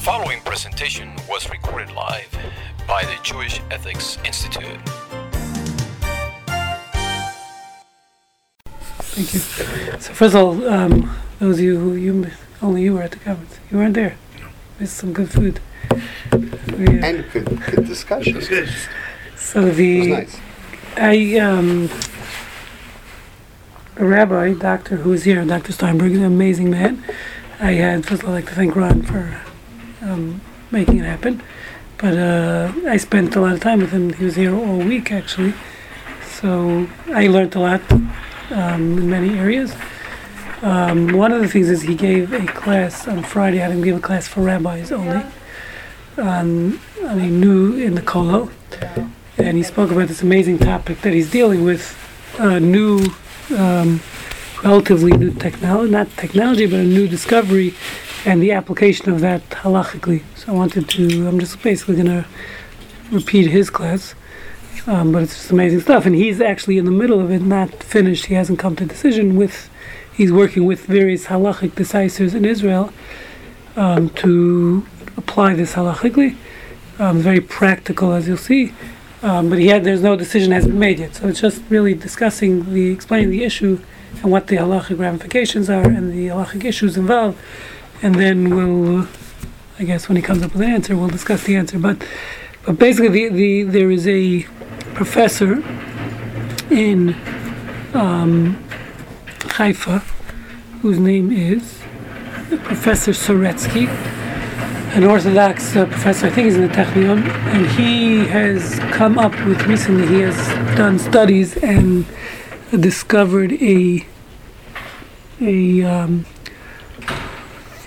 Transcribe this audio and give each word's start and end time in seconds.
The 0.00 0.06
following 0.06 0.40
presentation 0.40 1.12
was 1.28 1.50
recorded 1.50 1.92
live 1.92 2.34
by 2.88 3.02
the 3.02 3.18
Jewish 3.22 3.60
Ethics 3.70 4.16
Institute. 4.24 4.80
Thank 9.12 9.34
you. 9.34 9.40
So 10.00 10.14
first 10.14 10.34
of 10.34 10.36
all, 10.36 10.68
um, 10.70 11.14
those 11.38 11.58
of 11.58 11.64
you 11.64 11.78
who 11.78 11.92
you 11.92 12.30
only 12.62 12.84
you 12.84 12.94
were 12.94 13.02
at 13.02 13.10
the 13.10 13.18
conference, 13.18 13.60
you 13.70 13.76
weren't 13.76 13.92
there. 13.92 14.16
Missed 14.78 14.96
some 14.96 15.12
good 15.12 15.30
food. 15.30 15.60
We, 16.32 16.38
uh, 16.38 17.04
And 17.04 17.30
good, 17.30 17.62
good 17.66 17.84
discussion. 17.84 18.38
It 18.38 18.70
so 19.36 19.66
was 19.66 19.76
the 19.76 20.06
nice. 20.12 20.40
I 20.96 21.38
um, 21.40 21.90
a 23.96 24.06
rabbi, 24.06 24.54
doctor 24.54 24.96
who 24.96 25.10
was 25.10 25.24
here, 25.24 25.44
Dr. 25.44 25.72
Steinberg, 25.72 26.12
an 26.12 26.24
amazing 26.24 26.70
man. 26.70 27.04
I 27.60 27.72
had 27.72 28.06
first 28.06 28.22
of 28.22 28.30
all, 28.30 28.34
I'd 28.34 28.44
like 28.44 28.48
to 28.48 28.54
thank 28.54 28.74
Ron 28.74 29.02
for 29.02 29.42
um, 30.02 30.40
making 30.70 30.98
it 30.98 31.04
happen. 31.04 31.42
But 31.98 32.16
uh, 32.16 32.72
I 32.86 32.96
spent 32.96 33.36
a 33.36 33.40
lot 33.40 33.52
of 33.52 33.60
time 33.60 33.80
with 33.80 33.90
him. 33.90 34.12
He 34.12 34.24
was 34.24 34.36
here 34.36 34.54
all 34.54 34.78
week 34.78 35.12
actually, 35.12 35.54
so 36.24 36.88
I 37.08 37.26
learned 37.26 37.54
a 37.54 37.60
lot 37.60 37.92
um, 38.50 38.98
in 38.98 39.10
many 39.10 39.38
areas. 39.38 39.74
Um, 40.62 41.08
one 41.12 41.32
of 41.32 41.40
the 41.40 41.48
things 41.48 41.68
is 41.68 41.82
he 41.82 41.94
gave 41.94 42.32
a 42.32 42.46
class 42.46 43.08
on 43.08 43.22
Friday. 43.22 43.62
I 43.62 43.68
didn't 43.68 43.84
give 43.84 43.96
a 43.96 44.00
class 44.00 44.28
for 44.28 44.42
rabbis 44.42 44.92
only 44.92 45.24
on, 46.18 46.78
on 47.02 47.18
a 47.18 47.28
new 47.28 47.76
in 47.76 47.94
the 47.94 48.02
Kolo 48.02 48.50
and 49.38 49.56
he 49.56 49.62
spoke 49.62 49.90
about 49.90 50.08
this 50.08 50.22
amazing 50.22 50.58
topic 50.58 51.00
that 51.02 51.12
he's 51.12 51.30
dealing 51.30 51.64
with 51.64 51.96
uh, 52.38 52.58
new, 52.58 53.06
um, 53.56 54.00
relatively 54.62 55.12
new 55.12 55.32
technology, 55.32 55.90
not 55.90 56.08
technology, 56.16 56.66
but 56.66 56.80
a 56.80 56.84
new 56.84 57.08
discovery 57.08 57.74
and 58.24 58.42
the 58.42 58.52
application 58.52 59.10
of 59.10 59.20
that 59.20 59.48
halachically. 59.50 60.22
So 60.36 60.52
I 60.52 60.54
wanted 60.54 60.88
to, 60.90 61.26
I'm 61.26 61.38
just 61.38 61.62
basically 61.62 61.96
going 61.96 62.06
to 62.06 62.26
repeat 63.10 63.50
his 63.50 63.70
class, 63.70 64.14
um, 64.86 65.12
but 65.12 65.22
it's 65.22 65.34
just 65.34 65.50
amazing 65.50 65.80
stuff. 65.80 66.06
And 66.06 66.14
he's 66.14 66.40
actually 66.40 66.78
in 66.78 66.84
the 66.84 66.90
middle 66.90 67.20
of 67.20 67.30
it, 67.30 67.40
not 67.42 67.82
finished. 67.82 68.26
He 68.26 68.34
hasn't 68.34 68.58
come 68.58 68.76
to 68.76 68.84
a 68.84 68.86
decision 68.86 69.36
with, 69.36 69.70
he's 70.12 70.32
working 70.32 70.64
with 70.64 70.84
various 70.86 71.26
halachic 71.26 71.70
decisors 71.70 72.34
in 72.34 72.44
Israel 72.44 72.92
um, 73.76 74.10
to 74.10 74.86
apply 75.16 75.54
this 75.54 75.74
halachically. 75.74 76.36
Um, 76.98 77.20
very 77.20 77.40
practical, 77.40 78.12
as 78.12 78.28
you'll 78.28 78.36
see. 78.36 78.74
Um, 79.22 79.50
but 79.50 79.58
he 79.58 79.68
had 79.68 79.84
there's 79.84 80.02
no 80.02 80.16
decision 80.16 80.52
has 80.52 80.66
been 80.66 80.78
made 80.78 80.98
yet. 80.98 81.14
So 81.14 81.28
it's 81.28 81.40
just 81.40 81.62
really 81.68 81.94
discussing 81.94 82.72
the 82.72 82.90
explaining 82.90 83.30
the 83.30 83.44
issue 83.44 83.80
and 84.22 84.30
what 84.30 84.46
the 84.46 84.56
halachic 84.56 84.98
ramifications 84.98 85.70
are 85.70 85.82
and 85.82 86.12
the 86.12 86.28
halachic 86.28 86.64
issues 86.64 86.96
involved, 86.96 87.38
and 88.02 88.14
then 88.14 88.54
we'll, 88.54 89.00
uh, 89.00 89.06
I 89.78 89.84
guess, 89.84 90.08
when 90.08 90.16
he 90.16 90.22
comes 90.22 90.42
up 90.42 90.52
with 90.52 90.62
an 90.62 90.70
answer, 90.70 90.96
we'll 90.96 91.08
discuss 91.08 91.44
the 91.44 91.56
answer. 91.56 91.78
But 91.78 92.04
but 92.64 92.78
basically, 92.78 93.08
the, 93.08 93.28
the 93.28 93.62
there 93.64 93.90
is 93.90 94.06
a 94.06 94.42
professor 94.94 95.62
in 96.70 97.16
um, 97.94 98.62
Haifa 99.56 99.98
whose 100.82 100.98
name 100.98 101.30
is 101.30 101.80
Professor 102.64 103.12
Soretsky 103.12 103.86
an 104.92 105.04
Orthodox 105.04 105.76
uh, 105.76 105.86
professor, 105.86 106.26
I 106.26 106.30
think 106.30 106.46
he's 106.46 106.56
in 106.56 106.62
the 106.62 106.74
Technion, 106.74 107.24
and 107.54 107.64
he 107.64 108.26
has 108.26 108.80
come 108.92 109.18
up 109.18 109.30
with 109.44 109.62
recently, 109.66 110.04
he 110.08 110.20
has 110.22 110.36
done 110.76 110.98
studies 110.98 111.56
and 111.58 112.04
discovered 112.72 113.52
a 113.52 114.04
a 115.40 115.82
um, 115.84 116.26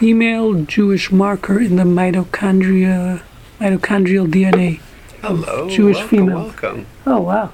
female 0.03 0.65
Jewish 0.65 1.13
marker 1.13 1.61
in 1.61 1.77
the 1.77 1.83
mitochondria 1.83 3.21
mitochondrial 3.57 4.27
DNA. 4.29 4.81
Hello. 5.21 5.69
Jewish 5.69 5.95
welcome, 5.95 6.09
females. 6.17 6.47
Welcome. 6.61 6.85
Oh 7.07 7.21
wow! 7.21 7.53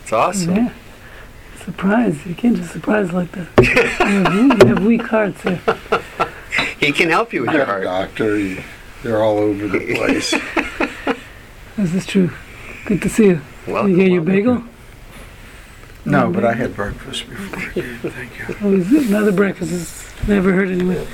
It's 0.00 0.12
awesome. 0.12 0.54
Yeah, 0.54 0.72
surprise! 1.64 2.24
You 2.26 2.36
can't 2.36 2.56
just 2.56 2.70
surprise 2.70 3.10
like 3.12 3.32
that. 3.32 3.48
you, 3.60 3.74
have, 3.74 4.62
you 4.62 4.68
have 4.68 4.84
weak 4.86 5.02
hearts 5.02 5.42
here. 5.42 5.60
He 6.78 6.92
can 6.92 7.08
help 7.08 7.32
you 7.32 7.40
with 7.42 7.52
your 7.52 7.64
heart. 7.64 7.82
Doctor, 7.84 8.38
you- 8.38 8.62
they're 9.02 9.22
all 9.22 9.38
over 9.38 9.66
the 9.66 9.94
place. 9.96 10.30
This 11.76 11.94
is 11.94 12.06
true. 12.06 12.30
Good 12.84 13.02
to 13.02 13.08
see 13.08 13.26
you. 13.26 13.40
Welcome. 13.66 13.90
you 13.90 13.96
get 13.96 14.12
your 14.12 14.22
welcome. 14.22 14.32
bagel? 14.32 14.73
No, 16.04 16.30
but 16.30 16.44
I 16.44 16.54
had 16.54 16.74
breakfast 16.76 17.28
before 17.28 17.58
I 17.58 17.72
came. 17.72 17.98
Thank 17.98 18.38
you. 18.38 18.56
Oh, 18.62 19.06
another 19.08 19.32
breakfast 19.32 19.70
has 19.70 20.28
never 20.28 20.52
hurt 20.52 20.68
anyone, 20.68 21.06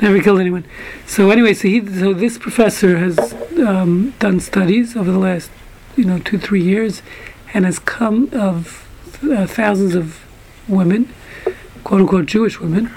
never 0.00 0.22
killed 0.22 0.40
anyone. 0.40 0.64
So 1.06 1.30
anyway, 1.30 1.54
so 1.54 1.68
he, 1.68 1.84
so 1.86 2.12
this 2.14 2.38
professor 2.38 2.98
has 2.98 3.34
um, 3.58 4.14
done 4.18 4.40
studies 4.40 4.96
over 4.96 5.10
the 5.10 5.18
last, 5.18 5.50
you 5.96 6.04
know, 6.04 6.18
two 6.18 6.38
three 6.38 6.62
years, 6.62 7.02
and 7.54 7.64
has 7.64 7.78
come 7.78 8.28
of 8.32 8.88
uh, 9.22 9.46
thousands 9.46 9.94
of 9.94 10.20
women, 10.68 11.12
quote 11.84 12.02
unquote 12.02 12.26
Jewish 12.26 12.60
women, 12.60 12.90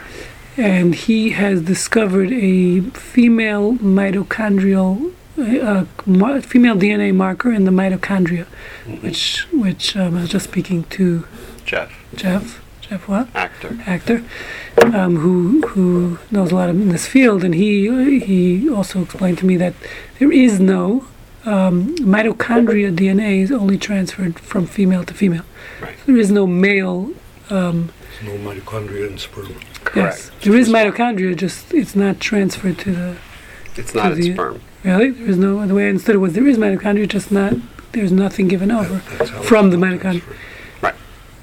and 0.57 0.93
he 0.93 1.31
has 1.31 1.61
discovered 1.61 2.31
a 2.31 2.81
female 2.91 3.73
mitochondrial. 3.75 5.13
Uh, 5.39 5.85
mar- 6.05 6.41
female 6.41 6.75
DNA 6.75 7.13
marker 7.15 7.51
in 7.53 7.63
the 7.63 7.71
mitochondria, 7.71 8.45
which 9.01 9.41
which 9.53 9.95
um, 9.95 10.17
I 10.17 10.21
was 10.21 10.29
just 10.29 10.45
speaking 10.49 10.83
to 10.85 11.25
Jeff, 11.65 11.91
Jeff. 12.13 12.61
Jeff 12.81 13.07
what? 13.07 13.27
actor. 13.35 13.77
actor 13.85 14.23
um, 14.81 15.15
who 15.17 15.61
who 15.69 16.17
knows 16.31 16.51
a 16.51 16.55
lot 16.55 16.69
in 16.69 16.89
this 16.89 17.05
field, 17.07 17.43
and 17.45 17.55
he 17.55 18.19
he 18.19 18.69
also 18.69 19.03
explained 19.03 19.37
to 19.37 19.45
me 19.45 19.55
that 19.57 19.73
there 20.19 20.31
is 20.31 20.59
no 20.59 21.05
um, 21.45 21.95
mitochondria 21.97 22.93
DNA 22.93 23.41
is 23.41 23.51
only 23.51 23.77
transferred 23.77 24.37
from 24.39 24.65
female 24.65 25.05
to 25.05 25.13
female. 25.13 25.45
Right. 25.81 25.95
There 26.05 26.17
is 26.17 26.31
no 26.31 26.45
male. 26.47 27.11
Um, 27.49 27.91
No 28.25 28.31
mitochondria 28.37 29.09
in 29.09 29.17
sperm. 29.17 29.47
yes, 29.95 30.29
Correct. 30.29 30.31
there 30.41 30.55
is 30.55 30.67
mitochondria, 30.67 31.33
just 31.37 31.73
it's 31.73 31.95
not 31.95 32.19
transferred 32.19 32.77
to 32.79 32.91
the. 32.91 33.15
It's 33.77 33.95
not 33.95 34.09
To 34.09 34.11
its 34.17 34.27
the- 34.27 34.33
sperm. 34.33 34.61
Really, 34.83 35.09
there 35.11 35.27
is 35.29 35.37
no 35.37 35.65
the 35.67 35.73
way 35.75 35.85
I 35.85 35.89
understood 35.89 36.15
it 36.15 36.19
was 36.19 36.33
there 36.33 36.47
is 36.47 36.57
mitochondria, 36.57 37.07
just 37.07 37.31
not 37.31 37.53
there's 37.91 38.11
nothing 38.11 38.47
given 38.47 38.71
over. 38.71 39.01
That's 39.17 39.29
From 39.47 39.69
the 39.71 39.77
transferred. 39.77 40.21
mitochondria. 40.21 40.35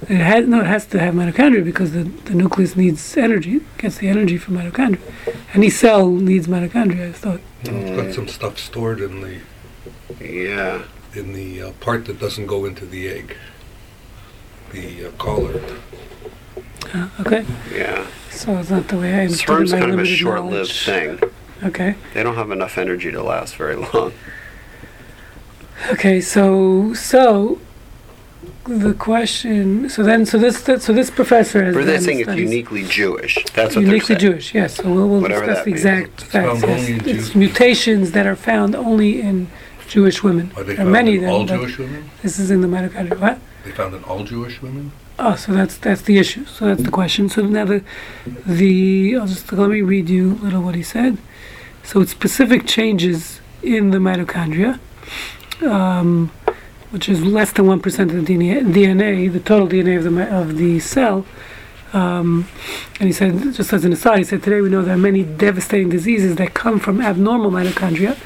It 0.09 0.19
has 0.19 0.47
no, 0.47 0.61
it 0.61 0.67
has 0.67 0.87
to 0.89 0.99
have 1.01 1.15
mitochondria 1.15 1.65
because 1.65 1.93
the, 1.93 2.05
the 2.05 2.35
nucleus 2.35 2.77
needs 2.77 3.17
energy, 3.17 3.61
gets 3.79 3.99
the 3.99 4.09
energy 4.09 4.37
from 4.39 4.57
mitochondria. 4.57 5.01
Any 5.55 5.71
cell 5.71 6.09
needs 6.11 6.47
mitochondria. 6.47 7.09
I 7.09 7.13
thought. 7.13 7.41
And 7.65 7.77
It's 7.89 7.97
got 8.03 8.15
some 8.15 8.29
stuff 8.29 8.59
stored 8.59 9.01
in 9.01 9.21
the 9.21 9.41
Yeah. 10.25 10.83
in 11.15 11.33
the 11.33 11.63
uh, 11.63 11.71
part 11.81 12.05
that 12.07 12.21
doesn't 12.21 12.47
go 12.47 12.65
into 12.67 12.85
the 12.87 13.09
egg. 13.09 13.37
The 14.73 15.07
uh, 15.07 15.11
collar. 15.13 15.61
Uh, 16.95 17.09
okay, 17.21 17.45
Yeah. 17.75 18.07
so 18.31 18.57
it's 18.59 18.71
not 18.71 18.87
the 18.89 18.99
way 18.99 19.15
I 19.15 19.21
understood 19.23 19.41
Sperm's 19.47 19.73
in 19.73 19.79
my 19.81 19.87
kind 19.87 20.01
of 20.01 20.01
a 20.01 20.07
short-lived 20.07 20.53
knowledge. 20.53 20.85
thing. 20.85 21.31
Okay, 21.65 21.95
They 22.15 22.23
don't 22.23 22.35
have 22.37 22.51
enough 22.51 22.77
energy 22.79 23.11
to 23.11 23.23
last 23.23 23.57
very 23.57 23.77
long. 23.77 24.13
okay. 25.91 26.21
So 26.21 26.93
so 26.95 27.59
the 28.65 28.95
question. 28.95 29.89
So 29.89 30.03
then, 30.03 30.27
so 30.27 30.39
this 30.39 30.63
so 30.65 30.93
this 30.93 31.11
professor 31.11 31.65
has 31.65 31.75
But 31.75 31.87
they're 31.87 31.97
done 31.97 32.05
saying 32.05 32.21
it's 32.21 32.35
uniquely 32.35 32.85
Jewish. 32.85 33.37
That's 33.55 33.75
what 33.77 33.85
uniquely 33.85 34.15
they're. 34.17 34.31
Jewish. 34.33 34.55
Yes. 34.55 34.75
So 34.77 34.93
we'll, 34.93 35.09
we'll 35.09 35.21
discuss 35.23 35.65
the 35.65 35.71
exact 35.71 36.23
It's 36.23 36.25
facts. 36.25 36.61
found 36.61 36.63
Yes. 36.63 36.81
only 36.91 36.93
It's 37.11 37.27
Jews. 37.29 37.35
mutations 37.35 38.13
that 38.13 38.27
are 38.27 38.37
found 38.37 38.75
only 38.75 39.21
in 39.21 39.49
Jewish 39.89 40.23
women. 40.23 40.53
Are 40.57 40.63
they 40.65 40.75
There 40.75 40.75
are 40.75 40.77
found 40.79 40.93
many 40.93 41.13
in 41.13 41.17
of 41.19 41.23
them, 41.23 41.31
all 41.33 41.47
Jewish 41.47 41.79
women? 41.79 42.11
This 42.23 42.39
is 42.39 42.51
in 42.51 42.61
the 42.61 42.69
mitochondria. 42.69 43.19
What? 43.19 43.39
They 43.65 43.71
found 43.71 43.95
in 43.95 44.05
all 44.05 44.25
Jewish 44.25 44.61
women? 44.61 44.93
Oh, 45.19 45.37
so 45.37 45.53
that's 45.53 45.79
that's 45.79 46.03
the 46.03 46.19
issue. 46.19 46.45
So 46.45 46.67
that's 46.67 46.83
the 46.83 46.91
question. 46.91 47.29
So 47.31 47.43
now 47.43 47.65
the 47.65 47.83
the 48.45 49.17
I'll 49.17 49.27
just 49.27 49.51
let 49.53 49.71
me 49.71 49.81
read 49.81 50.11
you 50.11 50.33
a 50.33 50.45
little 50.45 50.61
what 50.63 50.75
he 50.75 50.83
said. 50.83 51.17
So 51.87 52.01
it's 52.01 52.11
specific 52.11 52.67
changes 52.67 53.41
in 53.63 53.91
the 53.91 53.99
mitochondria, 53.99 54.81
um, 55.63 56.33
which 56.91 57.09
is 57.09 57.23
less 57.25 57.53
than 57.53 57.69
one 57.69 57.81
percent 57.81 58.13
of 58.13 58.27
the 58.27 58.35
DNA, 58.37 59.33
the 59.33 59.39
total 59.39 59.69
DNA 59.69 59.97
of 59.97 60.03
the 60.03 60.37
of 60.37 60.57
the 60.57 60.81
cell. 60.81 61.25
Um, 61.93 62.49
and 62.99 63.07
he 63.07 63.13
said, 63.13 63.55
just 63.55 63.73
as 63.73 63.85
an 63.85 63.93
aside, 63.93 64.19
he 64.19 64.25
said 64.25 64.43
today 64.43 64.61
we 64.61 64.69
know 64.69 64.83
there 64.83 64.95
are 64.95 64.99
many 64.99 65.23
devastating 65.23 65.89
diseases 65.89 66.35
that 66.37 66.55
come 66.55 66.81
from 66.81 67.01
abnormal 67.01 67.53
mitochondria, 67.53 68.19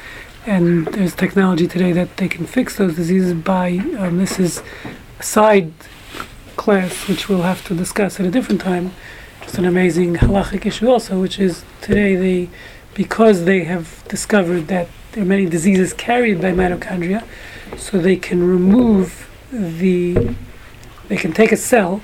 and 0.47 0.87
there's 0.87 1.13
technology 1.13 1.67
today 1.67 1.91
that 1.91 2.17
they 2.17 2.27
can 2.27 2.47
fix 2.47 2.77
those 2.77 2.95
diseases 2.95 3.35
by. 3.35 3.77
Um, 3.99 4.17
this 4.17 4.39
is 4.39 4.63
a 5.19 5.23
side 5.23 5.71
class, 6.55 7.07
which 7.07 7.29
we'll 7.29 7.43
have 7.43 7.63
to 7.67 7.75
discuss 7.75 8.19
at 8.19 8.25
a 8.25 8.31
different 8.31 8.59
time. 8.59 8.91
Just 9.43 9.59
an 9.59 9.65
amazing 9.65 10.15
halachic 10.15 10.65
issue, 10.65 10.89
also, 10.89 11.21
which 11.21 11.39
is 11.39 11.63
today 11.81 12.15
they, 12.15 12.49
because 12.93 13.45
they 13.45 13.63
have 13.63 14.03
discovered 14.07 14.67
that 14.67 14.87
there 15.11 15.23
are 15.23 15.27
many 15.27 15.45
diseases 15.45 15.93
carried 15.93 16.41
by 16.41 16.51
mitochondria, 16.51 17.25
so 17.77 17.97
they 17.97 18.15
can 18.15 18.43
remove 18.47 19.29
the, 19.51 20.35
they 21.07 21.17
can 21.17 21.33
take 21.33 21.51
a 21.51 21.57
cell 21.57 22.01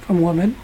from 0.00 0.20
woman, 0.20 0.56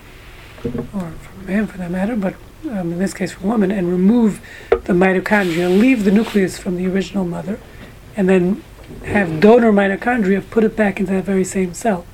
or 0.64 1.11
from 1.11 1.47
man 1.47 1.67
for 1.67 1.79
that 1.79 1.91
matter, 1.91 2.17
but 2.17 2.35
um, 2.70 2.93
in 2.93 2.99
this 2.99 3.12
case 3.12 3.32
from 3.32 3.49
woman, 3.49 3.70
and 3.70 3.88
remove 3.88 4.41
the 4.70 4.93
mitochondria, 4.93 5.69
leave 5.69 6.05
the 6.05 6.11
nucleus 6.11 6.59
from 6.59 6.76
the 6.76 6.87
original 6.87 7.25
mother, 7.25 7.59
and 8.17 8.29
then 8.29 8.62
have 9.05 9.41
donor 9.41 9.73
mitochondria 9.73 10.49
put 10.50 10.64
it 10.64 10.76
back 10.76 11.00
into 11.00 11.12
that 11.12 11.25
very 11.25 11.44
same 11.44 11.75
cell, 11.75 12.06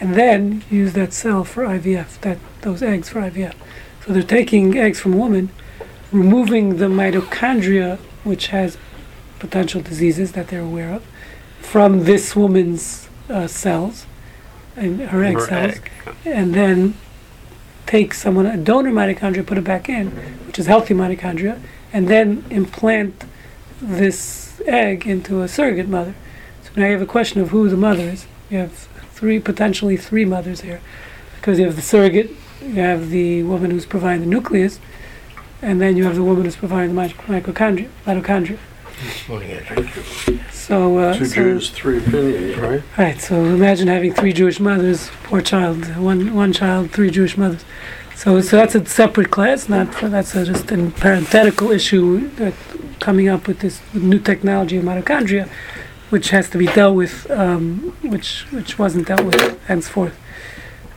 and 0.00 0.14
then 0.14 0.64
use 0.70 0.94
that 0.94 1.12
cell 1.12 1.44
for 1.44 1.64
IVF, 1.64 2.20
that 2.20 2.38
those 2.62 2.82
eggs 2.82 3.08
for 3.08 3.20
IVF. 3.20 3.54
So 4.04 4.12
they're 4.12 4.22
taking 4.22 4.76
eggs 4.76 4.98
from 4.98 5.16
woman, 5.16 5.50
removing 6.12 6.76
the 6.76 6.86
mitochondria, 6.86 7.98
which 8.24 8.48
has 8.48 8.76
potential 9.38 9.80
diseases 9.80 10.32
that 10.32 10.48
they're 10.48 10.60
aware 10.60 10.92
of, 10.92 11.04
from 11.60 12.04
this 12.04 12.36
woman's 12.36 13.08
uh, 13.28 13.46
cells, 13.46 14.06
and 14.76 15.00
her 15.00 15.24
egg 15.24 15.34
Her 15.34 15.46
cells, 15.46 15.74
egg. 15.74 15.90
and 16.24 16.54
then 16.54 16.94
take 17.86 18.14
someone 18.14 18.46
a 18.46 18.56
donor 18.56 18.92
mitochondria, 18.92 19.46
put 19.46 19.58
it 19.58 19.64
back 19.64 19.88
in, 19.88 20.10
which 20.46 20.58
is 20.58 20.66
healthy 20.66 20.94
mitochondria, 20.94 21.60
and 21.92 22.08
then 22.08 22.44
implant 22.50 23.24
this 23.80 24.60
egg 24.66 25.06
into 25.06 25.42
a 25.42 25.48
surrogate 25.48 25.88
mother. 25.88 26.14
So 26.62 26.70
now 26.76 26.86
you 26.86 26.92
have 26.92 27.02
a 27.02 27.06
question 27.06 27.40
of 27.40 27.50
who 27.50 27.68
the 27.68 27.76
mother 27.76 28.02
is. 28.02 28.26
You 28.48 28.58
have 28.58 28.72
three, 29.12 29.40
potentially 29.40 29.96
three 29.96 30.24
mothers 30.24 30.60
here, 30.60 30.80
because 31.36 31.58
you 31.58 31.64
have 31.64 31.76
the 31.76 31.82
surrogate, 31.82 32.30
you 32.62 32.74
have 32.74 33.10
the 33.10 33.42
woman 33.42 33.70
who's 33.72 33.86
providing 33.86 34.20
the 34.20 34.26
nucleus, 34.26 34.78
and 35.62 35.80
then 35.80 35.96
you 35.96 36.04
have 36.04 36.16
the 36.16 36.22
woman 36.22 36.44
who's 36.44 36.56
providing 36.56 36.94
the 36.94 37.00
mit- 37.00 37.16
mitochondria. 37.16 37.88
mitochondria. 38.04 38.58
So, 40.52 40.98
uh, 40.98 41.14
Two 41.16 41.24
so 41.24 41.34
Jews, 41.34 41.70
three 41.70 41.98
opinions, 41.98 42.56
right? 42.58 42.82
Right, 42.96 43.20
so 43.20 43.36
imagine 43.36 43.88
having 43.88 44.12
three 44.12 44.32
Jewish 44.32 44.60
mothers, 44.60 45.10
poor 45.24 45.40
child, 45.40 45.96
one 45.96 46.34
one 46.34 46.52
child, 46.52 46.90
three 46.92 47.10
Jewish 47.10 47.36
mothers. 47.36 47.64
So, 48.14 48.40
so 48.40 48.56
that's 48.56 48.74
a 48.76 48.84
separate 48.86 49.30
class. 49.30 49.68
Not 49.68 49.92
that's 50.00 50.34
a, 50.36 50.44
just 50.44 50.70
a 50.70 50.90
parenthetical 50.90 51.70
issue 51.72 52.28
that 52.36 52.54
coming 53.00 53.28
up 53.28 53.48
with 53.48 53.58
this 53.60 53.80
new 53.94 54.20
technology 54.20 54.76
of 54.76 54.84
mitochondria, 54.84 55.48
which 56.10 56.30
has 56.30 56.48
to 56.50 56.58
be 56.58 56.66
dealt 56.66 56.94
with, 56.94 57.28
um, 57.30 57.96
which 58.02 58.42
which 58.52 58.78
wasn't 58.78 59.08
dealt 59.08 59.24
with 59.24 59.60
henceforth. 59.64 60.16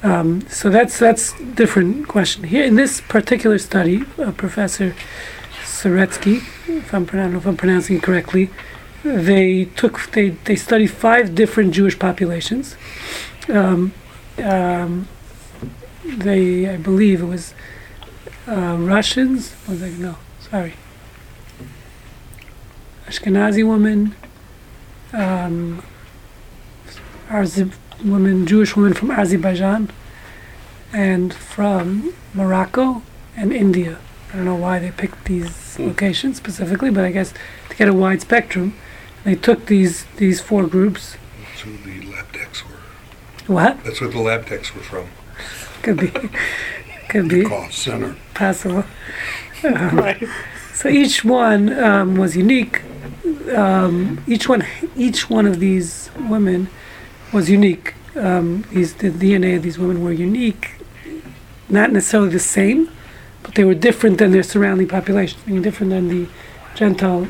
Um, 0.03 0.47
so 0.49 0.69
that's 0.69 0.99
that's 0.99 1.33
different 1.55 2.07
question 2.07 2.43
here 2.43 2.63
in 2.63 2.75
this 2.75 3.01
particular 3.01 3.57
study. 3.57 4.03
Uh, 4.19 4.31
Professor 4.31 4.95
Soretsky, 5.63 6.43
if 6.67 6.93
I'm, 6.93 7.07
I 7.11 7.35
if 7.37 7.45
I'm 7.45 7.57
pronouncing 7.57 8.01
correctly, 8.01 8.49
they 9.03 9.65
took 9.65 10.11
they, 10.11 10.29
they 10.29 10.55
studied 10.55 10.87
five 10.87 11.33
different 11.35 11.73
Jewish 11.73 11.97
populations. 11.97 12.75
Um, 13.49 13.93
um, 14.43 15.07
they 16.03 16.69
I 16.69 16.77
believe 16.77 17.21
it 17.21 17.25
was 17.25 17.53
uh, 18.47 18.77
Russians. 18.79 19.55
Was 19.67 19.81
like 19.81 19.93
no, 19.93 20.17
sorry, 20.39 20.73
Ashkenazi 23.07 23.65
woman, 23.65 24.15
um, 25.13 25.83
Arzi- 27.29 27.73
woman, 28.03 28.45
Jewish 28.45 28.75
women 28.75 28.93
from 28.93 29.11
Azerbaijan, 29.11 29.89
and 30.93 31.33
from 31.33 32.13
Morocco 32.33 33.01
and 33.35 33.51
India. 33.53 33.97
I 34.31 34.37
don't 34.37 34.45
know 34.45 34.55
why 34.55 34.79
they 34.79 34.91
picked 34.91 35.25
these 35.25 35.75
Hmm. 35.75 35.87
locations 35.87 36.37
specifically, 36.37 36.89
but 36.89 37.03
I 37.05 37.11
guess 37.11 37.33
to 37.69 37.75
get 37.75 37.87
a 37.87 37.93
wide 37.93 38.21
spectrum, 38.21 38.73
they 39.23 39.35
took 39.35 39.65
these 39.67 40.05
these 40.17 40.39
four 40.41 40.65
groups. 40.67 41.17
That's 41.49 41.61
who 41.61 41.77
the 41.85 42.05
lab 42.11 42.31
techs 42.31 42.63
were. 42.65 42.79
What 43.53 43.83
That's 43.83 43.99
where 44.01 44.09
the 44.09 44.19
lab 44.21 44.45
techs 44.47 44.73
were 44.73 44.81
from. 44.81 45.07
could 45.83 45.97
be 45.97 46.11
could 47.09 47.27
be 47.29 47.43
Cost 47.43 47.77
center. 47.79 48.15
possible. 48.33 48.85
Um, 49.63 50.15
So 50.73 50.89
each 50.89 51.23
one 51.23 51.71
um, 51.81 52.15
was 52.17 52.35
unique. 52.35 52.81
Um, 53.55 54.21
each 54.27 54.49
one, 54.49 54.65
each 54.97 55.29
one 55.29 55.45
of 55.47 55.59
these 55.61 56.09
women 56.19 56.67
was 57.35 57.49
unique. 57.49 57.93
Um, 58.15 58.63
these 58.71 58.93
the 58.95 59.09
DNA 59.11 59.57
of 59.57 59.63
these 59.63 59.77
women 59.77 60.01
were 60.01 60.13
unique, 60.13 60.71
not 61.67 61.91
necessarily 61.91 62.29
the 62.29 62.39
same, 62.39 62.89
but 63.43 63.55
they 63.55 63.65
were 63.65 63.75
different 63.75 64.17
than 64.19 64.31
their 64.31 64.41
surrounding 64.41 64.87
population. 64.87 65.37
Meaning 65.45 65.61
different 65.61 65.89
than 65.91 66.07
the 66.07 66.29
Gentile 66.75 67.27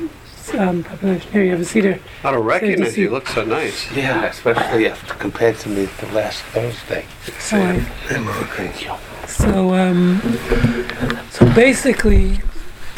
um, 0.60 0.84
population. 0.84 1.32
Here 1.32 1.44
you 1.44 1.52
have 1.52 1.62
a 1.62 1.66
cedar. 1.66 2.00
I 2.24 2.32
don't 2.32 2.46
recognize 2.46 2.94
see. 2.94 3.02
you. 3.02 3.08
You 3.08 3.14
look 3.14 3.28
so 3.28 3.44
nice. 3.44 3.92
Yeah, 3.96 4.26
especially 4.26 4.86
if 4.86 5.00
compared 5.18 5.58
to 5.64 5.70
me 5.70 5.86
the 5.86 6.08
last 6.14 6.44
Thursday. 6.54 7.06
So, 7.40 7.58
I- 7.58 7.80
Thank 7.80 8.86
you. 8.86 8.94
So, 9.28 9.74
um, 9.74 10.22
so 11.32 11.52
basically, 11.56 12.40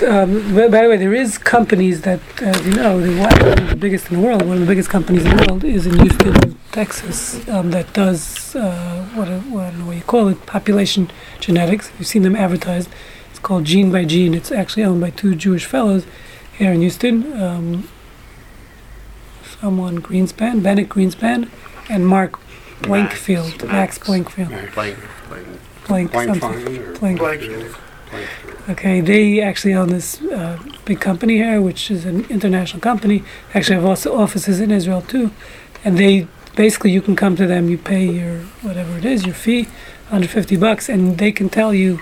um, 0.04 0.56
by 0.56 0.68
by 0.68 0.84
the 0.84 0.90
way, 0.90 0.98
there 0.98 1.14
is 1.14 1.38
companies 1.38 2.02
that, 2.02 2.20
as 2.42 2.66
you 2.66 2.74
know, 2.74 3.00
the, 3.00 3.20
one 3.20 3.60
of 3.60 3.70
the 3.70 3.76
biggest 3.76 4.10
in 4.12 4.20
the 4.20 4.26
world, 4.26 4.44
one 4.44 4.54
of 4.56 4.60
the 4.62 4.66
biggest 4.66 4.90
companies 4.90 5.26
in 5.26 5.36
the 5.36 5.46
world 5.48 5.64
is 5.64 5.86
in 5.86 6.00
Houston, 6.00 6.58
Texas, 6.72 7.48
um, 7.50 7.72
that 7.72 7.94
does 7.94 8.56
uh, 8.56 9.06
what, 9.16 9.28
what 9.28 9.66
I 9.66 9.70
don't 9.72 9.80
know 9.80 9.86
what 9.88 9.96
you 9.96 10.04
call 10.04 10.28
it, 10.28 10.46
population 10.46 11.10
genetics. 11.40 11.92
You've 11.98 12.08
seen 12.08 12.24
them 12.24 12.36
advertised. 12.36 12.90
It's 13.30 13.40
called 13.40 13.66
Gene 13.66 13.92
by 13.92 14.06
Gene. 14.06 14.34
It's 14.34 14.52
actually 14.52 14.84
owned 14.84 15.02
by 15.02 15.10
two 15.12 15.36
Jewish 15.36 15.66
fellows 15.66 16.06
here 16.58 16.72
in 16.72 16.82
Houston. 16.82 17.40
Um, 17.42 17.90
someone 19.60 20.02
Greenspan, 20.02 20.62
Bennett 20.64 20.90
Greenspan, 20.90 21.50
and 21.90 22.08
Mark 22.08 22.40
Blankfeld, 22.82 23.68
Max, 23.68 23.98
Blankfeld, 23.98 24.50
Blank, 24.50 24.74
blank. 24.74 24.98
Blank 25.88 26.12
Blank 26.12 26.42
something. 26.42 26.66
fine 26.66 26.78
or? 26.78 26.94
Blank. 27.00 27.20
Blank. 27.20 27.78
Okay, 28.70 29.00
they 29.00 29.42
actually 29.42 29.74
own 29.74 29.90
this 29.90 30.22
uh, 30.24 30.60
big 30.84 31.00
company 31.00 31.38
here, 31.38 31.62
which 31.62 31.90
is 31.90 32.06
an 32.06 32.26
international 32.30 32.82
company. 32.82 33.24
Actually, 33.54 33.76
have 33.76 33.86
also 33.86 34.18
offices 34.18 34.60
in 34.60 34.72
Israel 34.72 35.02
too, 35.02 35.32
and 35.86 35.98
they 35.98 36.28
basically 36.56 36.92
you 36.92 37.02
can 37.02 37.16
come 37.16 37.36
to 37.38 37.48
them, 37.48 37.70
you 37.70 37.78
pay 37.78 38.06
your 38.06 38.40
whatever 38.62 38.98
it 38.98 39.06
is, 39.06 39.26
your 39.26 39.36
fee, 39.36 39.64
150 40.10 40.58
bucks, 40.58 40.90
and 40.90 41.18
they 41.18 41.32
can 41.32 41.48
tell 41.50 41.74
you 41.74 42.02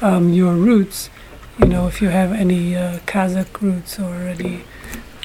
um, 0.00 0.32
your 0.32 0.54
roots. 0.54 1.10
You 1.58 1.66
know, 1.66 1.88
if 1.88 2.00
you 2.00 2.08
have 2.08 2.32
any 2.32 2.76
uh, 2.76 2.98
Kazakh 3.06 3.60
roots 3.60 3.98
or 3.98 4.14
any 4.14 4.62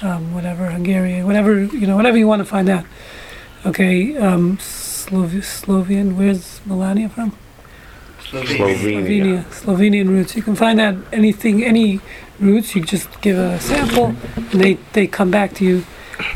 um, 0.01 0.33
whatever 0.33 0.71
Hungarian, 0.71 1.27
whatever 1.27 1.63
you 1.63 1.85
know, 1.85 1.95
whatever 1.95 2.17
you 2.17 2.27
want 2.27 2.39
to 2.39 2.45
find 2.45 2.69
out. 2.69 2.85
Okay, 3.65 4.17
um, 4.17 4.57
Slov- 4.57 5.43
Slovian. 5.43 6.17
Where's 6.17 6.61
Melania 6.65 7.09
from? 7.09 7.37
Slovenia. 8.31 8.77
Slovenia, 8.77 9.43
Slovenian 9.51 10.09
roots. 10.09 10.35
You 10.35 10.41
can 10.41 10.55
find 10.55 10.79
out 10.79 10.95
anything, 11.11 11.63
any 11.63 11.99
roots. 12.39 12.75
You 12.75 12.81
just 12.81 13.21
give 13.21 13.37
a 13.37 13.59
sample, 13.59 14.15
and 14.35 14.61
they 14.61 14.75
they 14.93 15.05
come 15.05 15.29
back 15.29 15.53
to 15.55 15.65
you 15.65 15.83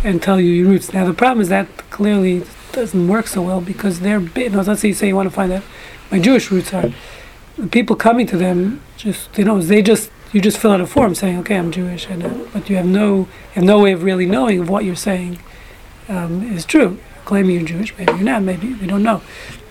and 0.04 0.22
tell 0.22 0.40
you 0.40 0.52
your 0.52 0.68
roots. 0.68 0.92
Now 0.94 1.06
the 1.06 1.14
problem 1.14 1.42
is 1.42 1.50
that 1.50 1.68
clearly 1.90 2.44
doesn't 2.74 3.08
work 3.08 3.28
so 3.28 3.42
well 3.42 3.62
because 3.62 4.02
they're 4.02 4.20
big. 4.20 4.52
No, 4.52 4.62
let's 4.62 4.82
say 4.82 4.90
you 4.90 4.94
say 4.94 5.08
you 5.08 5.16
want 5.16 5.30
to 5.30 5.36
find 5.36 5.54
out 5.54 5.64
my 6.12 6.20
Jewish 6.20 6.52
roots 6.52 6.74
are. 6.74 6.92
The 7.58 7.68
people 7.68 7.96
coming 7.96 8.28
to 8.28 8.38
them 8.38 8.82
just 8.98 9.38
you 9.38 9.46
know 9.46 9.62
they 9.62 9.82
just 9.82 10.12
you 10.34 10.42
just 10.42 10.58
fill 10.58 10.72
out 10.72 10.82
a 10.82 10.88
form 10.88 11.16
saying 11.16 11.40
okay 11.40 11.56
I'm 11.56 11.72
Jewish 11.72 12.10
and 12.10 12.24
uh, 12.26 12.34
but 12.52 12.70
you 12.70 12.76
have 12.76 12.86
no 12.86 13.30
have 13.54 13.64
no 13.64 13.80
way 13.80 13.94
of 13.94 14.04
really 14.04 14.26
knowing 14.26 14.64
if 14.64 14.70
what 14.70 14.84
you're 14.84 14.98
saying 14.98 15.40
um, 16.10 16.44
is 16.54 16.66
true. 16.66 17.00
Claiming 17.24 17.56
you're 17.56 17.66
Jewish, 17.66 17.98
maybe 17.98 18.12
you're 18.12 18.22
not. 18.22 18.44
Maybe 18.44 18.74
we 18.74 18.86
don't 18.86 19.02
know. 19.02 19.22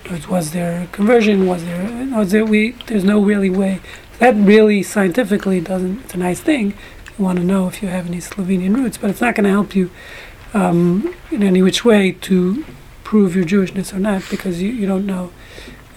Was- 0.09 0.51
there 0.51 0.87
conversion? 0.91 1.47
Was 1.47 1.63
there? 1.63 2.07
Was 2.11 2.31
there? 2.31 2.45
We 2.45 2.71
there's 2.87 3.03
no 3.03 3.21
really 3.21 3.49
way. 3.49 3.81
That 4.19 4.35
really 4.35 4.83
scientifically 4.83 5.59
doesn't. 5.59 6.01
It's 6.03 6.13
a 6.13 6.17
nice 6.17 6.39
thing. 6.39 6.73
You 7.17 7.25
want 7.25 7.39
to 7.39 7.45
know 7.45 7.67
if 7.67 7.81
you 7.81 7.87
have 7.89 8.07
any 8.07 8.17
Slovenian 8.17 8.75
roots, 8.75 8.97
but 8.97 9.09
it's 9.09 9.21
not 9.21 9.35
going 9.35 9.45
to 9.45 9.49
help 9.49 9.75
you 9.75 9.89
um, 10.53 11.13
in 11.31 11.43
any 11.43 11.61
which 11.61 11.83
way 11.83 12.11
to 12.11 12.65
prove 13.03 13.35
your 13.35 13.45
Jewishness 13.45 13.93
or 13.93 13.99
not 13.99 14.23
because 14.29 14.61
you, 14.61 14.69
you 14.69 14.85
don't 14.85 15.05
know. 15.05 15.31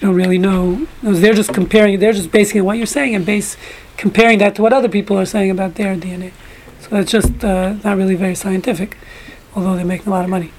You 0.00 0.08
don't 0.08 0.14
really 0.14 0.38
know. 0.38 0.86
They're 1.02 1.34
just 1.34 1.52
comparing. 1.52 1.98
They're 1.98 2.12
just 2.12 2.30
basing 2.30 2.60
on 2.60 2.66
what 2.66 2.76
you're 2.78 2.86
saying 2.86 3.14
and 3.14 3.26
base 3.26 3.56
comparing 3.96 4.38
that 4.38 4.54
to 4.56 4.62
what 4.62 4.72
other 4.72 4.88
people 4.88 5.18
are 5.18 5.26
saying 5.26 5.50
about 5.50 5.74
their 5.74 5.96
DNA. 5.96 6.32
So 6.80 6.88
that's 6.90 7.10
just 7.10 7.44
uh, 7.44 7.74
not 7.84 7.96
really 7.96 8.14
very 8.14 8.34
scientific, 8.34 8.96
although 9.54 9.76
they're 9.76 9.84
making 9.84 10.06
a 10.06 10.10
lot 10.10 10.24
of 10.24 10.30
money. 10.30 10.52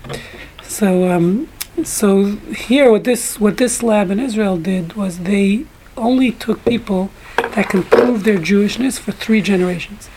So, 0.62 1.10
um, 1.10 1.48
so 1.86 2.26
here, 2.54 2.92
what 2.92 3.04
this 3.04 3.40
what 3.40 3.58
this 3.58 3.84
lab 3.84 4.12
in 4.12 4.20
Israel 4.20 4.58
did 4.58 4.94
was 4.94 5.20
they 5.20 5.66
only 5.98 6.32
took 6.32 6.64
people 6.66 7.12
that 7.38 7.70
can 7.70 7.84
prove 7.84 8.24
their 8.24 8.38
Jewishness 8.38 9.00
for 9.00 9.12
three 9.12 9.42
generations. 9.42 10.10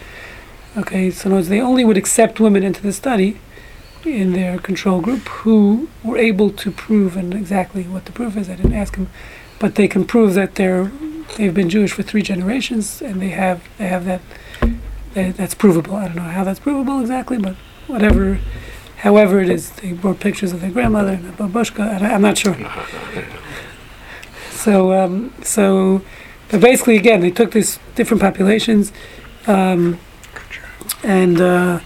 Okay, 0.76 1.10
so 1.10 1.28
in 1.28 1.34
words, 1.34 1.48
they 1.48 1.60
only 1.60 1.84
would 1.84 1.96
accept 1.96 2.40
women 2.40 2.62
into 2.62 2.82
the 2.82 2.92
study 2.92 3.38
in 4.04 4.32
their 4.32 4.58
control 4.58 5.00
group 5.00 5.28
who 5.28 5.88
were 6.02 6.18
able 6.18 6.50
to 6.50 6.70
prove 6.70 7.16
and 7.16 7.34
exactly 7.34 7.84
what 7.84 8.04
the 8.06 8.12
proof 8.12 8.36
is. 8.36 8.48
I 8.48 8.56
didn't 8.56 8.72
ask 8.72 8.96
them, 8.96 9.08
but 9.58 9.74
they 9.74 9.86
can 9.86 10.04
prove 10.04 10.34
that 10.34 10.54
they're 10.54 10.90
they've 11.36 11.54
been 11.54 11.68
Jewish 11.68 11.92
for 11.92 12.02
three 12.02 12.22
generations 12.22 13.00
and 13.00 13.20
they 13.20 13.30
have 13.30 13.62
they 13.78 13.86
have 13.86 14.04
that, 14.04 14.20
that 15.14 15.36
that's 15.36 15.54
provable. 15.54 15.96
I 15.96 16.06
don't 16.06 16.16
know 16.16 16.22
how 16.22 16.44
that's 16.44 16.60
provable 16.60 17.00
exactly, 17.00 17.38
but 17.38 17.56
whatever. 17.86 18.38
However, 19.02 19.40
it 19.40 19.48
is, 19.50 19.70
they 19.70 19.92
brought 19.92 20.20
pictures 20.20 20.52
of 20.52 20.60
their 20.60 20.70
grandmother 20.70 21.10
and 21.14 21.28
a 21.28 21.32
babushka. 21.32 21.80
and 21.96 22.06
I- 22.06 22.14
I'm 22.14 22.22
not 22.22 22.38
sure. 22.38 22.56
So, 24.50 24.92
um, 24.92 25.32
so, 25.42 26.02
but 26.50 26.60
basically, 26.60 26.96
again, 26.96 27.20
they 27.20 27.30
took 27.32 27.50
these 27.50 27.78
different 27.96 28.20
populations, 28.20 28.92
um, 29.48 29.98
and 31.02 31.40
uh, 31.40 31.80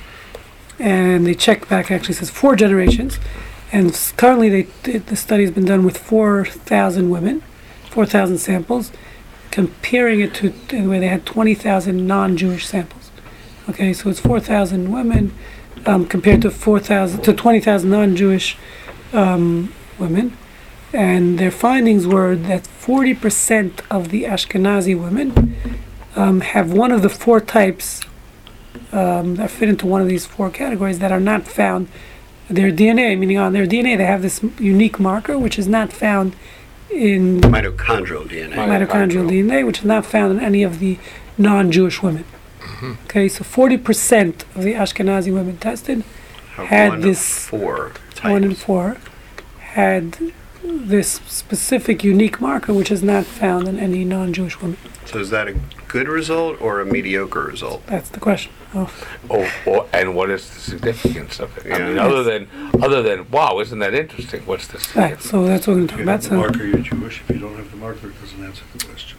and 0.78 1.26
they 1.26 1.34
checked 1.34 1.68
back. 1.70 1.90
Actually, 1.90 2.14
says 2.14 2.28
four 2.28 2.54
generations, 2.54 3.18
and 3.72 3.92
currently, 4.18 4.48
they 4.50 4.62
the- 4.82 4.98
the 4.98 5.16
study's 5.16 5.50
been 5.50 5.64
done 5.64 5.84
with 5.84 5.96
four 5.96 6.44
thousand 6.44 7.08
women, 7.08 7.42
four 7.88 8.04
thousand 8.04 8.38
samples, 8.38 8.92
comparing 9.50 10.20
it 10.20 10.34
to 10.34 10.50
to 10.68 10.86
where 10.86 11.00
they 11.00 11.08
had 11.08 11.24
twenty 11.24 11.54
thousand 11.54 12.06
non-Jewish 12.06 12.66
samples. 12.66 13.10
Okay, 13.70 13.94
so 13.94 14.10
it's 14.10 14.20
four 14.20 14.38
thousand 14.38 14.92
women 14.92 15.32
um, 15.84 16.06
compared 16.06 16.42
to 16.42 16.50
four 16.50 16.80
thousand 16.80 17.22
to 17.22 17.32
twenty 17.32 17.60
thousand 17.60 17.90
non-Jewish 17.90 18.56
um, 19.12 19.72
women 19.98 20.36
and 20.92 21.38
their 21.38 21.50
findings 21.50 22.06
were 22.06 22.34
that 22.34 22.62
40% 22.64 23.80
of 23.90 24.08
the 24.08 24.24
Ashkenazi 24.24 24.98
women 24.98 25.54
um, 26.14 26.40
have 26.40 26.72
one 26.72 26.90
of 26.90 27.02
the 27.02 27.08
four 27.10 27.40
types 27.40 28.00
um, 28.92 29.36
that 29.36 29.50
fit 29.50 29.68
into 29.68 29.86
one 29.86 30.00
of 30.00 30.08
these 30.08 30.24
four 30.24 30.48
categories 30.48 30.98
that 31.00 31.12
are 31.12 31.20
not 31.20 31.46
found. 31.46 31.88
Their 32.48 32.70
DNA, 32.70 33.18
meaning 33.18 33.36
on 33.36 33.52
their 33.52 33.66
DNA, 33.66 33.98
they 33.98 34.06
have 34.06 34.22
this 34.22 34.42
unique 34.58 35.00
marker 35.00 35.38
which 35.38 35.58
is 35.58 35.66
not 35.66 35.92
found 35.92 36.36
in 36.88 37.40
Mitochondrial 37.40 38.26
DNA. 38.26 38.54
mitochondrial 38.54 39.28
DNA, 39.28 39.66
which 39.66 39.80
is 39.80 39.84
not 39.84 40.06
found 40.06 40.38
in 40.38 40.40
any 40.40 40.62
of 40.62 40.78
the 40.78 40.98
non-Jewish 41.36 42.02
women. 42.02 42.24
Mm-hmm. 42.76 43.04
Okay, 43.04 43.28
so 43.28 43.42
40% 43.44 44.42
of 44.56 44.62
the 44.62 44.74
Ashkenazi 44.74 45.32
women 45.32 45.56
tested, 45.58 46.04
Have 46.56 46.66
had 46.66 46.88
one 46.90 47.00
this- 47.00 47.46
four 47.46 47.92
one 48.22 48.42
in 48.44 48.54
four, 48.54 48.96
had 49.60 50.16
this 50.64 51.20
specific 51.26 52.02
unique 52.02 52.40
marker 52.40 52.72
which 52.72 52.90
is 52.90 53.02
not 53.02 53.24
found 53.24 53.68
in 53.68 53.78
any 53.78 54.04
non-Jewish 54.04 54.60
woman. 54.60 54.78
So 55.04 55.18
is 55.20 55.30
that 55.30 55.46
a 55.48 55.54
good 55.86 56.08
result 56.08 56.60
or 56.60 56.80
a 56.80 56.86
mediocre 56.86 57.42
result? 57.44 57.86
That's 57.86 58.08
the 58.08 58.18
question. 58.20 58.50
Oh, 58.74 58.92
Oh, 59.30 59.52
oh, 59.66 59.88
and 59.92 60.14
what 60.16 60.28
is 60.30 60.48
the 60.52 60.60
significance 60.60 61.38
of 61.38 61.56
it? 61.58 61.72
I 61.72 61.78
mean, 61.78 61.96
Yeah. 61.96 62.06
other 62.06 62.22
than 62.24 62.48
other 62.82 63.00
than 63.02 63.30
wow, 63.30 63.60
isn't 63.60 63.78
that 63.78 63.94
interesting? 63.94 64.42
What's 64.44 64.66
this? 64.66 64.94
right. 64.96 65.20
So 65.22 65.44
that's 65.46 65.66
what 65.66 65.74
we're 65.74 65.86
going 65.86 65.88
to 65.88 65.92
talk 65.94 66.02
about. 66.02 66.12
have 66.12 66.22
the 66.22 66.28
So 66.30 66.36
marker, 66.36 66.64
you're 66.66 66.78
Jewish. 66.78 67.20
If 67.20 67.30
you 67.36 67.38
don't 67.40 67.56
have 67.56 67.70
the 67.70 67.76
marker, 67.76 68.08
it 68.08 68.20
doesn't 68.20 68.44
answer 68.44 68.64
the 68.76 68.84
question. 68.84 69.18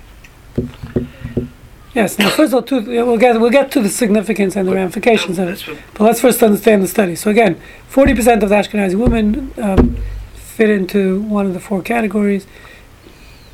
Yes. 1.97 2.17
Now, 2.17 2.29
first 2.29 2.53
of 2.53 2.55
all, 2.55 2.63
two, 2.63 2.81
we'll 2.81 3.17
get 3.17 3.39
we'll 3.41 3.49
get 3.49 3.71
to 3.71 3.81
the 3.81 3.89
significance 3.89 4.55
and 4.55 4.67
the 4.67 4.73
ramifications 4.73 5.37
of 5.39 5.49
it. 5.49 5.63
But 5.93 6.03
let's 6.05 6.21
first 6.21 6.41
understand 6.41 6.81
the 6.83 6.87
study. 6.87 7.15
So 7.15 7.29
again, 7.29 7.59
40% 7.91 8.43
of 8.43 8.49
the 8.49 8.55
Ashkenazi 8.55 8.95
women 8.95 9.53
um, 9.57 9.97
fit 10.35 10.69
into 10.69 11.21
one 11.21 11.45
of 11.45 11.53
the 11.53 11.59
four 11.59 11.81
categories 11.81 12.47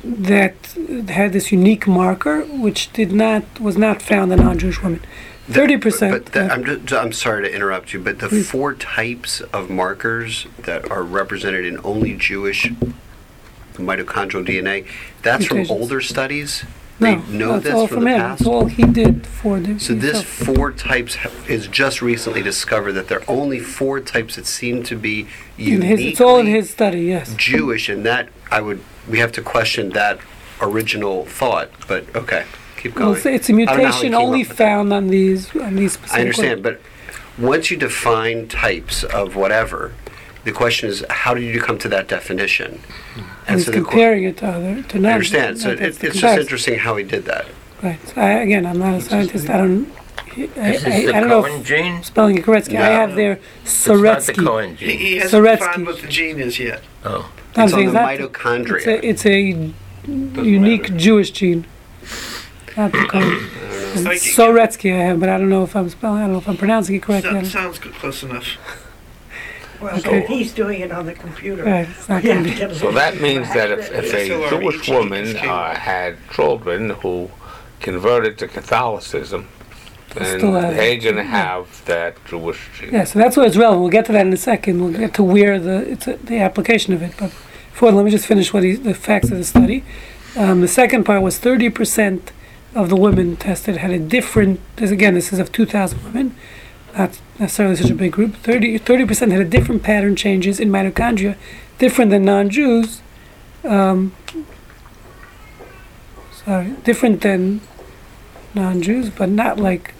that 0.04 0.54
had 1.08 1.32
this 1.32 1.50
unique 1.50 1.86
marker, 1.86 2.42
which 2.42 2.92
did 2.92 3.12
not 3.12 3.60
was 3.60 3.76
not 3.76 4.02
found 4.02 4.32
in 4.32 4.38
non-Jewish 4.38 4.82
women. 4.82 5.00
Thirty 5.46 5.76
percent. 5.76 6.12
But 6.12 6.32
that, 6.32 6.50
I'm, 6.50 6.64
just, 6.64 6.92
I'm 6.92 7.12
sorry 7.12 7.42
to 7.42 7.54
interrupt 7.54 7.92
you, 7.92 8.00
but 8.00 8.18
the 8.18 8.28
Please. 8.28 8.50
four 8.50 8.74
types 8.74 9.42
of 9.52 9.68
markers 9.68 10.46
that 10.58 10.90
are 10.90 11.02
represented 11.02 11.66
in 11.66 11.78
only 11.84 12.16
Jewish 12.16 12.70
mitochondrial 13.74 14.46
DNA, 14.46 14.86
that's 15.22 15.46
from 15.46 15.66
older 15.70 16.00
studies? 16.00 16.64
They 17.00 17.16
No, 17.16 17.22
know 17.28 17.52
that's 17.54 17.64
this 17.64 17.74
all 17.74 17.86
from 17.88 17.96
from 17.96 18.04
the 18.04 18.10
him. 18.12 18.20
past? 18.20 18.46
All 18.46 18.66
he 18.66 18.84
did 18.84 19.26
for 19.26 19.58
the. 19.58 19.80
So 19.80 19.94
this 19.94 20.22
himself. 20.22 20.26
four 20.56 20.70
types 20.72 21.16
ha- 21.16 21.30
is 21.48 21.66
just 21.66 22.00
recently 22.00 22.40
discovered 22.42 22.92
that 22.92 23.08
there 23.08 23.18
are 23.20 23.24
only 23.28 23.58
four 23.58 23.98
types 24.00 24.36
that 24.36 24.46
seem 24.46 24.82
to 24.84 24.96
be 24.96 25.20
in 25.58 25.82
his, 25.82 26.00
uniquely 26.00 26.08
it's 26.10 26.20
all 26.20 26.38
in 26.38 26.46
his 26.46 26.70
study. 26.70 27.02
Yes. 27.02 27.34
Jewish, 27.36 27.88
and 27.88 28.06
that 28.06 28.28
I 28.50 28.60
would 28.60 28.80
we 29.08 29.18
have 29.18 29.32
to 29.32 29.42
question 29.42 29.90
that 29.90 30.18
original 30.60 31.24
thought. 31.26 31.68
But 31.88 32.14
okay, 32.14 32.44
keep 32.76 32.94
Well, 32.96 33.06
going. 33.14 33.16
it's, 33.16 33.26
it's 33.26 33.50
a 33.50 33.52
I 33.52 33.56
don't 33.56 33.66
know 33.66 33.72
how 33.72 33.76
he 33.76 33.82
mutation 33.82 34.12
came 34.12 34.14
only 34.14 34.42
up 34.42 34.48
with 34.50 34.56
that. 34.58 34.64
found 34.64 34.92
on 34.92 35.08
these 35.08 35.56
on 35.56 35.74
these 35.76 35.92
specific. 35.94 36.16
I 36.16 36.20
understand, 36.20 36.62
but 36.62 36.80
once 37.36 37.70
you 37.72 37.76
define 37.76 38.46
types 38.46 39.02
of 39.02 39.34
whatever, 39.34 39.92
the 40.44 40.52
question 40.52 40.88
is 40.88 41.04
how 41.10 41.34
did 41.34 41.42
you 41.44 41.60
come 41.60 41.78
to 41.78 41.88
that 41.88 42.08
definition? 42.08 42.80
And 43.46 43.56
he's 43.56 43.66
so 43.66 43.72
the 43.72 43.78
que- 43.78 43.84
comparing 43.84 44.24
it 44.24 44.36
to 44.38 44.46
other 44.46 44.82
to 44.82 44.98
non. 44.98 45.10
I 45.10 45.14
understand. 45.14 45.58
So 45.58 45.70
it, 45.70 45.80
it's 45.80 45.98
the 45.98 46.10
just 46.10 46.38
interesting 46.38 46.78
how 46.78 46.96
he 46.96 47.04
did 47.04 47.24
that. 47.26 47.46
Right. 47.82 47.98
So 48.08 48.20
I, 48.20 48.30
again, 48.40 48.64
I'm 48.66 48.78
not 48.78 48.94
a 48.94 49.00
scientist. 49.00 49.48
I 49.50 49.56
don't. 49.58 49.92
I, 50.36 50.40
Is 50.40 50.50
I, 50.56 50.70
this 50.72 50.84
I 50.86 51.06
the 51.06 51.12
don't 51.12 51.28
know 51.28 51.42
Cohen 51.42 51.60
if 51.60 51.66
gene? 51.66 52.02
spelling 52.02 52.38
it 52.38 52.44
Koretsky. 52.44 52.76
I 52.80 52.88
have 52.88 53.14
their 53.14 53.38
It's 53.62 53.86
not 53.86 54.22
the 54.22 54.32
Cohen 54.34 54.76
gene. 54.76 54.98
he 54.98 55.16
hasn't 55.18 55.44
Soretsky. 55.44 55.58
defined 55.58 55.86
what 55.86 56.00
the 56.00 56.08
gene 56.08 56.40
is 56.40 56.58
yet. 56.58 56.82
Oh, 57.04 57.30
I'm 57.56 57.64
It's 57.64 57.72
on 57.74 57.84
the 57.86 57.92
that- 57.92 58.18
mitochondria. 58.18 58.76
It's 58.78 58.86
a, 58.86 59.06
it's 59.06 59.26
a 59.26 59.72
unique 60.42 60.96
Jewish 60.96 61.30
gene. 61.30 61.66
Not 62.76 62.90
the 62.92 63.06
Cohen. 63.06 63.38
Soretsky 63.94 64.92
I 64.92 65.04
have, 65.04 65.20
but 65.20 65.28
I 65.28 65.38
don't 65.38 65.48
know 65.50 65.62
if 65.62 65.76
I'm 65.76 65.88
spelling. 65.88 66.18
I 66.18 66.24
don't 66.24 66.32
know 66.32 66.38
if 66.38 66.48
I'm 66.48 66.56
pronouncing 66.56 66.96
it 66.96 67.02
correctly. 67.02 67.30
I 67.30 67.34
Sounds, 67.42 67.52
sounds 67.52 67.78
good, 67.78 67.92
close 67.92 68.22
enough. 68.24 68.56
Well, 69.84 69.98
Okay. 69.98 70.24
he's 70.26 70.52
doing 70.52 70.80
it 70.80 70.90
on 70.90 71.04
the 71.06 71.12
computer. 71.12 71.64
Right. 71.64 71.86
It's 71.88 72.08
not 72.08 72.24
Yeah, 72.24 72.34
going 72.42 72.56
to 72.56 72.68
be. 72.68 72.74
So 72.74 72.90
that 72.92 73.20
means 73.20 73.52
that 73.52 73.70
if, 73.70 73.92
if 73.92 74.14
a 74.14 74.48
Jewish 74.50 74.88
woman 74.88 75.36
uh, 75.36 75.74
had 75.74 76.16
children 76.32 76.90
who 76.90 77.30
converted 77.80 78.38
to 78.38 78.48
Catholicism, 78.48 79.46
then 80.14 80.38
Still 80.38 80.52
have- 80.54 80.74
they're 80.76 80.96
going 80.96 81.16
to 81.16 81.22
have 81.24 81.84
that 81.84 82.16
Jewish 82.24 82.60
gene. 82.78 82.90
Yeah, 82.92 83.04
so 83.04 83.18
that's 83.18 83.36
why 83.36 83.44
it's 83.46 83.56
relevant. 83.56 83.82
We'll 83.82 83.90
get 83.90 84.06
to 84.06 84.12
that 84.12 84.26
in 84.26 84.32
a 84.32 84.36
second. 84.38 84.80
We'll 84.82 84.92
get 84.98 85.12
to 85.14 85.22
where 85.22 85.58
the 85.60 85.90
it's 85.92 86.06
a, 86.06 86.14
the 86.16 86.38
application 86.38 86.94
of 86.94 87.02
it. 87.02 87.12
But 87.18 87.30
before, 87.72 87.92
let 87.92 88.04
me 88.04 88.10
just 88.10 88.26
finish 88.26 88.52
what 88.54 88.62
he, 88.62 88.72
the 88.74 88.94
facts 88.94 89.30
of 89.30 89.36
the 89.38 89.44
study. 89.44 89.84
Um, 90.36 90.60
the 90.62 90.68
second 90.68 91.04
part 91.04 91.20
was 91.22 91.38
30% 91.38 92.20
of 92.74 92.88
the 92.88 92.96
women 92.96 93.36
tested 93.36 93.76
had 93.78 93.90
a 93.90 93.98
different. 93.98 94.60
This 94.76 94.90
again, 94.90 95.14
this 95.14 95.32
is 95.32 95.38
of 95.38 95.52
2,000 95.52 96.02
women, 96.04 96.34
not 96.96 97.20
necessarily 97.38 97.76
such 97.76 97.90
a 97.90 97.94
big 97.94 98.12
group. 98.12 98.36
30 98.36 99.06
percent 99.06 99.32
had 99.32 99.40
a 99.40 99.44
different 99.44 99.82
pattern 99.82 100.16
changes 100.16 100.60
in 100.60 100.70
mitochondria, 100.70 101.36
different 101.78 102.10
than 102.10 102.24
non-Jews. 102.24 103.00
Um, 103.64 104.14
sorry, 106.32 106.72
different 106.84 107.22
than 107.22 107.60
non-Jews, 108.54 109.10
but 109.10 109.28
not 109.28 109.58
like 109.58 109.94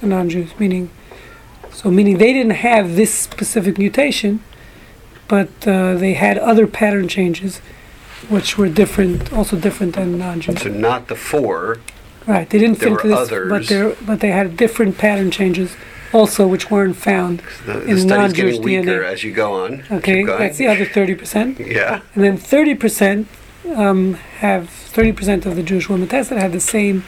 the 0.00 0.06
non-Jews. 0.06 0.58
Meaning. 0.58 0.90
So 1.72 1.90
meaning 1.90 2.18
they 2.18 2.32
didn't 2.32 2.52
have 2.52 2.94
this 2.94 3.12
specific 3.12 3.78
mutation, 3.78 4.44
but 5.26 5.48
uh, 5.66 5.94
they 5.94 6.14
had 6.14 6.38
other 6.38 6.68
pattern 6.68 7.08
changes, 7.08 7.58
which 8.28 8.56
were 8.56 8.68
different, 8.68 9.32
also 9.32 9.58
different 9.58 9.96
than 9.96 10.16
non-Jews. 10.18 10.62
So 10.62 10.68
not 10.68 11.08
the 11.08 11.16
four. 11.16 11.80
Right, 12.26 12.48
they 12.48 12.58
didn't 12.58 12.76
fit 12.76 12.92
into 12.92 13.08
this, 13.08 13.28
but 13.28 13.32
others. 13.32 13.68
they 13.68 13.96
but 14.06 14.20
they 14.20 14.30
had 14.30 14.56
different 14.56 14.96
pattern 14.96 15.30
changes, 15.30 15.76
also 16.14 16.46
which 16.46 16.70
weren't 16.70 16.96
found. 16.96 17.42
The, 17.66 17.72
In 17.82 17.96
the 17.96 18.00
study's 18.00 18.04
non-Jewish 18.06 18.56
getting 18.58 18.62
weaker 18.62 19.02
DNA. 19.02 19.12
as 19.12 19.24
you 19.24 19.32
go 19.32 19.64
on. 19.64 19.82
Okay, 19.90 20.24
that's 20.24 20.56
the 20.56 20.68
other 20.68 20.84
thirty 20.86 21.14
percent, 21.14 21.58
Yeah. 21.60 22.00
and 22.14 22.24
then 22.24 22.36
thirty 22.38 22.74
percent 22.74 23.26
um, 23.74 24.14
have 24.38 24.70
thirty 24.70 25.12
percent 25.12 25.44
of 25.46 25.56
the 25.56 25.62
Jewish 25.62 25.88
women 25.88 26.08
tested 26.08 26.38
had 26.38 26.52
the 26.52 26.60
same 26.60 27.04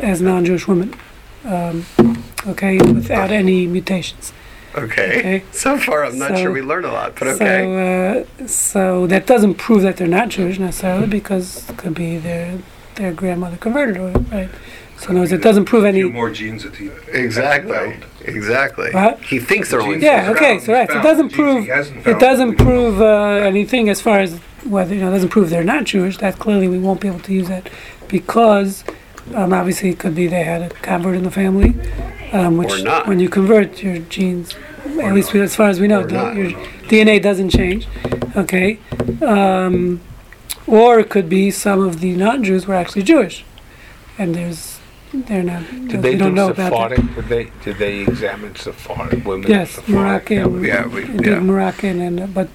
as 0.00 0.20
non-Jewish 0.20 0.68
women. 0.68 0.94
Um, 1.44 1.86
okay, 2.46 2.76
without 2.78 3.30
any 3.30 3.66
mutations. 3.66 4.32
Okay. 4.74 5.18
Okay. 5.20 5.42
So 5.52 5.78
far, 5.78 6.04
I'm 6.04 6.18
not 6.18 6.30
So- 6.32 6.36
sure 6.36 6.52
we 6.52 6.60
learned 6.60 6.84
a 6.84 6.92
lot, 6.92 7.14
but 7.18 7.28
okay. 7.28 7.62
So, 8.36 8.44
uh, 8.44 8.46
so 8.48 9.06
that 9.06 9.26
doesn't 9.26 9.54
prove 9.54 9.80
that 9.82 9.96
they're 9.96 10.06
not 10.06 10.28
Jewish 10.28 10.58
necessarily, 10.58 11.06
because 11.06 11.70
it 11.70 11.76
could 11.78 11.94
be 11.94 12.18
their 12.18 12.58
their 12.96 13.12
grandmother 13.12 13.56
converted, 13.56 13.96
or 13.96 14.10
right. 14.32 14.50
So, 14.98 15.10
in 15.10 15.16
other 15.16 15.20
words, 15.20 15.32
it 15.32 15.42
doesn't 15.42 15.66
prove 15.66 15.84
A 15.84 15.92
few 15.92 16.06
any. 16.06 16.12
more 16.12 16.30
genes 16.30 16.62
that 16.64 16.76
he 16.76 16.88
exactly. 17.12 17.72
hasn't 17.74 18.02
found. 18.04 18.04
Exactly. 18.26 18.90
What? 18.92 19.20
He 19.22 19.38
thinks 19.38 19.70
they're 19.70 19.80
only. 19.80 19.94
Jewish. 19.96 20.04
Yeah. 20.04 20.26
four. 20.26 20.36
Okay. 20.36 20.58
So 20.60 20.72
right. 20.72 20.88
So 20.90 20.98
it 20.98 21.02
doesn't 21.02 21.32
prove. 21.32 21.68
It 21.68 22.18
doesn't 22.18 22.56
prove 22.56 23.00
uh, 23.00 23.06
anything 23.46 23.88
as 23.88 24.00
far 24.00 24.18
as 24.20 24.38
whether 24.64 24.94
you 24.94 25.00
know. 25.00 25.08
It 25.08 25.12
doesn't 25.12 25.28
prove 25.30 25.50
they're 25.50 25.64
not 25.64 25.84
Jewish. 25.84 26.18
That 26.18 26.38
clearly 26.38 26.68
we 26.68 26.78
won't 26.78 27.00
be 27.00 27.08
able 27.08 27.20
to 27.20 27.32
use 27.32 27.48
that 27.48 27.68
because 28.08 28.84
um, 29.34 29.52
obviously 29.52 29.90
it 29.90 29.98
could 29.98 30.14
be 30.14 30.26
they 30.26 30.44
had 30.44 30.62
a 30.62 30.68
convert 30.70 31.16
in 31.16 31.24
the 31.24 31.30
family, 31.30 31.74
um, 32.32 32.56
which 32.56 32.72
Or 32.72 32.82
not. 32.82 33.06
when 33.08 33.18
you 33.20 33.28
convert 33.28 33.82
your 33.82 33.98
genes, 33.98 34.54
at 35.02 35.12
least 35.14 35.34
as 35.34 35.56
far 35.56 35.68
as 35.68 35.80
we 35.80 35.88
know, 35.88 36.04
the- 36.04 36.32
your 36.34 36.50
DNA 36.88 37.20
doesn't 37.20 37.50
change. 37.50 37.88
Okay. 38.36 38.78
Um, 39.22 40.00
or 40.66 40.98
it 41.00 41.10
could 41.10 41.28
be 41.28 41.50
some 41.50 41.80
of 41.80 42.00
the 42.00 42.14
non-Jews 42.14 42.66
were 42.66 42.74
actually 42.74 43.02
Jewish, 43.02 43.44
and 44.18 44.34
there's 44.34 44.75
they're 45.22 45.42
not. 45.42 45.62
Did 45.88 46.02
they 46.02 46.16
don't 46.16 46.30
do 46.30 46.34
know 46.36 46.50
about 46.50 46.90
that. 46.90 47.14
Did 47.14 47.28
they 47.28 47.50
did 47.64 47.76
they 47.78 48.00
examine 48.00 48.54
Sephardic 48.56 49.24
women? 49.24 49.48
Yes, 49.50 49.72
Sephardic? 49.72 50.30
Moroccan. 50.30 50.64
Yeah, 50.64 50.86
we- 50.86 51.02
it 51.04 51.16
did 51.18 51.26
yeah. 51.26 51.40
Moroccan, 51.40 52.00
and 52.00 52.20
uh, 52.20 52.26
but 52.26 52.48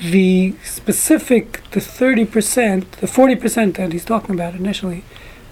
the 0.00 0.54
specific, 0.64 1.62
the 1.70 1.80
thirty 1.80 2.24
percent, 2.24 2.90
the 3.00 3.06
forty 3.06 3.34
percent 3.36 3.76
that 3.76 3.92
he's 3.92 4.04
talking 4.04 4.34
about 4.34 4.54
initially, 4.54 5.04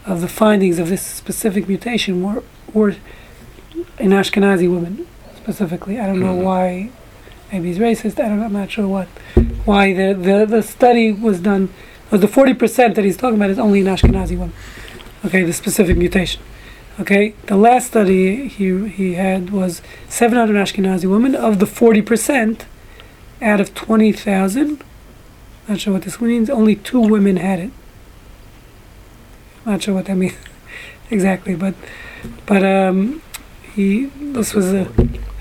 of 0.07 0.21
the 0.21 0.29
findings 0.29 0.79
of 0.79 0.89
this 0.89 1.03
specific 1.03 1.67
mutation 1.69 2.23
were 2.23 2.43
were 2.73 2.97
in 3.99 4.11
Ashkenazi 4.11 4.71
women 4.71 5.07
specifically. 5.37 5.99
I 6.01 6.07
don't 6.07 6.21
know 6.21 6.35
Mm-hmm. 6.35 6.45
why. 6.45 6.91
Maybe 7.53 7.69
he's 7.69 7.79
racist. 7.79 8.19
I 8.19 8.29
don't. 8.29 8.41
know, 8.41 8.47
I'm 8.47 8.53
not 8.53 8.71
sure 8.71 8.89
what. 8.89 9.07
Why 9.65 9.93
the 9.95 10.15
the 10.15 10.47
the 10.47 10.63
study 10.63 11.13
was 11.13 11.41
done 11.41 11.69
But 12.11 12.21
the 12.21 12.27
40% 12.29 12.95
that 12.97 13.05
he's 13.05 13.17
talking 13.17 13.37
about 13.37 13.51
is 13.51 13.59
only 13.59 13.81
in 13.81 13.87
Ashkenazi 13.87 14.33
women. 14.39 14.53
Okay, 15.25 15.43
the 15.43 15.53
specific 15.53 15.97
mutation. 15.97 16.43
Okay, 17.01 17.35
the 17.47 17.57
last 17.57 17.89
study 17.89 18.47
he, 18.47 18.89
he 18.89 19.15
had 19.15 19.51
was 19.51 19.81
700 20.09 20.55
Ashkenazi 20.55 21.11
women. 21.11 21.35
Of 21.35 21.59
the 21.59 21.67
40%, 21.67 22.63
out 23.41 23.61
of 23.61 23.75
20,000, 23.75 24.85
not 25.67 25.81
sure 25.81 25.93
what 25.95 26.03
this 26.03 26.21
means, 26.21 26.51
only 26.51 26.77
two 26.77 27.01
women 27.01 27.37
had 27.37 27.59
it. 27.59 27.71
Not 29.65 29.83
sure 29.83 29.95
what 29.95 30.05
that 30.07 30.17
means 30.17 30.35
exactly, 31.11 31.55
but 31.55 31.75
but 32.47 32.63
um, 32.63 33.23
he 33.75 34.07
this 34.21 34.53
was 34.53 34.73
a, 34.73 34.85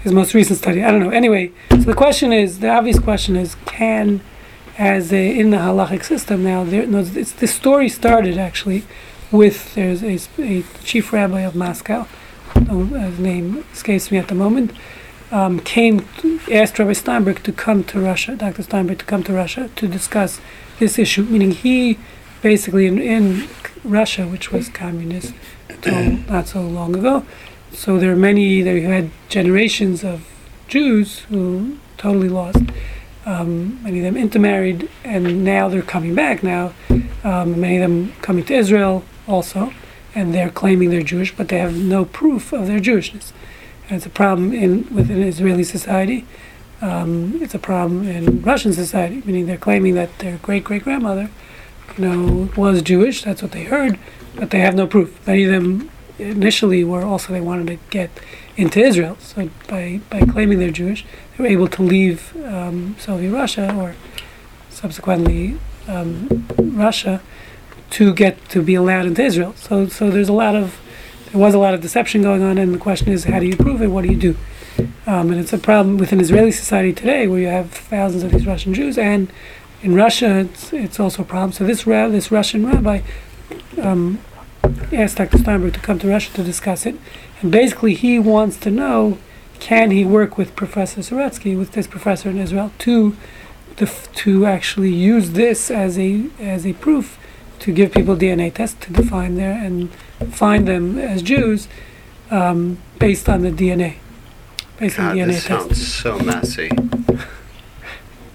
his 0.01 0.13
most 0.13 0.33
recent 0.33 0.59
study. 0.59 0.81
I 0.81 0.91
don't 0.91 1.01
know. 1.01 1.09
Anyway, 1.09 1.51
so 1.69 1.77
the 1.77 1.93
question 1.93 2.31
is 2.31 2.59
the 2.59 2.69
obvious 2.69 2.99
question 2.99 3.35
is 3.35 3.55
can 3.65 4.21
as 4.77 5.11
a, 5.13 5.39
in 5.39 5.51
the 5.51 5.57
halachic 5.57 6.03
system 6.03 6.43
now 6.43 6.63
there 6.63 6.87
no 6.87 6.99
it's, 6.99 7.31
the 7.33 7.45
story 7.45 7.87
started 7.87 8.39
actually 8.39 8.83
with 9.33 9.73
there's 9.73 10.03
a, 10.03 10.19
a 10.41 10.63
chief 10.83 11.11
rabbi 11.11 11.41
of 11.41 11.55
Moscow 11.55 12.07
um, 12.55 12.89
his 12.89 13.19
name 13.19 13.65
escapes 13.73 14.11
me 14.11 14.19
at 14.19 14.27
the 14.27 14.35
moment 14.35 14.71
um, 15.31 15.59
came 15.59 16.01
to, 16.17 16.39
asked 16.51 16.77
Rabbi 16.77 16.93
Steinberg 16.93 17.41
to 17.43 17.51
come 17.51 17.83
to 17.85 17.99
Russia 17.99 18.35
Dr. 18.35 18.61
Steinberg 18.61 18.99
to 18.99 19.05
come 19.05 19.23
to 19.23 19.33
Russia 19.33 19.71
to 19.75 19.87
discuss 19.87 20.39
this 20.77 20.99
issue 20.99 21.23
meaning 21.23 21.51
he 21.51 21.97
basically 22.43 22.85
in, 22.85 22.99
in 22.99 23.49
Russia 23.83 24.27
which 24.27 24.51
was 24.51 24.69
communist 24.69 25.33
until 25.67 26.11
not 26.31 26.47
so 26.47 26.61
long 26.61 26.95
ago 26.95 27.25
so 27.71 27.97
there 27.97 28.11
are 28.11 28.15
many 28.15 28.61
there 28.61 28.77
you 28.77 28.87
had 28.87 29.09
generations 29.29 30.03
of 30.03 30.27
Jews 30.67 31.21
who 31.21 31.79
totally 31.97 32.29
lost 32.29 32.61
um, 33.25 33.81
many 33.83 33.99
of 33.99 34.03
them 34.03 34.17
intermarried, 34.17 34.89
and 35.05 35.45
now 35.45 35.69
they're 35.69 35.81
coming 35.81 36.13
back 36.13 36.43
now. 36.43 36.73
Um, 37.23 37.61
many 37.61 37.77
of 37.77 37.81
them 37.81 38.11
coming 38.21 38.43
to 38.45 38.53
Israel 38.53 39.05
also, 39.27 39.73
and 40.15 40.33
they're 40.33 40.49
claiming 40.49 40.89
they're 40.89 41.01
Jewish, 41.01 41.35
but 41.35 41.47
they 41.47 41.59
have 41.59 41.75
no 41.75 42.05
proof 42.05 42.53
of 42.53 42.67
their 42.67 42.79
Jewishness. 42.79 43.31
And 43.87 43.97
it's 43.97 44.05
a 44.05 44.09
problem 44.09 44.53
in 44.53 44.93
within 44.93 45.21
Israeli 45.21 45.63
society. 45.63 46.25
Um, 46.81 47.41
it's 47.41 47.55
a 47.55 47.59
problem 47.59 48.07
in 48.07 48.41
Russian 48.41 48.73
society, 48.73 49.21
meaning 49.25 49.45
they're 49.45 49.57
claiming 49.57 49.95
that 49.95 50.19
their 50.19 50.37
great 50.37 50.63
great 50.63 50.83
grandmother, 50.83 51.29
you 51.97 52.05
know, 52.05 52.49
was 52.55 52.81
Jewish. 52.81 53.23
That's 53.23 53.41
what 53.41 53.51
they 53.51 53.63
heard, 53.63 53.97
but 54.35 54.51
they 54.51 54.59
have 54.59 54.75
no 54.75 54.87
proof. 54.87 55.25
Many 55.25 55.45
of 55.45 55.51
them 55.51 55.89
initially 56.19 56.83
were 56.83 57.03
also 57.03 57.33
they 57.33 57.41
wanted 57.41 57.67
to 57.67 57.77
get 57.89 58.09
into 58.55 58.79
Israel. 58.79 59.17
So 59.19 59.49
by 59.67 60.01
by 60.09 60.21
claiming 60.21 60.59
they're 60.59 60.71
Jewish, 60.71 61.05
they 61.35 61.43
were 61.43 61.49
able 61.49 61.67
to 61.69 61.81
leave 61.81 62.35
um, 62.45 62.95
Soviet 62.99 63.31
Russia 63.31 63.73
or 63.75 63.95
subsequently 64.69 65.57
um, 65.87 66.47
Russia 66.57 67.21
to 67.93 68.11
get 68.13 68.49
to 68.49 68.61
be 68.61 68.73
allowed 68.73 69.05
into 69.05 69.23
Israel. 69.23 69.53
So 69.55 69.87
so 69.87 70.09
there's 70.09 70.29
a 70.29 70.33
lot 70.33 70.55
of 70.55 70.79
there 71.31 71.39
was 71.39 71.53
a 71.53 71.59
lot 71.59 71.73
of 71.73 71.81
deception 71.81 72.21
going 72.23 72.41
on, 72.43 72.57
and 72.57 72.73
the 72.73 72.79
question 72.79 73.09
is 73.09 73.25
how 73.25 73.39
do 73.39 73.45
you 73.45 73.55
prove 73.55 73.81
it? 73.81 73.87
What 73.87 74.03
do 74.03 74.09
you 74.09 74.17
do? 74.17 74.35
Um, 75.05 75.31
and 75.31 75.39
it's 75.39 75.53
a 75.53 75.57
problem 75.57 75.97
within 75.97 76.19
Israeli 76.19 76.51
society 76.51 76.93
today, 76.93 77.27
where 77.27 77.39
you 77.39 77.47
have 77.47 77.69
thousands 77.71 78.23
of 78.23 78.31
these 78.31 78.47
Russian 78.47 78.73
Jews, 78.73 78.97
and 78.97 79.31
in 79.83 79.93
Russia, 79.93 80.39
it's 80.39 80.73
it's 80.73 80.99
also 80.99 81.21
a 81.21 81.25
problem. 81.25 81.51
So 81.51 81.65
this 81.65 81.85
rab, 81.85 82.11
this 82.11 82.31
Russian 82.31 82.65
rabbi 82.65 83.01
um, 83.79 84.19
asked 84.91 85.17
Dr. 85.17 85.37
Steinberg 85.37 85.73
to 85.73 85.79
come 85.79 85.99
to 85.99 86.07
Russia 86.07 86.33
to 86.33 86.43
discuss 86.43 86.87
it, 86.87 86.95
and 87.41 87.51
basically 87.51 87.93
he 87.93 88.17
wants 88.17 88.57
to 88.57 88.71
know 88.71 89.19
can 89.59 89.91
he 89.91 90.03
work 90.03 90.37
with 90.37 90.55
Professor 90.55 91.01
Soretsky, 91.01 91.57
with 91.57 91.73
this 91.73 91.87
professor 91.87 92.29
in 92.29 92.37
Israel, 92.37 92.71
to 92.79 93.15
def- 93.75 94.11
to 94.13 94.45
actually 94.45 94.93
use 94.93 95.31
this 95.31 95.69
as 95.69 95.99
a 95.99 96.29
as 96.39 96.65
a 96.65 96.73
proof 96.73 97.19
to 97.63 97.71
give 97.71 97.93
people 97.93 98.15
DNA 98.15 98.53
tests 98.53 98.77
to 98.85 98.91
define 98.91 99.35
their 99.35 99.53
and 99.53 99.89
find 100.33 100.67
them 100.67 100.97
as 100.99 101.21
Jews 101.21 101.67
um, 102.29 102.77
based 102.99 103.29
on 103.29 103.41
the 103.41 103.51
DNA, 103.51 103.95
based 104.77 104.99
on 104.99 105.15
DNA 105.15 105.27
this 105.27 105.45
tests. 105.45 105.47
sounds 105.77 105.87
so 105.87 106.19
messy 106.19 106.69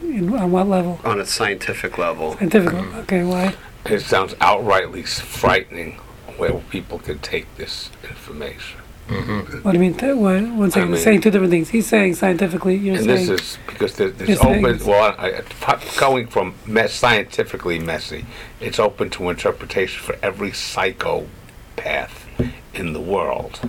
In, 0.02 0.32
on 0.34 0.50
what 0.50 0.66
level? 0.66 0.98
on 1.04 1.20
a 1.20 1.26
scientific 1.26 1.98
level. 1.98 2.36
Scientific. 2.38 2.72
Okay, 2.72 3.22
why? 3.22 3.54
It 3.84 4.00
sounds 4.00 4.32
outrightly 4.34 5.06
frightening 5.06 5.92
where 6.38 6.54
people 6.70 6.98
can 6.98 7.18
take 7.18 7.54
this 7.56 7.90
information. 8.08 8.80
Mm-hmm. 9.08 9.58
What 9.62 9.72
do 9.72 9.78
you 9.78 9.80
mean? 9.80 9.94
Th- 9.94 10.14
what, 10.14 10.42
one 10.42 10.70
second. 10.70 10.82
I 10.82 10.86
He's 10.86 10.94
mean- 10.96 11.04
saying 11.04 11.20
two 11.22 11.30
different 11.30 11.50
things. 11.50 11.70
He's 11.70 11.86
saying 11.86 12.14
scientifically. 12.16 12.76
You're 12.76 12.96
And 12.96 13.04
saying 13.04 13.26
this 13.26 13.40
is 13.40 13.58
because 13.66 13.96
there- 13.96 14.10
there's 14.10 14.28
You're 14.28 14.46
open, 14.46 14.86
well, 14.86 15.14
I, 15.18 15.42
I- 15.66 15.80
going 15.98 16.26
from 16.26 16.54
mess, 16.66 16.92
scientifically 16.92 17.78
messy, 17.78 18.26
it's 18.60 18.78
open 18.78 19.08
to 19.10 19.30
interpretation 19.30 20.02
for 20.02 20.16
every 20.22 20.52
psychopath 20.52 22.26
in 22.74 22.92
the 22.92 23.00
world. 23.00 23.60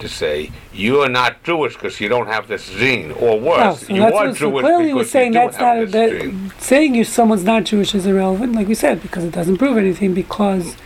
To 0.00 0.08
say, 0.08 0.50
you 0.72 1.00
are 1.00 1.08
not 1.08 1.42
Jewish 1.44 1.74
because 1.74 1.98
you 1.98 2.08
don't 2.08 2.26
have 2.26 2.46
this 2.46 2.68
gene, 2.68 3.10
or 3.12 3.30
Oh, 3.30 3.36
worse, 3.36 3.86
so 3.86 3.94
you 3.94 4.02
are 4.02 4.12
what, 4.12 4.34
so 4.36 4.50
Jewish 4.50 4.62
clearly 4.62 4.84
because 4.86 4.96
we're 4.96 5.04
saying 5.04 5.32
you 5.32 5.38
that's 5.38 5.58
not 5.58 5.90
this 5.90 5.92
that 5.92 6.50
saying 6.62 6.94
you 6.94 7.04
someone's 7.04 7.44
not 7.44 7.64
Jewish 7.64 7.94
is 7.94 8.04
irrelevant, 8.04 8.54
like 8.54 8.68
we 8.68 8.74
said, 8.74 9.00
because 9.00 9.24
it 9.24 9.32
doesn't 9.32 9.56
prove 9.56 9.78
anything. 9.78 10.12
Because 10.12 10.76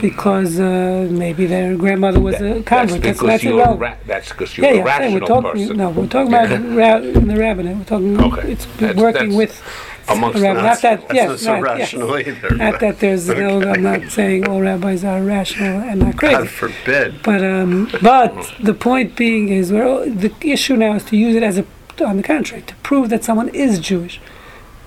because 0.00 0.58
uh, 0.60 1.08
maybe 1.10 1.46
their 1.46 1.76
grandmother 1.76 2.20
was 2.20 2.36
a 2.36 2.62
convert. 2.62 2.66
That's, 2.66 2.92
because 2.94 3.20
that's 3.20 3.44
you're 3.44 3.52
a 3.54 3.56
irrelevant. 3.56 3.80
ra- 3.80 3.96
that's 4.06 4.28
because 4.30 4.56
you're 4.56 4.66
yeah, 4.66 4.72
a 4.72 4.74
yeah. 4.76 4.80
I'm 4.80 4.86
rational 4.86 5.12
we're 5.20 5.26
talking. 5.26 5.60
person. 5.62 5.76
No, 5.76 5.90
we're 5.90 6.06
talking 6.06 6.28
about 6.34 6.50
ra- 6.50 6.96
in 7.20 7.28
the 7.28 7.36
rabbinate. 7.36 7.76
We're 7.76 7.84
talking. 7.84 8.20
Okay. 8.20 8.52
It's 8.52 8.66
That's- 8.78 8.96
working 8.96 9.28
that's 9.30 9.36
with 9.36 9.62
amongst 10.08 10.36
a 10.36 10.40
the 10.40 10.44
rabbi. 10.46 10.62
Not 10.62 10.82
that. 10.82 11.00
that's 11.02 11.14
yes, 11.14 11.28
not 11.28 11.38
so 11.40 11.60
right, 11.60 11.78
yes. 11.78 11.94
either. 11.94 12.54
Not 12.56 12.80
that 12.80 13.00
there's 13.00 13.28
no. 13.28 13.62
I'm 13.62 13.82
not 13.82 14.02
saying 14.10 14.48
all 14.48 14.60
rabbis 14.60 15.04
are 15.04 15.22
rational 15.22 15.80
and 15.80 16.00
not 16.00 16.16
crazy. 16.16 16.34
God 16.36 16.48
forbid. 16.48 17.22
But 17.22 17.42
um, 17.44 17.90
but 18.02 18.54
the 18.60 18.74
point 18.74 19.16
being 19.16 19.48
is, 19.48 19.72
well, 19.72 20.08
the 20.08 20.32
issue 20.42 20.76
now 20.76 20.94
is 20.94 21.04
to 21.04 21.16
use 21.16 21.34
it 21.34 21.42
as 21.42 21.58
a, 21.58 21.64
on 22.04 22.18
the 22.18 22.22
contrary, 22.22 22.62
to 22.62 22.74
prove 22.76 23.08
that 23.10 23.24
someone 23.24 23.48
is 23.50 23.78
Jewish. 23.80 24.20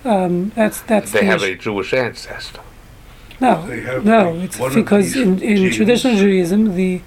Um, 0.05 0.51
that's 0.55 0.79
that's 0.81 1.11
They 1.11 1.19
the 1.19 1.25
have 1.25 1.43
issue. 1.43 1.53
a 1.53 1.55
Jewish 1.57 1.93
ancestor. 1.93 2.61
No, 3.41 3.55
have 3.61 4.05
no. 4.05 4.33
like 4.33 4.43
It's 4.43 4.75
because 4.75 5.15
in, 5.15 5.41
in 5.41 5.71
traditional 5.71 6.15
Judaism, 6.15 6.75
the 6.75 7.01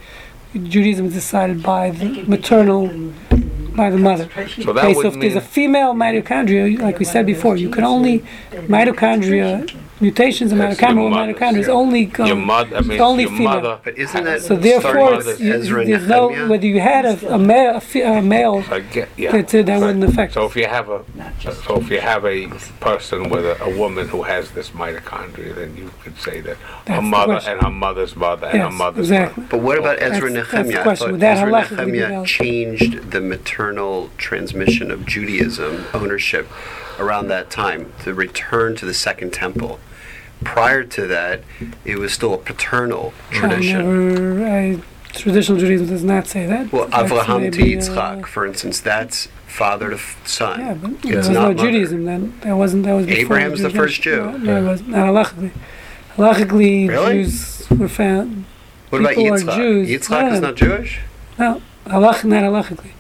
Judaism 0.55 1.07
is 1.07 1.15
decided 1.15 1.63
by 1.63 1.91
the 1.91 2.25
maternal, 2.25 2.89
by 3.75 3.91
the 3.91 3.99
mother. 3.99 4.29
So 4.61 4.73
that 4.73 4.85
Okay, 4.85 4.95
so 4.95 4.99
would 4.99 5.07
if 5.07 5.21
there's 5.21 5.37
a 5.37 5.41
female 5.41 5.95
mitochondria, 5.95 6.79
like 6.79 6.99
we 6.99 7.05
said 7.05 7.27
before, 7.27 7.57
you 7.57 7.71
can 7.71 7.85
only 7.85 8.25
mitochondria 8.53 9.71
mutations 10.03 10.53
in 10.53 10.59
That's 10.59 10.79
mitochondria, 10.79 10.95
your 10.95 11.03
or 11.05 11.11
mother's, 11.11 11.37
mitochondria 11.37 11.67
yeah. 11.67 11.73
only 11.73 12.05
go. 12.05 12.25
your 12.27 12.37
mother. 12.37 12.77
I 12.77 12.81
mean, 12.83 13.01
only 13.01 13.23
your 13.23 13.31
female. 13.33 13.45
mother. 13.55 13.81
But 13.85 13.97
isn't 13.97 14.25
that 14.25 14.43
So 14.43 14.57
therefore, 14.57 15.15
it's, 15.15 15.41
you, 15.41 15.85
there's 15.85 16.07
no 16.09 16.49
whether 16.49 16.67
you 16.67 16.81
had 16.81 17.05
a, 17.07 17.35
a 17.35 17.39
male, 17.39 17.77
a, 17.77 17.81
fe- 17.81 18.03
a 18.19 18.21
male 18.21 18.59
Again, 18.71 19.09
yeah. 19.17 19.33
That- 19.41 19.49
that 19.67 19.81
wouldn't 19.81 20.05
affect 20.05 20.35
So 20.35 20.45
if 20.47 20.57
you 20.57 20.67
have 20.67 20.89
a, 20.91 21.05
so 21.65 21.77
if 21.81 21.91
you 21.91 22.01
have 22.01 22.25
a 22.27 22.49
person 22.81 23.31
with 23.31 23.45
a, 23.47 23.63
a 23.63 23.79
woman 23.79 24.09
who 24.09 24.23
has 24.25 24.51
this 24.51 24.71
mitochondria, 24.71 25.55
then 25.55 25.77
you 25.77 25.91
could 26.03 26.19
say 26.19 26.41
that 26.41 26.57
That's 26.85 26.97
her 26.97 27.03
mother 27.03 27.41
and 27.47 27.63
her 27.63 27.71
mother's 27.71 28.17
mother 28.17 28.49
and 28.49 28.61
her 28.63 28.71
mother's 28.71 29.11
exactly. 29.11 29.45
But 29.49 29.61
what 29.61 29.79
about 29.79 30.03
Ezra 30.03 30.31
That's- 30.31 30.51
that's 30.51 30.69
Nehemiah? 30.69 30.81
I 30.81 30.83
question. 30.83 31.07
thought 31.07 31.13
Would 31.13 31.21
that 31.21 31.37
Ezra 31.69 31.87
Nehemiah 31.87 32.25
changed 32.27 33.11
the 33.13 33.21
maternal 33.21 34.11
transmission 34.19 34.91
of 34.91 35.07
Judaism 35.07 35.87
ownership 35.95 36.49
around 36.99 37.29
that 37.29 37.51
time 37.51 37.93
to 38.05 38.15
return 38.15 38.77
to 38.77 38.85
the 38.87 38.95
Second 38.95 39.33
Temple. 39.33 39.81
Prior 40.45 40.85
to 40.85 41.07
that, 41.07 41.43
it 41.85 41.99
was 41.99 42.13
still 42.13 42.35
a 42.35 42.39
paternal 42.39 43.13
tradition. 43.31 43.79
never, 43.79 44.47
I, 44.47 44.83
traditional 45.13 45.59
Judaism 45.59 45.89
does 45.89 46.05
not 46.05 46.27
say 46.27 46.47
that. 46.47 46.73
Well, 46.73 46.89
Avraham 46.89 47.51
to 47.53 47.59
maybe, 47.61 47.79
uh, 47.79 48.23
for 48.27 48.47
instance, 48.47 48.81
that's 48.81 49.29
father 49.47 49.91
to 49.91 49.97
f- 49.97 50.27
son. 50.27 50.61
Yeah, 50.61 50.75
but 50.75 50.91
It's 50.93 51.03
there 51.03 51.17
was 51.19 51.29
not 51.29 51.35
no 51.43 51.49
mother. 51.55 51.71
Judaism 51.71 52.05
then. 52.05 52.39
That 52.41 52.55
wasn't. 52.57 52.85
That 52.85 52.95
was 52.95 53.07
before 53.07 53.37
Abraham's 53.37 53.61
the 53.63 53.69
Jewish 53.69 53.81
first 53.81 54.03
Jew. 54.03 54.17
No, 54.17 54.37
no, 54.39 54.63
it 54.63 54.67
wasn't. 54.67 54.89
Halachically. 54.91 55.51
Halachically, 56.17 56.89
Really? 56.89 57.15
Jews 57.25 57.67
were 57.71 57.89
found. 57.89 58.45
What 58.91 59.01
about 59.01 59.15
people 59.15 59.35
are 59.35 59.39
Yitzchak? 59.39 59.57
Jews. 59.57 59.89
Yitzchak 59.89 60.33
is 60.33 60.41
no. 60.41 60.49
not 60.49 60.57
Jewish? 60.57 61.01
No, 61.39 61.63
halach, 61.87 62.25
not 62.25 62.43
halachically. 62.45 62.91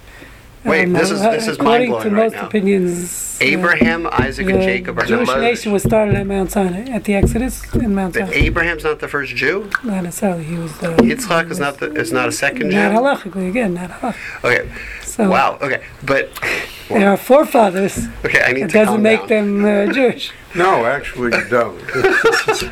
Wait, 0.64 0.85
this 0.92 1.11
is- 1.11 1.20
uh, 1.20 1.31
this 1.33 1.48
is 1.48 1.57
according 1.57 1.90
mind-blowing 1.90 2.03
to 2.05 2.11
right 2.14 2.22
most 2.25 2.35
now. 2.35 2.46
opinions. 2.46 3.38
uh, 3.40 3.44
Abraham, 3.44 4.07
Isaac, 4.12 4.48
and 4.48 4.61
the 4.61 4.64
Jacob 4.64 4.98
are 4.98 5.05
Jewish 5.07 5.27
not 5.27 5.40
nation 5.40 5.72
was 5.72 5.83
started 5.83 6.14
at 6.14 6.27
Mount 6.27 6.53
Sinai, 6.53 6.88
at 6.92 7.03
the 7.05 7.14
Exodus 7.14 7.62
in 7.75 7.92
Mount 7.94 8.14
Sinai. 8.14 8.31
Abraham's 8.33 8.85
not 8.85 9.01
the 9.01 9.09
first 9.09 9.35
Jew. 9.35 9.68
Not 9.83 10.05
necessarily. 10.05 10.44
He 10.44 10.55
was 10.57 10.72
the. 10.79 10.88
Yitzchak 10.98 11.51
is 11.51 11.59
not 11.59 11.79
the 11.79 11.92
is 11.94 12.12
not 12.12 12.29
a 12.29 12.33
second 12.33 12.70
Jew. 12.70 12.77
Not 12.77 12.92
halachically 12.92 13.48
again. 13.48 13.75
Not 13.75 13.90
halach. 13.90 14.14
Okay. 14.44 14.68
So 15.03 15.29
Wow. 15.29 15.59
Okay. 15.61 15.83
But 16.05 16.31
They 16.95 17.05
are 17.05 17.17
forefathers. 17.17 18.07
Okay, 18.25 18.43
I 18.43 18.53
need 18.53 18.63
It 18.65 18.69
to 18.71 18.73
calm 18.75 18.85
doesn't 18.87 19.03
make 19.03 19.27
down. 19.29 19.63
them 19.63 19.89
uh, 19.91 19.93
Jewish. 19.99 20.33
No, 20.55 20.85
actually, 20.85 21.37
you 21.37 21.49
don't. 21.49 21.81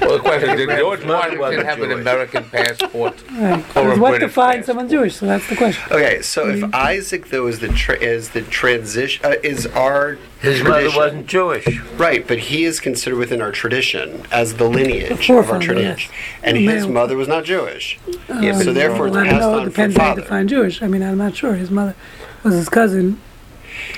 Well, 0.01 0.13
the 0.19 0.21
question, 0.21 0.57
did 0.57 0.69
George 0.69 1.01
grandmother 1.01 1.39
Washington 1.39 1.39
wasn't 1.41 1.67
have 1.67 1.81
an 1.81 1.89
Jewish. 1.91 2.01
American 2.01 2.45
passport? 2.51 3.23
Right. 3.33 3.41
Or 3.41 3.53
a 3.53 3.57
Because 3.57 3.99
what 3.99 4.11
British 4.11 4.29
defines 4.29 4.57
passport. 4.57 4.67
someone 4.67 4.89
Jewish? 4.91 5.17
So 5.17 5.27
that's 5.27 5.49
the 5.49 5.57
question. 5.57 5.93
Okay, 5.93 6.23
so 6.23 6.49
if 6.49 6.61
Mm-hmm. 6.61 6.71
Isaac 6.75 7.29
though 7.29 7.47
is 7.47 7.61
the 7.61 7.69
tra- 7.69 7.97
is 7.99 8.31
the 8.31 8.43
transition 8.43 9.25
uh, 9.25 9.35
is 9.43 9.67
our 9.69 10.19
His 10.41 10.63
mother 10.63 10.75
tradition- 10.81 10.97
wasn't 11.01 11.27
Jewish. 11.27 11.81
right, 11.97 12.27
but 12.27 12.39
he 12.39 12.65
is 12.65 12.81
considered 12.81 13.17
within 13.17 13.41
our 13.41 13.53
tradition 13.53 14.25
as 14.31 14.55
the 14.57 14.69
lineage 14.69 15.11
of 15.11 15.19
our 15.19 15.25
forefather, 15.25 15.65
tradition, 15.65 16.13
yes. 16.13 16.41
and 16.43 16.57
The 16.59 16.67
his 16.67 16.85
male. 16.85 16.93
mother 16.93 17.17
was 17.17 17.29
not 17.29 17.45
Jewish. 17.45 17.99
Yeah, 18.29 18.59
so 18.59 18.73
therefore, 18.75 19.07
it's 19.07 19.17
Well, 19.17 19.25
I 19.27 19.31
don't 19.31 19.39
passed 19.39 19.41
know. 19.41 19.53
It 19.53 19.57
on 19.57 19.63
from 19.63 19.71
depends 19.71 19.97
how 19.97 20.03
you 20.03 20.09
father. 20.11 20.21
define 20.23 20.49
Jewish. 20.49 20.83
I 20.83 20.87
mean, 20.89 21.03
I'm 21.03 21.17
not 21.19 21.35
sure. 21.35 21.55
His 21.55 21.71
mother 21.71 21.95
was 22.43 22.55
his 22.55 22.69
cousin. 22.69 23.21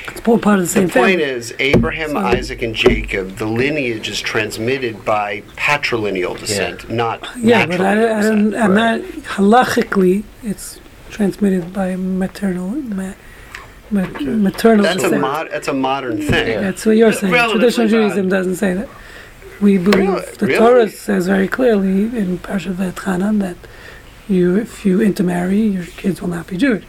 It's 0.08 0.26
all 0.28 0.38
part 0.38 0.58
of 0.58 0.64
the 0.64 0.68
same 0.68 0.88
thing. 0.88 1.02
The 1.02 1.08
point 1.08 1.20
family. 1.20 1.24
is, 1.36 1.54
Abraham, 1.58 2.10
So- 2.10 2.18
Isaac, 2.18 2.62
and 2.62 2.74
Jacob, 2.74 3.36
the 3.36 3.46
lineage 3.46 4.08
is 4.08 4.20
transmitted 4.20 5.04
by 5.04 5.42
patrilineal 5.56 6.38
descent, 6.38 6.88
not 6.90 7.20
yeah, 7.38 7.66
but 7.66 7.80
natural 7.80 7.86
I, 7.88 7.94
don't- 7.94 8.04
I 8.18 8.22
don't, 8.22 8.44
descent. 8.50 8.64
I'm 8.64 8.74
not 8.74 9.00
halachically. 9.36 10.24
It's 10.42 10.80
transmitted 11.10 11.72
by 11.72 11.96
maternal, 11.96 12.68
ma, 12.70 13.12
ma, 13.90 14.06
maternal 14.20 14.82
That's 14.84 14.96
a 14.96 15.02
descent. 15.02 15.20
mod, 15.20 15.48
That's 15.50 15.68
a 15.68 15.72
modern 15.74 16.18
thing. 16.22 16.48
Yeah. 16.48 16.60
That's 16.60 16.86
what 16.86 16.96
you're 16.96 17.12
saying. 17.12 17.32
Relatively 17.32 17.60
Traditional 17.60 17.86
bad. 17.86 17.90
Judaism 18.14 18.28
doesn't 18.28 18.56
say 18.56 18.74
that. 18.74 18.88
We 19.60 19.78
believe 19.78 20.08
Really? 20.08 20.26
the 20.38 20.46
Really? 20.46 20.58
Torah 20.58 20.88
says 20.88 21.26
very 21.26 21.46
clearly 21.46 22.04
in 22.16 22.38
Parshat 22.38 22.74
Vayetchanan 22.74 23.38
that 23.40 23.56
you, 24.28 24.56
if 24.56 24.84
you 24.84 25.00
intermarry, 25.00 25.60
your 25.60 25.84
kids 25.84 26.20
will 26.20 26.30
not 26.30 26.46
be 26.48 26.56
Jewish. 26.56 26.84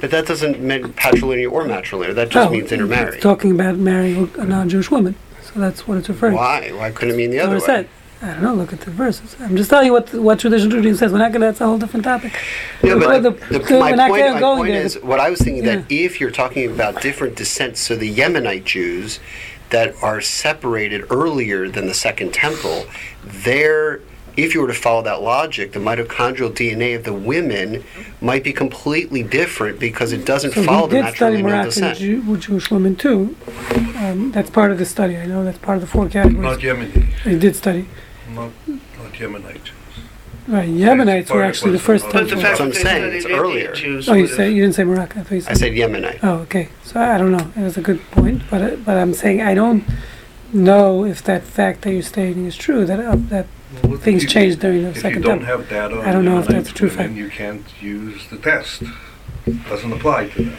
But 0.00 0.10
that 0.10 0.26
doesn't 0.26 0.60
mean 0.60 0.84
patrilineal 0.94 1.52
or 1.52 1.64
matrilineal. 1.64 2.14
That 2.14 2.30
just 2.30 2.50
means 2.50 2.72
intermarry. 2.72 3.14
It's 3.16 3.22
talking 3.22 3.52
about 3.52 3.76
marrying 3.76 4.30
a 4.38 4.44
non-Jewish 4.46 4.90
woman, 4.90 5.14
so 5.42 5.60
that's 5.60 5.86
what 5.86 5.98
it's 5.98 6.08
referring. 6.08 6.32
to. 6.32 6.36
Why? 6.38 6.70
Why 6.72 6.90
couldn't 6.90 7.14
it 7.14 7.16
mean 7.18 7.30
the 7.30 7.40
other 7.40 7.56
way? 7.56 7.60
said. 7.60 7.88
I 8.22 8.34
don't 8.34 8.42
know. 8.42 8.54
Look 8.54 8.74
at 8.74 8.80
the 8.82 8.90
verses. 8.90 9.34
I'm 9.40 9.56
just 9.56 9.70
telling 9.70 9.86
you 9.86 9.92
what 9.94 10.12
what 10.12 10.38
traditional 10.38 10.70
Judaism 10.70 10.98
says. 10.98 11.12
We're 11.12 11.18
not 11.18 11.32
going. 11.32 11.40
to 11.40 11.46
That's 11.46 11.60
a 11.62 11.66
whole 11.66 11.78
different 11.78 12.04
topic. 12.04 12.32
Yeah, 12.82 12.96
but 12.96 13.22
the- 13.22 13.30
the, 13.30 13.58
the- 13.60 13.78
my 13.80 13.92
point, 14.08 14.34
my 14.34 14.40
point 14.40 14.70
is, 14.70 14.98
what 15.02 15.20
I 15.20 15.30
was 15.30 15.40
thinking 15.40 15.64
that 15.64 15.84
if 15.90 16.20
you're 16.20 16.30
talking 16.30 16.70
about 16.70 17.00
different 17.00 17.34
descents, 17.36 17.80
so 17.80 17.96
the 17.96 18.14
Yemenite 18.14 18.64
Jews 18.64 19.20
that 19.70 19.94
are 20.02 20.20
separated 20.20 21.04
earlier 21.10 21.68
than 21.70 21.86
the 21.86 21.94
Second 21.94 22.34
Temple, 22.34 22.84
they're 23.24 24.00
if 24.36 24.54
you 24.54 24.60
were 24.60 24.68
to 24.68 24.74
follow 24.74 25.02
that 25.02 25.22
logic, 25.22 25.72
the 25.72 25.78
mitochondrial 25.78 26.50
DNA 26.50 26.96
of 26.96 27.04
the 27.04 27.12
women 27.12 27.84
might 28.20 28.44
be 28.44 28.52
completely 28.52 29.22
different 29.22 29.78
because 29.78 30.12
it 30.12 30.24
doesn't 30.24 30.52
So 30.52 30.62
follow 30.64 30.88
he 30.88 30.96
the 30.96 31.02
did 31.02 31.14
study 31.14 31.36
matrilineal 31.36 31.42
Moroccan 31.42 31.64
descent. 31.66 31.98
Jew, 31.98 32.36
Jewish 32.36 32.70
women 32.70 32.96
too. 32.96 33.36
Um, 33.96 34.30
that's 34.32 34.50
part 34.50 34.70
of 34.72 34.78
the 34.78 34.86
study. 34.86 35.16
I 35.16 35.26
know 35.26 35.44
that's 35.44 35.58
part 35.58 35.76
of 35.76 35.82
the 35.82 35.86
four 35.88 36.08
categories. 36.08 36.42
Not 36.42 36.58
Yemeni, 36.60 37.04
He 37.22 37.38
did 37.38 37.56
study. 37.56 37.86
not, 38.30 38.50
not 38.66 39.12
Yemenite 39.12 39.70
Right, 40.48 40.68
Yemenites 40.68 41.30
were 41.30 41.44
actually 41.44 41.72
the 41.72 41.78
first 41.78 42.06
But 42.06 42.12
But 42.14 42.28
the 42.30 42.36
fact 42.36 42.58
what 42.58 42.66
I'm 42.66 42.72
saying, 42.72 43.14
it's 43.14 43.26
earlier. 43.26 43.72
Oh, 44.08 44.14
you 44.14 44.26
say 44.26 44.50
you 44.50 44.62
didn't 44.62 44.74
say 44.74 44.82
Morocco. 44.82 45.20
I 45.20 45.22
thought 45.22 45.34
you 45.34 45.40
said. 45.42 45.50
I 45.52 45.54
said 45.54 45.72
Yemenite. 45.74 46.18
Oh, 46.24 46.38
okay. 46.40 46.70
So 46.82 47.00
I 47.00 47.18
don't 47.18 47.30
know. 47.30 47.52
It 47.56 47.62
was 47.62 47.76
a 47.76 47.80
good 47.80 48.00
point, 48.10 48.42
but 48.50 48.60
uh, 48.60 48.76
but 48.76 48.96
I'm 48.96 49.14
saying 49.14 49.42
I 49.42 49.54
don't 49.54 49.84
know 50.52 51.04
if 51.04 51.22
that 51.24 51.44
fact 51.44 51.82
that 51.82 51.92
you're 51.92 52.02
stating 52.02 52.46
is 52.46 52.56
true. 52.56 52.84
That 52.84 52.98
uh, 52.98 53.14
that 53.28 53.46
Well, 53.84 53.94
if 53.94 54.00
things 54.02 54.22
you- 54.24 54.28
changed 54.28 54.60
during 54.60 54.82
the 54.82 54.88
If 54.90 54.96
you 54.96 55.00
second 55.02 55.22
don't 55.22 55.38
temple. 55.40 55.58
have 55.58 55.68
data 55.68 55.98
on 55.98 56.04
I 56.06 56.12
don't 56.12 56.24
know 56.24 56.38
if 56.40 56.46
that's 56.48 56.70
a 56.70 56.74
true 56.74 56.88
women, 56.88 57.06
fact. 57.08 57.16
You 57.18 57.28
can't 57.28 57.64
use 57.80 58.26
the 58.28 58.36
test. 58.36 58.82
Doesn't 59.68 59.92
apply 59.92 60.28
to 60.28 60.42
them. 60.44 60.56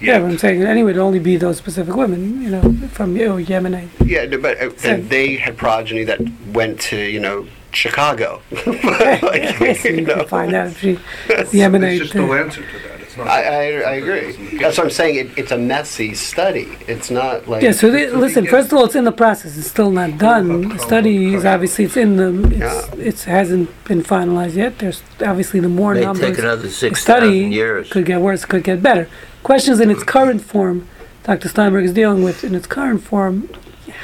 Yeah, 0.00 0.18
but 0.18 0.26
I'm 0.32 0.38
saying 0.38 0.62
anyway, 0.62 0.90
it'd 0.90 1.00
only 1.00 1.18
be 1.18 1.36
those 1.36 1.56
specific 1.56 1.94
women, 1.96 2.42
you 2.42 2.50
know, 2.50 2.62
from 2.92 3.14
oh, 3.20 3.38
Yemenite. 3.42 3.88
Yeah, 4.04 4.26
no, 4.26 4.38
but 4.38 4.60
uh, 4.60 4.70
So- 4.76 4.90
and 4.90 5.08
they 5.08 5.36
had 5.36 5.56
progeny 5.56 6.04
that 6.04 6.20
went 6.52 6.80
to 6.82 6.96
you 6.98 7.20
know 7.20 7.46
Chicago. 7.72 8.42
Like, 8.66 8.82
yes, 9.60 9.84
you 9.84 9.94
you 9.96 10.00
know. 10.02 10.16
can 10.16 10.26
find 10.28 10.54
out 10.54 10.66
if 10.68 10.80
she 10.80 10.98
There's 11.28 11.50
Yemenite. 11.52 11.98
just 11.98 12.14
no 12.14 12.32
uh, 12.32 12.36
answer 12.36 12.60
to 12.60 12.78
that. 12.88 12.93
It's 13.14 13.18
not. 13.18 13.28
I, 13.28 13.42
I, 13.42 13.80
I 13.80 13.94
agree. 13.94 14.58
That's 14.58 14.76
what 14.76 14.84
I'm 14.86 14.90
saying. 14.90 15.14
It, 15.16 15.38
it's 15.38 15.52
a 15.52 15.58
messy 15.58 16.14
study. 16.14 16.76
It's 16.88 17.10
not 17.10 17.46
like 17.46 17.62
Yeah, 17.62 17.70
so 17.70 17.90
they, 17.90 18.10
listen. 18.10 18.46
First 18.46 18.72
of 18.72 18.78
all, 18.78 18.84
it's 18.86 18.96
in 18.96 19.04
the 19.04 19.12
process. 19.12 19.56
It's 19.56 19.68
still 19.68 19.90
not 19.90 20.18
done. 20.18 20.68
The 20.70 20.78
study 20.78 21.34
is 21.34 21.44
obviously 21.44 21.84
it's 21.84 21.96
in 21.96 22.16
the. 22.16 22.48
It's 22.48 22.58
Yeah. 22.58 22.94
it's 22.96 23.24
hasn't 23.24 23.84
been 23.84 24.02
finalized 24.02 24.54
yet. 24.56 24.78
There's 24.80 25.02
obviously 25.24 25.60
the 25.60 25.68
more 25.68 25.94
May 25.94 26.00
numbers. 26.00 26.36
take 26.36 26.38
another 26.38 26.62
the 26.62 26.70
six 26.70 27.00
study 27.00 27.38
years. 27.38 27.88
could 27.88 28.04
get 28.06 28.20
worse, 28.20 28.44
could 28.44 28.64
get 28.64 28.82
better. 28.82 29.08
Questions 29.44 29.78
in 29.78 29.90
its 29.90 30.02
current 30.02 30.42
form, 30.42 30.88
Dr. 31.22 31.48
Steinberg 31.48 31.84
is 31.84 31.92
dealing 31.92 32.24
with 32.24 32.42
in 32.42 32.54
its 32.54 32.66
current 32.66 33.02
form, 33.04 33.48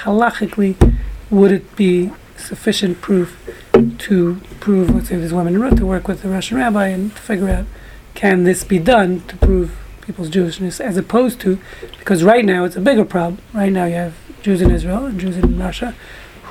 halachically, 0.03 0.77
would 1.31 1.51
it 1.51 1.75
be 1.75 2.13
sufficient 2.37 3.01
proof 3.01 3.37
to 3.99 4.41
prove, 4.61 4.91
let's 4.95 5.09
say 5.09 5.17
this 5.17 5.33
woman 5.33 5.61
in 5.61 5.77
to 5.77 5.87
work 5.87 6.07
with 6.07 6.23
the 6.23 6.29
Russian 6.29 6.59
rabbi 6.59 6.89
and 6.89 7.13
figure 7.13 7.49
out 7.49 7.65
can 8.21 8.45
this 8.45 8.65
be 8.65 8.79
done 8.79 9.23
to 9.29 9.35
prove 9.39 9.79
people's 10.03 10.29
Jewishness, 10.29 10.79
as 10.79 10.99
opposed 10.99 11.41
to, 11.41 11.59
because 11.99 12.23
right 12.23 12.45
now 12.45 12.65
it's 12.65 12.77
a 12.77 12.81
bigger 12.81 13.07
problem. 13.07 13.39
Right 13.55 13.73
now 13.73 13.87
you 13.87 13.95
have 13.95 14.15
Jews 14.43 14.61
in 14.61 14.71
Israel 14.71 15.07
and 15.07 15.19
Jews 15.19 15.39
in 15.39 15.59
Russia 15.59 15.95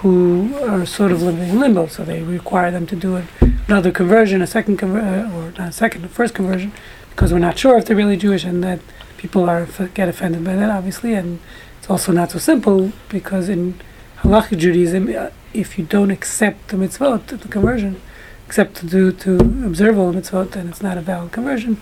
who 0.01 0.57
are 0.67 0.83
sort 0.87 1.11
of 1.11 1.21
living 1.21 1.47
in 1.47 1.59
limbo, 1.59 1.85
so 1.85 2.03
they 2.03 2.23
require 2.23 2.71
them 2.71 2.87
to 2.87 2.95
do 2.95 3.17
it, 3.17 3.25
another 3.67 3.91
conversion, 3.91 4.41
a 4.41 4.47
second 4.47 4.79
conver- 4.79 5.03
uh, 5.03 5.37
or 5.37 5.51
not 5.59 5.69
a 5.69 5.71
second, 5.71 6.03
a 6.03 6.07
first 6.07 6.33
conversion, 6.33 6.71
because 7.11 7.31
we're 7.31 7.37
not 7.37 7.59
sure 7.59 7.77
if 7.77 7.85
they're 7.85 7.95
really 7.95 8.17
Jewish, 8.17 8.43
and 8.43 8.63
that 8.63 8.79
people 9.17 9.47
are 9.47 9.67
get 9.93 10.09
offended 10.09 10.43
by 10.43 10.55
that, 10.55 10.71
obviously, 10.71 11.13
and 11.13 11.39
it's 11.77 11.87
also 11.87 12.11
not 12.11 12.31
so 12.31 12.39
simple 12.39 12.91
because 13.09 13.47
in 13.47 13.79
Halachic 14.21 14.57
Judaism, 14.57 15.15
uh, 15.15 15.29
if 15.53 15.77
you 15.77 15.85
don't 15.85 16.09
accept 16.09 16.69
the 16.69 16.77
mitzvot, 16.77 17.27
the 17.27 17.47
conversion, 17.47 18.01
except 18.49 18.77
to 18.77 18.87
do 18.87 19.11
to 19.11 19.35
observe 19.63 19.95
all 19.95 20.11
the 20.11 20.19
mitzvot, 20.19 20.49
then 20.53 20.67
it's 20.69 20.81
not 20.81 20.97
a 20.97 21.01
valid 21.01 21.31
conversion, 21.31 21.79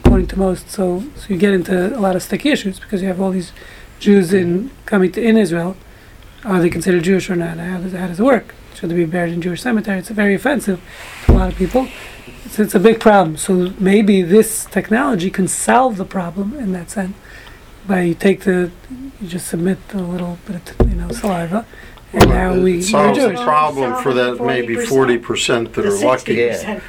according 0.00 0.26
to 0.26 0.36
most. 0.36 0.68
So, 0.68 1.04
so 1.14 1.28
you 1.28 1.36
get 1.36 1.54
into 1.54 1.96
a 1.96 2.00
lot 2.00 2.16
of 2.16 2.24
sticky 2.24 2.48
issues 2.48 2.80
because 2.80 3.00
you 3.02 3.06
have 3.06 3.20
all 3.20 3.30
these 3.30 3.52
Jews 4.00 4.32
in 4.32 4.72
coming 4.84 5.12
to 5.12 5.22
in 5.22 5.36
Israel. 5.36 5.76
Are 6.44 6.60
they 6.60 6.70
considered 6.70 7.04
Jewish 7.04 7.30
or 7.30 7.36
not? 7.36 7.58
How 7.58 7.78
does, 7.78 7.92
how 7.92 8.08
does 8.08 8.18
it 8.18 8.24
work? 8.24 8.56
Should 8.74 8.90
they 8.90 8.96
be 8.96 9.04
buried 9.04 9.32
in 9.32 9.40
Jewish 9.40 9.62
cemetery? 9.62 10.00
It's 10.00 10.08
very 10.08 10.34
offensive 10.34 10.80
to 11.26 11.32
a 11.32 11.34
lot 11.34 11.52
of 11.52 11.56
people. 11.56 11.86
It's, 12.44 12.58
it's 12.58 12.74
a 12.74 12.80
big 12.80 12.98
problem. 12.98 13.36
So 13.36 13.72
maybe 13.78 14.22
this 14.22 14.64
technology 14.64 15.30
can 15.30 15.46
solve 15.46 15.98
the 15.98 16.04
problem 16.04 16.54
in 16.54 16.72
that 16.72 16.90
sense. 16.90 17.16
By 17.86 18.00
you 18.00 18.14
take 18.14 18.40
the, 18.40 18.72
you 19.20 19.28
just 19.28 19.46
submit 19.46 19.78
a 19.94 19.98
little 19.98 20.36
bit 20.48 20.80
of 20.80 20.88
you 20.88 20.96
know 20.96 21.12
saliva, 21.12 21.64
and 22.12 22.28
now 22.30 22.54
we 22.54 22.72
It 22.72 22.74
you're 22.76 22.82
solves 22.82 23.18
the 23.18 23.28
Jewish. 23.28 23.40
problem 23.40 24.02
for 24.02 24.14
that 24.14 24.40
maybe 24.44 24.76
40%. 24.76 24.86
forty 24.88 25.18
percent 25.18 25.72
that 25.74 25.82
The 25.82 25.88
are 25.88 26.04
lucky. 26.06 26.36
60% 26.36 26.80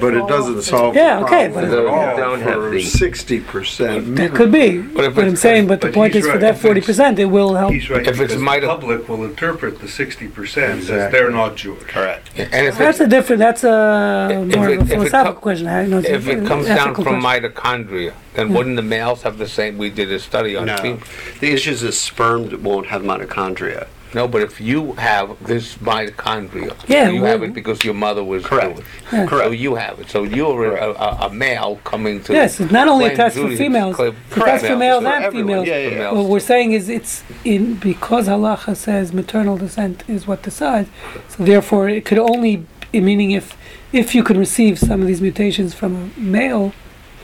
But 0.00 0.14
it 0.14 0.26
doesn't 0.26 0.58
off. 0.58 0.64
solve 0.64 0.96
Yeah, 0.96 1.20
the 1.20 1.24
okay, 1.26 1.48
problem 1.50 1.70
but- 1.70 1.78
at 1.78 1.86
all 1.86 2.16
don't 2.16 2.40
have 2.42 2.54
for 2.54 2.70
the- 2.70 2.82
sixty 2.82 3.38
percent. 3.38 4.16
That 4.16 4.34
could 4.34 4.50
be, 4.50 4.78
But 4.78 5.04
if 5.04 5.14
but 5.14 5.20
I'm 5.22 5.26
it's- 5.28 5.40
saying, 5.40 5.68
but 5.68 5.80
the 5.82 5.86
but 5.88 5.94
point 5.94 6.14
he's 6.14 6.24
is 6.24 6.26
for 6.26 6.32
right. 6.32 6.40
that 6.40 6.54
If 6.56 6.60
forty 6.62 6.78
it's- 6.78 6.86
percent, 6.86 7.18
it 7.20 7.26
will 7.26 7.54
help. 7.54 7.72
He's 7.72 7.88
right. 7.88 8.00
If 8.02 8.08
it's 8.08 8.18
because 8.18 8.34
the 8.34 8.42
mito- 8.44 8.66
public 8.66 9.08
will 9.08 9.24
interpret 9.24 9.80
the 9.80 9.86
sixty 9.86 10.26
percent 10.26 10.72
as 10.72 10.78
Exactly. 10.90 11.16
they're 11.20 11.30
not 11.30 11.54
Jewish. 11.54 11.84
correct. 11.86 12.30
And 12.36 12.66
if 12.66 12.76
That's 12.76 12.98
it, 12.98 13.04
a 13.04 13.06
different. 13.06 13.38
That's 13.38 13.62
a 13.62 14.28
If 14.50 14.56
more 14.56 14.68
it- 14.68 14.78
of 14.80 14.82
if 14.82 14.90
a 14.90 14.92
it 14.94 14.96
philosophical 14.96 15.32
com- 15.34 15.42
question. 15.42 15.68
I 15.68 15.86
know 15.86 15.98
it's 15.98 16.08
if 16.08 16.28
an 16.28 16.42
it 16.44 16.48
comes 16.48 16.66
down 16.66 16.78
ethical 16.78 17.04
from 17.04 17.20
question. 17.20 17.44
mitochondria, 17.52 18.12
then 18.34 18.48
Yeah. 18.50 18.56
wouldn't 18.56 18.74
the 18.76 18.82
males 18.82 19.22
have 19.22 19.38
the 19.38 19.46
same? 19.46 19.78
We 19.78 19.90
did 19.90 20.10
a 20.10 20.18
study 20.18 20.56
on 20.56 20.66
No, 20.66 20.76
females. 20.78 21.02
the 21.38 21.52
issue 21.52 21.70
is 21.70 21.82
that 21.82 21.92
sperm 21.94 22.50
won't 22.64 22.88
have 22.88 23.02
mitochondria. 23.02 23.84
No, 24.14 24.28
but 24.28 24.42
if 24.42 24.60
you 24.60 24.92
have 24.94 25.36
this 25.44 25.74
mitochondria, 25.78 26.74
Yeah, 26.88 27.08
you 27.08 27.20
well- 27.22 27.32
have 27.32 27.42
it 27.42 27.52
because 27.52 27.84
your 27.84 27.94
mother 27.94 28.22
was 28.22 28.44
Correct. 28.44 28.76
Jewish. 28.76 28.86
Yeah. 29.12 29.28
So 29.28 29.50
you 29.50 29.74
have 29.74 29.98
it. 30.00 30.08
So 30.10 30.22
you're 30.22 30.76
a, 30.76 30.90
a, 30.92 31.08
a 31.26 31.30
male 31.30 31.80
coming 31.84 32.22
to. 32.24 32.32
Yes, 32.32 32.60
it's 32.60 32.72
not 32.72 32.86
only 32.88 33.06
a 33.06 33.08
claim 33.08 33.16
test 33.16 33.36
for 33.36 33.56
females. 33.56 33.96
claim 33.96 34.16
It's 34.28 34.36
a 34.36 34.40
test 34.40 34.66
for 34.66 34.76
males 34.76 35.02
For 35.02 35.08
and 35.10 35.24
everyone. 35.24 35.48
females. 35.48 35.66
Yeah, 35.68 35.78
yeah, 35.78 35.88
yeah. 35.90 36.12
What 36.12 36.26
we're 36.26 36.40
saying 36.40 36.72
is 36.72 36.88
it's 36.88 37.24
in 37.44 37.74
because 37.74 38.28
halacha 38.28 38.76
says 38.76 39.12
maternal 39.12 39.56
descent 39.58 40.04
is 40.08 40.26
what 40.26 40.42
decides. 40.42 40.88
So 41.28 41.44
therefore, 41.44 41.88
it 41.88 42.04
could 42.04 42.18
only 42.18 42.66
meaning 42.92 43.32
if 43.32 43.56
if 43.92 44.14
you 44.14 44.22
could 44.22 44.36
receive 44.36 44.78
some 44.78 45.00
of 45.00 45.06
these 45.06 45.20
mutations 45.20 45.74
from 45.74 45.94
a 46.16 46.20
male, 46.20 46.72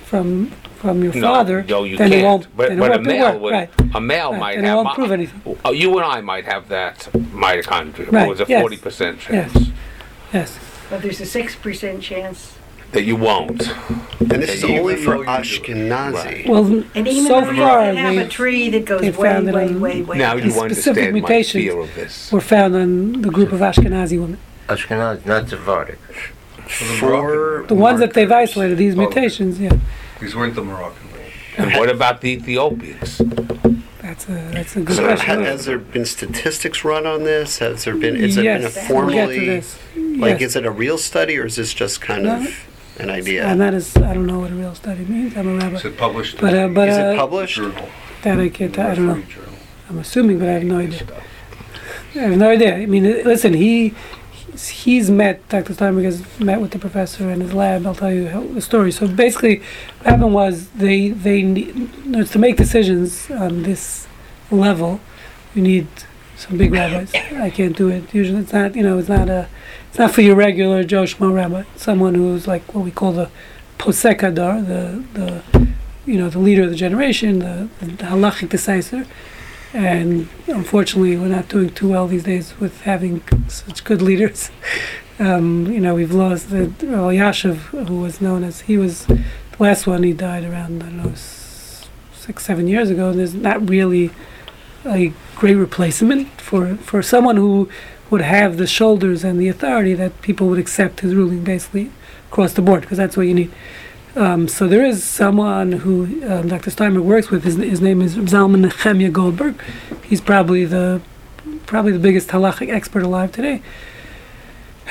from 0.05 0.53
from 0.81 1.03
your 1.05 1.13
No, 1.15 1.21
father, 1.21 1.63
no, 1.69 1.85
you 1.85 1.97
then 1.99 2.11
can't. 2.11 2.21
it 2.23 2.25
won't. 2.25 2.57
but 2.57 2.69
then 2.71 2.79
it 2.79 2.81
but 2.81 2.91
a 2.91 2.95
won't 2.95 3.07
male 3.07 3.33
work. 3.33 3.43
would. 3.43 3.53
Right. 3.53 3.71
A 3.95 4.01
male 4.01 4.31
Right, 4.33 4.41
might 4.41 4.57
and 4.57 4.65
it 4.65 4.69
have. 4.69 4.77
won't 4.79 4.95
prove 4.95 5.13
anything. 5.13 5.57
Uh, 5.65 5.71
you 5.71 5.97
and 5.99 6.07
I 6.07 6.21
might 6.23 6.47
have 6.47 6.69
that 6.69 7.09
mitochondria. 7.15 8.11
Right, 8.11 8.27
It 8.27 8.31
was 8.31 8.41
a 8.41 8.47
yes. 8.49 8.61
forty 8.63 8.77
percent 8.79 9.19
Yes. 9.31 9.53
chance 9.53 9.69
Yes. 10.33 10.59
But 10.89 11.03
there's 11.03 11.21
a 11.21 11.27
six 11.27 11.55
percent 11.55 12.03
chance. 12.03 12.55
that 12.93 13.05
you 13.05 13.15
won't. 13.15 13.69
And 14.19 14.43
this 14.43 14.51
is 14.55 14.65
Even 14.65 14.79
only 14.81 14.95
though 14.97 15.03
for 15.05 15.11
you 15.11 15.17
do 15.19 15.23
it. 15.23 15.27
Ashkenazi. 15.29 16.49
Well, 16.49 16.65
And 16.95 17.07
even 17.07 17.25
so 17.27 17.41
though 17.41 17.51
you 17.53 17.57
far 17.59 17.83
can 17.83 17.97
have 17.97 18.15
a 18.15 18.17
they 18.17 18.27
tree 18.29 18.69
that 18.71 18.85
goes 18.85 19.03
way, 19.03 19.13
found 19.13 19.49
it 19.49 19.55
way, 19.55 19.69
on- 19.69 19.81
way, 19.81 20.03
way. 20.03 20.19
Now 20.19 20.35
The 20.35 20.43
you 20.43 20.51
specific 20.51 21.05
understand 21.05 21.07
my 21.13 21.21
mutations 21.21 21.65
fear 21.65 21.79
of 21.79 21.95
this. 21.95 22.33
were 22.33 22.41
found 22.41 22.75
on 22.75 23.23
the 23.23 23.31
group 23.31 23.53
of 23.53 23.61
Ashkenazi 23.61 24.19
women. 24.21 24.39
Ashkenazi, 24.69 25.25
not 25.25 25.49
Sephardic. 25.49 25.99
For 26.99 27.65
The 27.69 27.75
ones 27.75 28.01
that 28.01 28.13
they've 28.15 28.31
isolated, 28.31 28.77
these 28.79 28.95
Oh. 28.95 28.99
mutations, 29.03 29.61
yeah. 29.61 29.71
These 30.21 30.35
weren't 30.37 30.55
the 30.55 30.63
Moroccan 30.63 31.11
ones. 31.11 31.23
And 31.57 31.73
what 31.75 31.89
about 31.91 32.21
the 32.21 32.31
Ethiopians? 32.31 33.19
That's 34.03 34.29
a 34.29 34.33
that's 34.53 34.77
a 34.77 34.81
good 34.83 34.97
So 34.97 35.03
ha- 35.09 35.15
question. 35.17 35.45
has 35.45 35.65
there 35.67 35.79
been 35.79 36.05
statistics 36.05 36.85
run 36.85 37.07
on 37.07 37.25
this? 37.25 37.59
Has 37.59 37.85
there 37.85 37.97
been, 37.97 38.17
is 38.17 38.37
it 38.37 38.43
been 38.43 38.57
a 38.57 38.61
yes, 38.61 38.75
we'll 38.75 38.75
get 38.75 38.81
to 38.83 38.87
formally, 38.89 39.47
this. 39.47 39.79
like, 39.97 40.41
Yes. 40.41 40.51
is 40.51 40.57
it 40.57 40.67
a 40.67 40.71
real 40.71 40.99
study 40.99 41.39
or 41.39 41.47
is 41.47 41.57
this 41.57 41.73
just 41.73 42.01
kind 42.01 42.25
No. 42.25 42.37
of 42.41 42.67
an 42.99 43.11
idea? 43.11 43.47
And 43.47 43.61
that 43.61 43.73
is, 43.75 43.97
I 43.97 44.15
don't 44.15 44.27
know 44.27 44.41
what 44.41 44.51
a 44.51 44.55
real 44.55 44.75
study 44.75 45.05
means. 45.05 45.37
I'm 45.37 45.49
a 45.49 45.55
rabbi. 45.55 45.77
Is 45.77 45.85
it 45.85 45.97
published? 45.97 46.41
But, 46.41 46.55
uh, 46.55 46.57
in 46.59 46.75
but, 46.75 46.89
Is 46.89 46.99
uh, 46.99 47.01
it 47.01 47.17
published? 47.17 47.57
journal? 47.57 47.89
That 48.23 48.39
I 48.41 48.49
can't, 48.49 48.79
I 48.79 48.95
don't 48.95 49.07
know. 49.07 49.23
Journal? 49.23 49.55
I'm 49.89 49.99
assuming, 49.99 50.39
but 50.39 50.49
I 50.49 50.53
have 50.53 50.65
no 50.65 50.79
idea. 50.79 51.07
I 52.15 52.19
have 52.19 52.37
no 52.37 52.51
idea. 52.51 52.77
I 52.77 52.87
mean, 52.87 53.07
uh, 53.07 53.23
listen, 53.25 53.55
he 53.55 53.95
he's, 54.57 55.11
met 55.11 55.47
Dr. 55.49 55.75
Steinberg 55.75 56.05
has 56.05 56.41
met 56.41 56.61
with 56.61 56.71
the 56.73 56.79
professor 56.79 57.31
in 57.31 57.41
his 57.41 57.53
lab. 57.53 57.87
I'll 57.87 57.95
tell 57.95 58.13
you 58.13 58.29
the 58.55 58.61
story. 58.61 58.93
So 58.93 59.09
basically, 59.09 59.63
what 59.99 60.07
happened 60.07 60.35
was 60.35 60.69
they 60.71 61.11
they 61.11 61.43
need 61.43 61.91
to 62.29 62.39
make 62.39 62.57
decisions 62.57 63.31
on 63.31 63.63
this 63.63 64.07
level. 64.51 65.01
You 65.55 65.63
need 65.63 65.89
some 66.37 66.57
big 66.57 66.73
rabbis. 66.73 67.15
I 67.15 67.51
can't 67.51 67.77
do 67.77 67.89
it. 67.89 68.15
Usually, 68.15 68.41
it's 68.41 68.53
not 68.53 68.75
you 68.75 68.83
know 68.83 68.99
it's 68.99 69.09
not 69.09 69.29
a 69.29 69.49
it's 69.89 69.99
not 69.99 70.13
for 70.13 70.23
your 70.23 70.37
regular 70.37 70.85
Joe 70.85 71.07
rabbi. 71.19 71.65
Someone 71.77 72.15
who's 72.15 72.47
like 72.47 72.75
what 72.75 72.85
we 72.85 72.91
call 72.91 73.13
the 73.13 73.31
posek 73.79 74.21
hador, 74.21 74.67
the 74.67 75.05
the 75.19 75.69
you 76.07 76.19
know 76.19 76.31
the 76.31 76.39
leader 76.39 76.65
of 76.65 76.71
the 76.71 76.77
generation, 76.77 77.41
the, 77.41 77.69
the 77.81 78.05
halachic 78.05 78.49
decisor. 78.49 79.07
And 79.73 80.29
unfortunately, 80.47 81.17
we're 81.17 81.29
not 81.29 81.49
doing 81.49 81.71
too 81.71 81.91
well 81.91 82.09
these 82.09 82.25
days 82.25 82.59
with 82.59 82.81
having 82.83 83.23
such 83.49 83.85
good 83.85 84.03
leaders. 84.03 84.51
Um, 85.21 85.67
you 85.67 85.81
know, 85.81 85.97
we've 85.97 86.15
lost 86.15 86.49
the 86.49 86.73
well, 86.81 87.09
Yashiv, 87.09 87.57
who 87.87 88.01
was 88.01 88.23
known 88.23 88.43
as 88.43 88.63
he 88.63 88.79
was 88.79 89.05
the 89.05 89.23
last 89.59 89.87
one. 89.87 90.03
He 90.03 90.15
died 90.15 90.45
around 90.45 90.83
I 90.83 90.87
don't 90.87 90.97
know 90.97 91.13
six, 91.15 92.47
seven 92.47 92.67
years 92.67 92.89
ago. 92.89 93.11
And 93.11 93.19
there's 93.19 93.35
not 93.35 93.69
really 93.69 94.13
a 94.87 95.13
great 95.37 95.57
replacement 95.57 96.41
for 96.41 96.77
for 96.77 97.03
someone 97.03 97.37
who 97.37 97.69
would 98.09 98.23
have 98.23 98.57
the 98.57 98.67
shoulders 98.67 99.23
and 99.23 99.39
the 99.39 99.49
authority 99.49 99.93
that 99.93 100.23
people 100.23 100.49
would 100.49 100.59
accept 100.59 101.01
his 101.01 101.15
ruling 101.15 101.45
basically 101.45 101.91
across 102.31 102.55
the 102.55 102.63
board 102.63 102.81
because 102.81 102.97
that's 102.97 103.17
what 103.17 103.27
you 103.27 103.35
need. 103.35 103.53
Um, 104.17 104.49
so 104.49 104.67
there 104.67 104.85
is 104.85 105.05
someone 105.05 105.73
who 105.73 106.05
um, 106.29 106.49
Dr. 106.49 106.71
Steinberg 106.71 107.05
works 107.05 107.31
with. 107.31 107.45
His, 107.45 107.57
his 107.57 107.81
name 107.81 108.03
is 108.03 108.17
Zalman 108.17 108.69
Nechemia 108.69 109.13
Goldberg. 109.13 109.61
He's 110.05 110.21
probably 110.21 110.65
the 110.65 111.01
probably 111.67 111.93
the 111.93 112.01
biggest 112.01 112.29
halachic 112.29 112.69
expert 112.69 113.03
alive 113.03 113.31
today. 113.31 113.63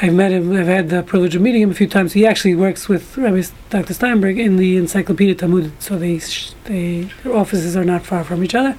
I've 0.01 0.13
met 0.13 0.31
him. 0.31 0.55
I've 0.55 0.67
had 0.67 0.89
the 0.89 1.03
privilege 1.03 1.35
of 1.35 1.41
meeting 1.41 1.61
him 1.61 1.71
a 1.71 1.73
few 1.73 1.87
times. 1.87 2.13
He 2.13 2.25
actually 2.25 2.55
works 2.55 2.87
with 2.87 3.17
Rabbi 3.17 3.43
Dr. 3.69 3.93
Steinberg 3.93 4.39
in 4.39 4.55
the 4.55 4.77
Encyclopedia 4.77 5.35
Talmud. 5.35 5.73
So 5.81 5.99
they 5.99 6.19
they 6.63 7.09
their 7.23 7.35
offices 7.35 7.75
are 7.75 7.83
not 7.83 8.05
far 8.05 8.23
from 8.23 8.41
each 8.41 8.55
other, 8.55 8.77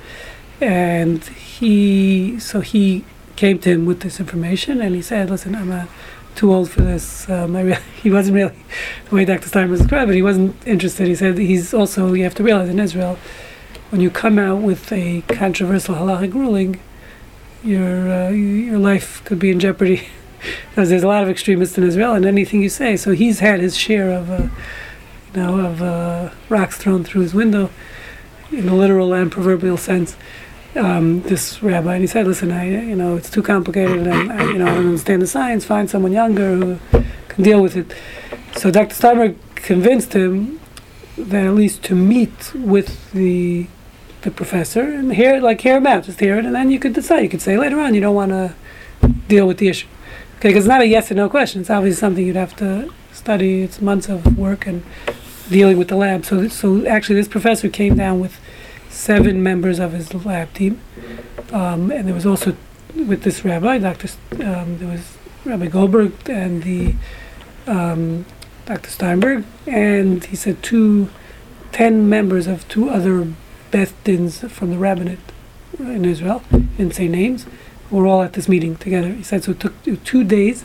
and 0.60 1.22
he 1.24 2.40
so 2.40 2.60
he 2.62 3.04
came 3.36 3.58
to 3.58 3.70
him 3.70 3.84
with 3.84 4.00
this 4.00 4.18
information, 4.18 4.80
and 4.80 4.94
he 4.94 5.02
said, 5.02 5.28
"Listen, 5.28 5.54
I'm 5.54 5.70
uh, 5.70 5.86
too 6.34 6.52
old 6.52 6.70
for 6.70 6.82
this. 6.82 7.28
Um, 7.28 7.56
I 7.56 7.62
really, 7.62 7.82
he 8.02 8.10
wasn't 8.10 8.36
really 8.36 8.54
the 9.08 9.14
way 9.14 9.24
Dr. 9.24 9.48
Steinberg 9.48 9.78
described 9.78 10.10
it. 10.10 10.14
He 10.14 10.22
wasn't 10.22 10.56
interested. 10.66 11.06
He 11.06 11.14
said 11.14 11.38
he's 11.38 11.74
also 11.74 12.12
you 12.14 12.24
have 12.24 12.34
to 12.36 12.42
realize 12.42 12.68
in 12.68 12.78
Israel, 12.78 13.18
when 13.90 14.00
you 14.00 14.10
come 14.10 14.38
out 14.38 14.62
with 14.62 14.92
a 14.92 15.22
controversial 15.22 15.96
halachic 15.96 16.34
ruling, 16.34 16.80
your 17.62 18.10
uh, 18.10 18.28
your 18.30 18.78
life 18.78 19.22
could 19.24 19.38
be 19.38 19.50
in 19.50 19.60
jeopardy." 19.60 20.08
because 20.70 20.88
there's 20.88 21.02
a 21.02 21.08
lot 21.08 21.22
of 21.22 21.28
extremists 21.28 21.76
in 21.78 21.84
Israel, 21.84 22.14
and 22.14 22.24
anything 22.24 22.62
you 22.62 22.68
say. 22.68 22.96
So 22.96 23.12
he's 23.12 23.40
had 23.40 23.60
his 23.60 23.76
share 23.76 24.10
of, 24.10 24.30
uh, 24.30 24.48
you 25.34 25.42
know, 25.42 25.58
of 25.58 25.82
uh, 25.82 26.30
rocks 26.48 26.76
thrown 26.76 27.04
through 27.04 27.22
his 27.22 27.34
window, 27.34 27.70
in 28.50 28.68
a 28.68 28.74
literal 28.74 29.12
and 29.12 29.30
proverbial 29.30 29.76
sense. 29.76 30.16
Um, 30.76 31.22
this 31.22 31.62
rabbi, 31.62 31.94
and 31.94 32.02
he 32.02 32.06
said, 32.06 32.26
"Listen, 32.26 32.52
I, 32.52 32.68
you 32.68 32.94
know, 32.94 33.16
it's 33.16 33.28
too 33.28 33.42
complicated, 33.42 34.06
and 34.06 34.32
I, 34.32 34.44
you 34.52 34.58
know, 34.58 34.66
I 34.66 34.74
don't 34.74 34.86
understand 34.86 35.20
the 35.20 35.26
science. 35.26 35.64
Find 35.64 35.90
someone 35.90 36.12
younger 36.12 36.54
who 36.56 36.78
can 37.28 37.42
deal 37.42 37.60
with 37.60 37.76
it." 37.76 37.92
So 38.56 38.70
Dr. 38.70 38.94
Steinberg 38.94 39.36
convinced 39.56 40.12
him 40.12 40.60
that 41.16 41.44
at 41.44 41.54
least 41.54 41.82
to 41.84 41.94
meet 41.94 42.54
with 42.54 43.10
the 43.12 43.66
the 44.22 44.30
professor 44.30 44.82
and 44.82 45.14
hear, 45.14 45.40
like, 45.40 45.60
hear 45.62 45.78
him 45.78 45.86
out, 45.86 46.04
just 46.04 46.20
hear 46.20 46.38
it, 46.38 46.44
and 46.44 46.54
then 46.54 46.70
you 46.70 46.78
could 46.78 46.92
decide. 46.92 47.20
You 47.20 47.28
could 47.28 47.40
say 47.40 47.56
later 47.56 47.80
on 47.80 47.94
you 47.94 48.00
don't 48.00 48.14
want 48.14 48.30
to 48.30 48.54
deal 49.28 49.46
with 49.46 49.58
the 49.58 49.68
issue. 49.68 49.88
Okay, 50.38 50.48
because 50.48 50.64
it's 50.64 50.68
not 50.68 50.80
a 50.80 50.86
yes 50.86 51.10
or 51.10 51.14
no 51.14 51.28
question. 51.28 51.60
It's 51.60 51.70
obviously 51.70 51.98
something 51.98 52.26
you'd 52.26 52.36
have 52.36 52.56
to 52.56 52.92
study. 53.12 53.62
It's 53.62 53.80
months 53.80 54.08
of 54.08 54.38
work 54.38 54.66
and 54.66 54.82
dealing 55.48 55.78
with 55.78 55.88
the 55.88 55.96
lab. 55.96 56.24
So, 56.24 56.48
so 56.48 56.86
actually, 56.86 57.16
this 57.16 57.28
professor 57.28 57.68
came 57.68 57.96
down 57.96 58.20
with 58.20 58.40
seven 58.90 59.42
members 59.42 59.78
of 59.78 59.92
his 59.92 60.12
lab 60.12 60.52
team, 60.52 60.80
um, 61.52 61.90
and 61.90 62.06
there 62.06 62.14
was 62.14 62.26
also 62.26 62.56
with 62.94 63.22
this 63.22 63.44
rabbi, 63.44 63.78
Doctor. 63.78 64.08
Um, 64.32 64.78
there 64.78 64.88
was 64.88 65.16
Rabbi 65.44 65.66
Goldberg 65.66 66.28
and 66.28 66.62
the 66.62 66.94
um, 67.66 68.26
Dr. 68.66 68.90
Steinberg, 68.90 69.44
and 69.66 70.24
he 70.24 70.36
said 70.36 70.62
two, 70.62 71.08
ten 71.72 72.08
members 72.08 72.46
of 72.46 72.68
two 72.68 72.88
other 72.90 73.32
Beth 73.70 73.94
Dins 74.04 74.40
from 74.40 74.70
the 74.70 74.78
rabbinate 74.78 75.18
in 75.78 76.04
Israel. 76.04 76.42
Didn't 76.50 76.94
say 76.94 77.08
names 77.08 77.46
were 77.90 78.06
all 78.06 78.22
at 78.22 78.34
this 78.34 78.48
meeting 78.48 78.76
together. 78.76 79.12
He 79.12 79.22
said 79.22 79.44
so. 79.44 79.52
It 79.52 79.60
took 79.60 80.04
two- 80.04 80.24
days. 80.24 80.64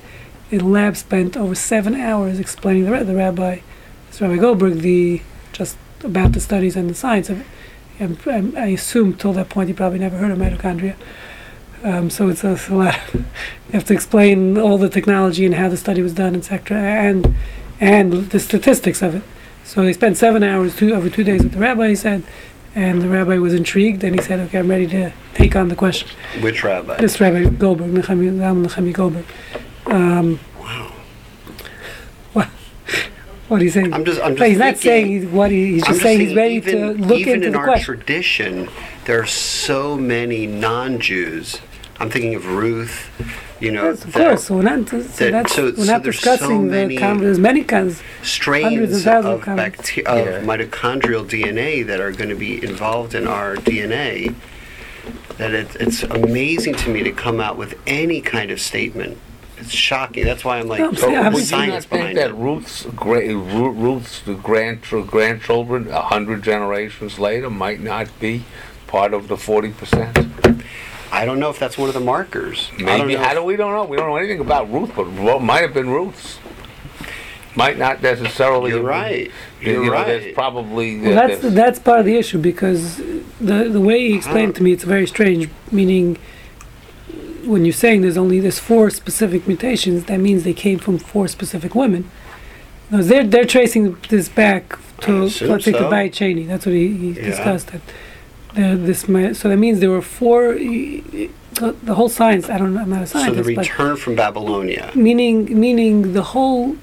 The 0.50 0.60
lab 0.60 0.96
spent 0.96 1.36
over 1.36 1.56
seven 1.56 1.96
hours 1.96 2.40
explaining 2.40 2.86
the, 2.86 3.04
the 3.04 3.16
rabbi, 3.16 3.60
this 4.08 4.22
Rabbi 4.22 4.38
Goldberg, 4.38 4.80
the 4.80 5.22
just 5.52 5.78
about 6.04 6.34
the 6.34 6.40
studies 6.40 6.76
and 6.76 6.90
the 6.90 6.94
science 6.94 7.30
of 7.30 7.42
it. 7.42 7.48
And, 8.00 8.18
and 8.28 8.58
I 8.58 8.68
assume 8.68 9.14
till 9.16 9.34
that 9.34 9.50
point 9.50 9.70
he 9.70 9.74
probably 9.74 10.00
never 10.00 10.18
heard 10.18 10.32
of 10.32 10.38
mitochondria. 10.38 10.96
Um, 11.84 12.10
so 12.10 12.30
it's 12.30 12.44
a, 12.44 12.54
it's 12.54 12.68
a 12.68 12.76
lot. 12.76 13.00
you 13.14 13.24
have 13.74 13.86
to 13.86 13.94
explain 13.94 14.58
all 14.58 14.78
the 14.78 14.90
technology 14.90 15.46
and 15.46 15.56
how 15.56 15.70
the 15.70 15.78
study 15.78 16.02
was 16.02 16.14
done, 16.14 16.36
etc., 16.36 16.78
and 16.78 17.36
and 17.80 18.32
the 18.32 18.40
statistics 18.40 19.02
of 19.02 19.16
it. 19.16 19.24
So 19.64 19.84
they 19.84 19.94
spent 19.94 20.18
seven 20.18 20.44
hours, 20.44 20.76
two 20.76 20.94
over 20.94 21.10
two 21.10 21.24
days 21.24 21.44
with 21.44 21.52
the 21.52 21.60
rabbi. 21.60 21.90
He 21.90 21.96
said, 21.96 22.24
and 22.74 23.02
the 23.02 23.10
rabbi 23.10 23.38
was 23.38 23.54
intrigued, 23.54 24.04
and 24.04 24.16
he 24.16 24.22
said, 24.22 24.40
"Okay, 24.40 24.60
I'm 24.60 24.70
ready 24.70 24.88
to 24.88 25.12
take 25.34 25.56
on 25.56 25.68
the 25.68 25.76
question." 25.76 26.10
Which 26.42 26.64
rabbi? 26.64 26.98
This 26.98 27.20
Rabbi 27.22 27.50
Goldberg, 27.50 27.92
Nechemi 27.92 28.94
Goldberg. 28.94 29.26
Um, 29.86 30.40
Wow. 30.60 30.92
What, 33.48 33.56
what 33.56 33.62
he's 33.62 33.74
saying? 33.74 33.94
I'm 33.94 34.06
just, 34.06 34.22
I'm 34.22 34.32
just 34.36 34.40
No, 34.40 34.46
he's 34.48 34.58
not 34.58 34.78
saying 34.78 35.08
he's, 35.08 35.26
what 35.26 35.52
he, 35.52 35.74
he's 35.74 35.84
I'm 35.84 35.90
just 35.94 36.02
saying 36.02 36.20
he's 36.20 36.36
ready 36.36 36.56
even, 36.56 36.98
to 36.98 37.04
look 37.06 37.20
even 37.20 37.34
into 37.36 37.48
in 37.48 37.54
the 37.54 37.60
our 37.60 37.66
question. 37.66 37.86
tradition, 37.86 38.70
there 39.06 39.22
are 39.22 39.26
so 39.28 39.98
many 39.98 40.48
non-Jews. 40.48 41.60
I'm 42.00 42.10
thinking 42.10 42.36
of 42.36 42.46
Ruth. 42.48 43.10
You 43.62 43.72
know, 43.72 43.86
Yes, 43.86 44.04
of 44.04 44.12
that 44.14 44.28
course. 44.28 44.44
So 44.46 44.56
we're 44.58 44.64
not, 44.64 44.90
so 44.90 45.00
that- 45.00 45.32
that's, 45.32 45.56
so- 45.56 45.64
we're 45.66 45.76
so 45.78 45.84
not 45.86 46.04
there's 46.04 46.20
so 46.20 46.32
discussing 46.32 46.68
many- 46.70 46.96
the 46.96 47.02
com- 47.02 47.20
there's 47.20 47.40
many 47.40 47.64
kinds. 47.64 48.02
strains 48.22 49.06
of 49.06 49.08
of, 49.08 49.26
of 49.26 49.42
comments. 49.42 49.78
bacteria, 49.78 50.40
of 50.40 50.44
mitochondrial 50.44 51.26
DNA 51.26 51.86
that 51.88 52.02
are 52.02 52.12
going 52.12 52.30
to 52.30 52.36
be 52.36 52.62
involved 52.64 53.16
in 53.16 53.28
our 53.28 53.56
DNA. 53.56 54.36
That 55.38 55.54
it, 55.54 55.76
it's 55.80 56.04
amazing 56.04 56.76
to 56.76 56.90
me 56.90 57.04
to 57.04 57.12
come 57.12 57.40
out 57.40 57.58
with 57.58 57.78
any 57.88 58.20
kind 58.22 58.52
of 58.52 58.60
statement. 58.60 59.18
It's 59.58 59.72
shocking. 59.72 60.26
That's 60.26 60.44
why 60.44 60.60
I'm 60.60 60.68
like, 60.68 60.80
No, 60.82 60.90
I'm 60.90 60.96
saying- 60.96 61.18
I'm 61.18 61.34
Would 61.34 61.40
you 61.42 61.46
science 61.46 61.86
think 61.86 62.02
behind 62.02 62.18
that 62.18 62.30
it. 62.32 62.36
Ruth's 62.36 62.86
gra- 62.96 63.28
Ru- 63.36 63.72
Ruth's 63.72 64.22
grand 64.44 64.82
grandchildren, 65.08 65.88
a 65.90 66.02
hundred 66.02 66.44
generations 66.44 67.20
later, 67.20 67.50
might 67.50 67.80
not 67.82 68.08
be 68.20 68.44
part 68.88 69.14
of 69.14 69.28
the 69.28 69.38
forty 69.38 69.70
percent? 69.72 70.18
I 71.12 71.24
don't 71.26 71.40
know 71.40 71.50
if 71.50 71.58
that's 71.60 71.78
one 71.78 71.88
of 71.88 71.94
the 71.94 72.02
markers. 72.02 72.70
I 72.80 72.98
don't 72.98 73.08
Maybe. 73.08 73.16
How 73.16 73.34
do 73.34 73.44
we 73.44 73.56
don't 73.56 73.72
know? 73.72 73.86
We 73.86 73.96
don't 73.96 74.10
know 74.10 74.18
anything 74.18 74.40
about 74.42 74.72
Ruth, 74.72 74.92
but 74.96 75.08
what 75.12 75.42
might 75.42 75.62
have 75.62 75.74
been 75.74 75.90
Ruth's. 75.90 76.40
Might 77.58 77.78
not 77.78 78.02
necessarily. 78.02 78.72
You're 78.72 78.80
have 78.80 78.86
been- 79.10 79.12
right. 79.20 79.32
you 79.62 79.72
You're 79.72 79.86
know, 79.86 79.92
right. 79.94 80.08
There's 80.08 80.34
probably. 80.34 80.98
Well, 81.00 81.04
there- 81.16 81.28
that's 81.30 81.42
there's- 81.42 81.56
that's 81.56 81.80
part 81.80 82.00
of 82.02 82.06
the 82.06 82.18
issue 82.18 82.38
because 82.38 82.98
the 83.40 83.70
the 83.70 83.80
way 83.80 84.10
he 84.10 84.16
explained 84.16 84.50
it 84.50 84.56
to 84.58 84.64
me, 84.64 84.74
it's 84.74 84.84
very 84.84 85.08
strange. 85.08 85.48
Meaning, 85.72 86.18
when 87.46 87.66
you're 87.66 87.74
saying 87.74 88.02
there's 88.02 88.18
only 88.18 88.40
there's 88.40 88.60
four 88.60 88.90
specific 88.90 89.48
mutations, 89.48 90.06
that 90.06 90.20
means 90.20 90.44
they 90.44 90.54
came 90.54 90.80
from 90.80 90.98
four 90.98 91.28
specific 91.28 91.76
women. 91.76 92.10
No, 92.92 93.02
they're 93.02 93.24
they're 93.26 93.46
tracing 93.46 93.98
this 94.10 94.30
back 94.30 94.78
to 95.02 95.24
let's 95.24 95.36
so. 95.36 95.58
to 95.58 96.10
Cheney. 96.10 96.44
That's 96.44 96.66
what 96.66 96.76
he, 96.76 96.96
he 96.96 97.10
Yeah. 97.12 97.26
discussed. 97.26 97.68
That 97.72 97.82
this 98.56 99.02
so 99.40 99.50
that 99.50 99.58
means 99.58 99.80
there 99.80 99.90
were 99.90 100.02
four. 100.02 100.54
The, 100.56 101.30
the 101.84 101.96
whole 101.96 102.10
science. 102.10 102.50
I 102.50 102.58
don't. 102.58 102.78
I'm 102.78 102.90
not 102.90 103.02
a 103.02 103.08
scientist. 103.08 103.38
So 103.38 103.44
the 103.44 103.56
return 103.58 103.96
from 103.98 104.16
Babylonia. 104.16 104.92
meaning 104.94 105.58
meaning 105.60 106.14
the 106.14 106.24
whole 106.24 106.76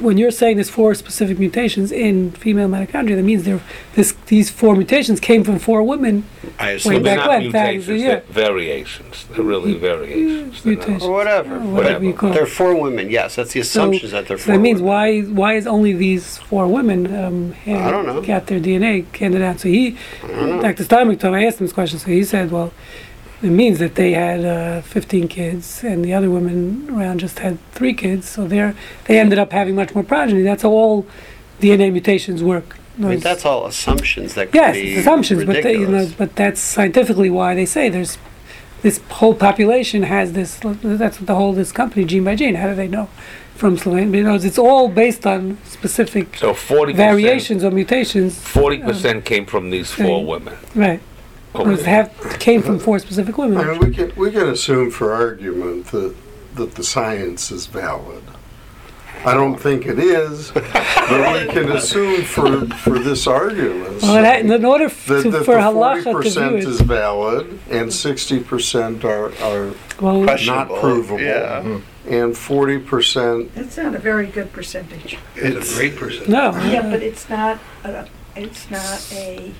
when 0.00 0.18
you're 0.18 0.30
saying 0.30 0.56
there's 0.56 0.70
four 0.70 0.94
specific 0.94 1.38
mutations 1.38 1.92
in 1.92 2.32
female 2.32 2.68
mitochondria, 2.68 3.16
that 3.16 3.22
means 3.22 3.44
there 3.44 3.60
this 3.94 4.12
these 4.26 4.50
four 4.50 4.74
mutations 4.76 5.20
came 5.20 5.44
from 5.44 5.58
four 5.58 5.82
women. 5.82 6.24
I 6.58 6.66
Wait, 6.68 6.76
assume 6.76 6.92
They're 6.94 7.02
back 7.02 7.18
not 7.18 7.28
when, 7.28 7.42
mutations, 7.42 8.00
yeah. 8.02 8.08
they're 8.08 8.20
variations. 8.28 9.24
They're 9.30 9.44
really 9.44 9.74
variations. 9.74 10.62
They're 10.62 10.74
Mutations. 10.74 11.02
or 11.04 11.12
whatever. 11.12 11.56
Or 11.56 11.60
whatever 11.60 12.04
you 12.04 12.12
call 12.14 12.32
They're 12.32 12.46
four 12.46 12.74
women. 12.80 13.10
Yes, 13.10 13.36
that's 13.36 13.52
the 13.52 13.62
So- 13.62 13.80
assumption 13.82 14.10
that 14.10 14.26
they're 14.28 14.38
So 14.38 14.44
four. 14.46 14.54
that 14.54 14.60
means 14.60 14.80
women. 14.80 14.88
why 14.88 15.20
why 15.22 15.54
is 15.54 15.66
only 15.66 15.92
these 15.92 16.38
four 16.38 16.66
women 16.66 17.06
um, 17.14 17.54
I 17.66 17.90
don't 17.90 18.06
know. 18.06 18.20
got 18.20 18.46
their 18.46 18.60
DNA 18.60 19.04
handed 19.16 19.42
out? 19.42 19.60
So 19.60 19.68
he, 19.68 19.96
Dr. 20.26 20.84
Steinberg 20.84 21.20
told 21.20 21.34
me, 21.34 21.42
I 21.44 21.46
asked 21.46 21.60
him 21.60 21.66
this 21.66 21.72
question. 21.72 21.98
So 21.98 22.06
he 22.08 22.24
said, 22.24 22.50
well, 22.50 22.72
it 23.42 23.50
means 23.50 23.78
that 23.78 23.94
they 23.94 24.12
had 24.12 24.44
uh, 24.44 24.80
15 24.82 25.28
kids 25.28 25.84
and 25.84 26.04
the 26.04 26.12
other 26.12 26.30
women 26.30 26.88
around 26.90 27.20
just 27.20 27.38
had 27.38 27.58
three 27.72 27.94
kids. 27.94 28.28
So 28.28 28.46
they're 28.46 28.74
they 29.06 29.18
ended 29.18 29.38
up 29.38 29.52
having 29.52 29.74
much 29.74 29.94
more 29.94 30.04
progeny. 30.04 30.42
That's 30.42 30.62
how 30.62 30.70
all 30.70 31.06
DNA 31.60 31.92
mutations 31.92 32.42
work. 32.42 32.76
I 32.98 33.02
mean, 33.02 33.20
that's 33.20 33.44
all 33.44 33.64
assumptions 33.66 34.34
that 34.34 34.46
could 34.46 34.56
yes, 34.56 34.74
be 34.74 34.92
it's 34.92 35.00
assumptions, 35.02 35.44
but 35.44 35.62
they, 35.62 35.74
you 35.74 35.86
know, 35.86 36.10
but 36.18 36.34
that's 36.34 36.60
scientifically 36.60 37.30
why 37.30 37.54
they 37.54 37.64
say 37.64 37.88
there's 37.88 38.18
this 38.82 38.98
whole 39.10 39.34
population 39.34 40.02
has 40.02 40.32
this. 40.32 40.58
That's 40.62 41.20
what 41.20 41.26
the 41.26 41.34
whole 41.36 41.52
this 41.52 41.70
company 41.70 42.04
Gene 42.04 42.24
by 42.24 42.34
Gene. 42.34 42.56
How 42.56 42.66
do 42.68 42.74
they 42.74 42.88
know 42.88 43.08
from 43.54 43.76
Slovenia? 43.76 44.16
You 44.16 44.24
know, 44.24 44.34
it's 44.34 44.58
all 44.58 44.88
based 44.88 45.26
on 45.28 45.58
specific 45.64 46.36
So 46.36 46.54
forty 46.54 46.92
variations 46.92 47.62
or 47.62 47.70
mutations. 47.70 48.40
Forty 48.40 48.78
percent 48.78 49.24
came 49.24 49.46
from 49.46 49.70
these 49.70 49.92
four 49.92 50.18
Okay. 50.18 50.24
women. 50.24 50.56
Right. 50.74 51.00
Those 51.54 51.80
Okay. 51.80 51.90
have 51.90 52.36
came 52.38 52.62
from 52.62 52.78
four 52.78 52.98
specific 52.98 53.38
women. 53.38 53.58
I 53.58 53.72
mean, 53.72 53.78
we 53.80 53.94
can, 53.94 54.12
we 54.16 54.30
can 54.30 54.48
assume 54.48 54.90
for 54.90 55.12
argument 55.12 55.86
that, 55.86 56.14
that 56.56 56.74
the 56.74 56.84
science 56.84 57.50
is 57.50 57.66
valid. 57.66 58.22
I 59.24 59.34
don't 59.34 59.56
think 59.58 59.84
it 59.86 59.98
is, 59.98 60.52
but 60.52 60.62
we 60.64 61.52
can 61.52 61.72
assume 61.72 62.22
for, 62.22 62.66
for 62.76 62.98
this 63.00 63.26
argument. 63.26 64.00
Well, 64.02 64.16
it 64.16 64.24
ha- 64.46 64.54
in 64.54 64.64
order 64.64 64.84
f- 64.84 65.06
That, 65.06 65.30
that 65.32 65.44
for 65.44 65.54
the 65.56 65.60
halacha 65.60 66.04
forty 66.04 66.30
to 66.30 66.38
view 66.38 66.50
percent 66.50 66.56
is 66.68 66.80
valid 66.82 67.58
and 67.68 67.92
sixty 67.92 68.38
percent 68.38 69.04
are, 69.04 69.32
are 69.42 69.72
well, 70.00 70.20
not 70.20 70.68
provable. 70.68 71.20
Yeah. 71.20 71.62
Mm-hmm. 71.62 72.12
And 72.14 72.38
forty 72.38 72.78
percent, 72.78 73.52
That's 73.56 73.76
not 73.76 73.96
a 73.96 73.98
very 73.98 74.28
good 74.28 74.52
percentage. 74.52 75.18
It's 75.34 75.72
a 75.72 75.76
great 75.76 75.96
percentage. 75.96 76.28
no. 76.28 76.52
Yeah, 76.66 76.82
but 76.88 77.02
it's 77.02 77.28
not, 77.28 77.58
a- 77.84 78.06
it's 78.36 78.70
not 78.70 79.04
a 79.12 79.52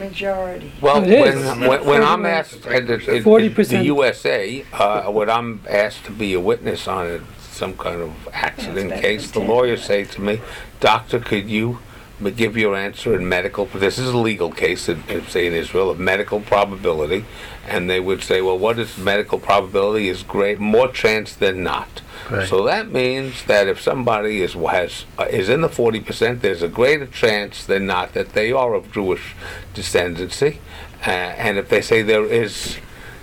majority. 0.00 0.72
Well, 0.80 1.02
It 1.04 1.20
when, 1.20 1.38
is. 1.38 1.68
when, 1.68 1.84
when 1.86 2.02
I'm 2.02 2.26
asked, 2.26 2.66
and 2.66 2.88
the, 2.88 2.94
it- 2.94 3.24
40%. 3.24 3.68
the 3.68 3.84
USA, 3.84 4.64
uh, 4.72 5.10
when 5.12 5.30
I'm 5.30 5.60
asked 5.68 6.04
to 6.06 6.10
be 6.12 6.34
a 6.34 6.40
witness 6.40 6.88
on 6.88 7.06
it, 7.06 7.22
some 7.38 7.76
kind 7.76 8.00
of 8.00 8.12
accident 8.32 8.88
better 8.90 9.02
case, 9.02 9.30
the 9.30 9.40
than 9.40 9.48
lawyers 9.48 9.84
say 9.84 10.04
to 10.04 10.20
me, 10.20 10.40
"Doctor, 10.80 11.20
could 11.20 11.48
you 11.50 11.78
m- 12.20 12.34
give 12.34 12.56
your 12.56 12.76
answer 12.76 13.14
in 13.14 13.28
medical? 13.28 13.66
This 13.66 13.98
is 13.98 14.08
a 14.08 14.16
legal 14.16 14.50
case, 14.50 14.88
in, 14.88 15.02
in, 15.08 15.26
say 15.26 15.46
in 15.46 15.54
Israel, 15.54 15.90
of 15.90 15.98
medical 15.98 16.40
probability." 16.40 17.24
And 17.68 17.88
they 17.88 18.00
would 18.00 18.22
say, 18.22 18.40
"Well, 18.40 18.58
what 18.58 18.78
is 18.78 18.96
medical 18.98 19.38
probability? 19.38 20.08
Is 20.08 20.22
great, 20.22 20.58
more 20.58 20.88
chance 20.88 21.34
than 21.34 21.62
not." 21.62 22.02
Right. 22.30 22.48
So 22.48 22.64
that 22.64 22.92
means 22.92 23.44
that 23.44 23.66
if 23.66 23.80
somebody 23.80 24.40
is 24.40 24.52
has 24.54 25.04
uh, 25.18 25.24
is 25.24 25.48
in 25.48 25.62
the 25.62 25.68
forty 25.68 26.00
percent, 26.00 26.42
there's 26.42 26.62
a 26.62 26.68
greater 26.68 27.06
chance 27.06 27.64
than 27.64 27.86
not 27.86 28.12
that 28.12 28.34
they 28.34 28.52
are 28.52 28.74
of 28.74 28.92
Jewish 28.92 29.34
descendancy. 29.74 30.58
Uh, 31.06 31.10
and 31.10 31.58
if 31.58 31.68
they 31.68 31.80
say 31.80 32.02
there 32.02 32.26
is 32.26 32.76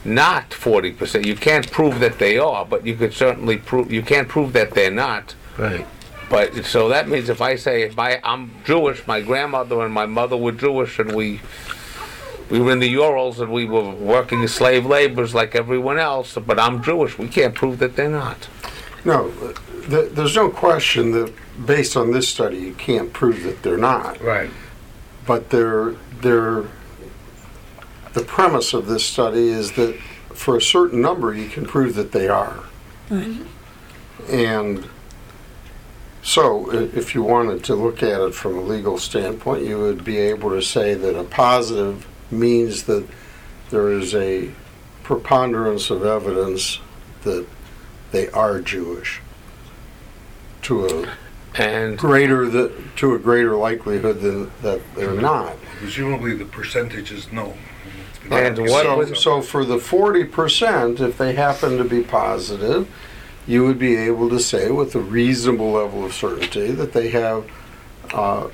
not 0.03 0.53
forty 0.53 0.91
percent, 0.91 1.25
you 1.25 1.35
can't 1.35 1.71
prove 1.71 1.99
that 1.99 2.19
they 2.19 2.37
are, 2.37 2.65
but 2.65 2.85
you 2.85 2.95
could 2.95 3.13
certainly 3.13 3.57
prove 3.57 3.91
you 3.91 4.01
can't 4.01 4.27
prove 4.27 4.53
that 4.53 4.71
they're 4.71 4.91
not. 4.91 5.35
Right. 5.57 5.85
But 6.29 6.65
so 6.65 6.89
that 6.89 7.07
means 7.07 7.29
if 7.29 7.41
I 7.41 7.55
say 7.55 7.83
if 7.83 7.95
my 7.95 8.19
I'm 8.23 8.51
Jewish, 8.65 9.05
my 9.07 9.21
grandmother 9.21 9.81
and 9.81 9.93
my 9.93 10.05
mother 10.05 10.35
were 10.35 10.51
Jewish, 10.51 10.99
and 10.99 11.15
we 11.15 11.39
we 12.49 12.59
were 12.59 12.71
in 12.71 12.79
the 12.79 12.89
Urals 12.89 13.39
and 13.39 13.51
we 13.51 13.65
were 13.65 13.89
working 13.89 14.41
as 14.43 14.53
slave 14.53 14.85
laborers 14.85 15.33
like 15.33 15.55
everyone 15.55 15.99
else, 15.99 16.37
but 16.45 16.59
I'm 16.59 16.81
Jewish, 16.81 17.17
we 17.17 17.27
can't 17.27 17.53
prove 17.53 17.79
that 17.79 17.95
they're 17.95 18.09
not. 18.09 18.47
no, 19.03 19.31
th- 19.89 20.11
there's 20.11 20.35
no 20.35 20.49
question 20.49 21.11
that 21.11 21.33
based 21.65 21.97
on 21.97 22.11
this 22.11 22.27
study, 22.27 22.57
you 22.57 22.73
can't 22.73 23.11
prove 23.13 23.43
that 23.43 23.63
they're 23.63 23.77
not. 23.77 24.21
Right. 24.21 24.49
But 25.25 25.49
they're, 25.49 25.95
they're, 26.21 26.65
the 28.13 28.23
premise 28.23 28.73
of 28.73 28.87
this 28.87 29.05
study 29.05 29.49
is 29.49 29.73
that 29.73 29.97
for 30.33 30.55
a 30.55 30.61
certain 30.61 31.01
number, 31.01 31.33
you 31.33 31.49
can 31.49 31.65
prove 31.65 31.95
that 31.95 32.11
they 32.11 32.27
are. 32.27 32.63
And 34.29 34.87
so, 36.27 36.69
if 36.73 37.15
you 37.15 37.23
wanted 37.23 37.63
to 37.63 37.75
look 37.75 38.03
at 38.03 38.19
it 38.19 38.35
from 38.35 38.57
a 38.57 38.61
legal 38.61 38.97
standpoint, 38.97 39.63
you 39.63 39.79
would 39.79 40.03
be 40.03 40.17
able 40.17 40.49
to 40.49 40.61
say 40.61 40.93
that 40.93 41.17
a 41.17 41.23
positive 41.23 42.05
means 42.29 42.83
that 42.83 43.07
there 43.69 43.93
is 43.93 44.13
a 44.13 44.51
preponderance 45.03 45.89
of 45.89 46.03
evidence 46.03 46.81
that 47.23 47.47
they 48.11 48.27
are 48.31 48.59
Jewish 48.59 49.21
to 50.63 50.85
a 50.85 51.13
And 51.55 51.97
greater, 51.97 52.51
th- 52.51 52.73
to 52.97 53.15
a 53.15 53.19
greater 53.19 53.55
likelihood 53.55 54.19
than 54.19 54.51
that 54.63 54.81
they're 54.95 55.11
mm-hmm. 55.11 55.21
not. 55.21 55.55
Presumably 55.77 56.35
the 56.35 56.43
percentage 56.43 57.09
is 57.09 57.31
no. 57.31 57.55
And 58.29 58.59
what 58.59 59.07
so, 59.07 59.13
so 59.13 59.41
for 59.41 59.63
the 59.63 59.79
forty 59.79 60.25
percent, 60.25 60.99
if 60.99 61.17
they 61.17 61.35
happen 61.35 61.77
to 61.77 61.85
be 61.85 62.03
positive, 62.03 62.89
you 63.47 63.63
would 63.65 63.79
be 63.79 63.95
able 63.95 64.29
to 64.29 64.39
say 64.39 64.69
with 64.71 64.93
a 64.95 64.99
reasonable 64.99 65.71
level 65.71 66.05
of 66.05 66.13
certainty 66.13 66.71
that 66.71 66.93
they 66.93 67.09
have 67.09 67.45
uh, 68.13 68.47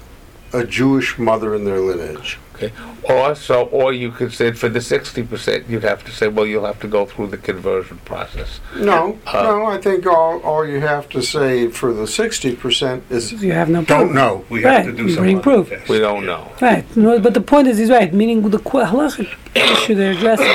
a 0.53 0.63
Jewish 0.65 1.17
mother 1.17 1.55
in 1.55 1.65
their 1.65 1.79
lineage. 1.79 2.37
Okay. 2.55 2.71
Or 3.09 3.33
so, 3.33 3.63
or 3.65 3.91
you 3.91 4.11
could 4.11 4.31
say 4.31 4.51
for 4.51 4.69
the 4.69 4.79
sixty 4.79 5.23
percent, 5.23 5.67
you'd 5.67 5.83
have 5.83 6.03
to 6.05 6.11
say, 6.11 6.27
well, 6.27 6.45
you'll 6.45 6.67
have 6.67 6.79
to 6.81 6.87
go 6.87 7.07
through 7.07 7.27
the 7.27 7.37
conversion 7.37 7.97
process. 8.05 8.59
No, 8.77 9.17
Uh, 9.25 9.41
no, 9.43 9.65
I 9.65 9.79
think 9.81 10.05
all, 10.05 10.39
all 10.41 10.65
you 10.65 10.79
have 10.79 11.09
to 11.09 11.23
say 11.23 11.67
for 11.69 11.91
the 11.91 12.05
sixty 12.05 12.55
percent 12.55 13.03
is 13.09 13.31
you 13.43 13.51
have 13.53 13.69
no 13.69 13.79
proof. 13.79 13.87
don't 13.87 14.13
know. 14.13 14.45
We 14.49 14.61
have 14.61 14.85
to 14.85 14.91
do 14.93 15.05
you 15.07 15.15
some 15.15 15.23
bring 15.23 15.37
other 15.39 15.43
proof. 15.43 15.69
test. 15.69 15.89
We 15.89 15.97
don't 15.97 16.27
know. 16.27 16.51
Right, 16.61 16.85
no, 16.95 17.19
but 17.19 17.33
the 17.33 17.41
point 17.41 17.67
is, 17.67 17.79
he's 17.79 17.89
right. 17.89 18.13
Meaning 18.13 18.47
the 18.47 18.59
halachic 18.59 19.33
issue 19.55 19.95
they're 19.95 20.11
addressing 20.11 20.45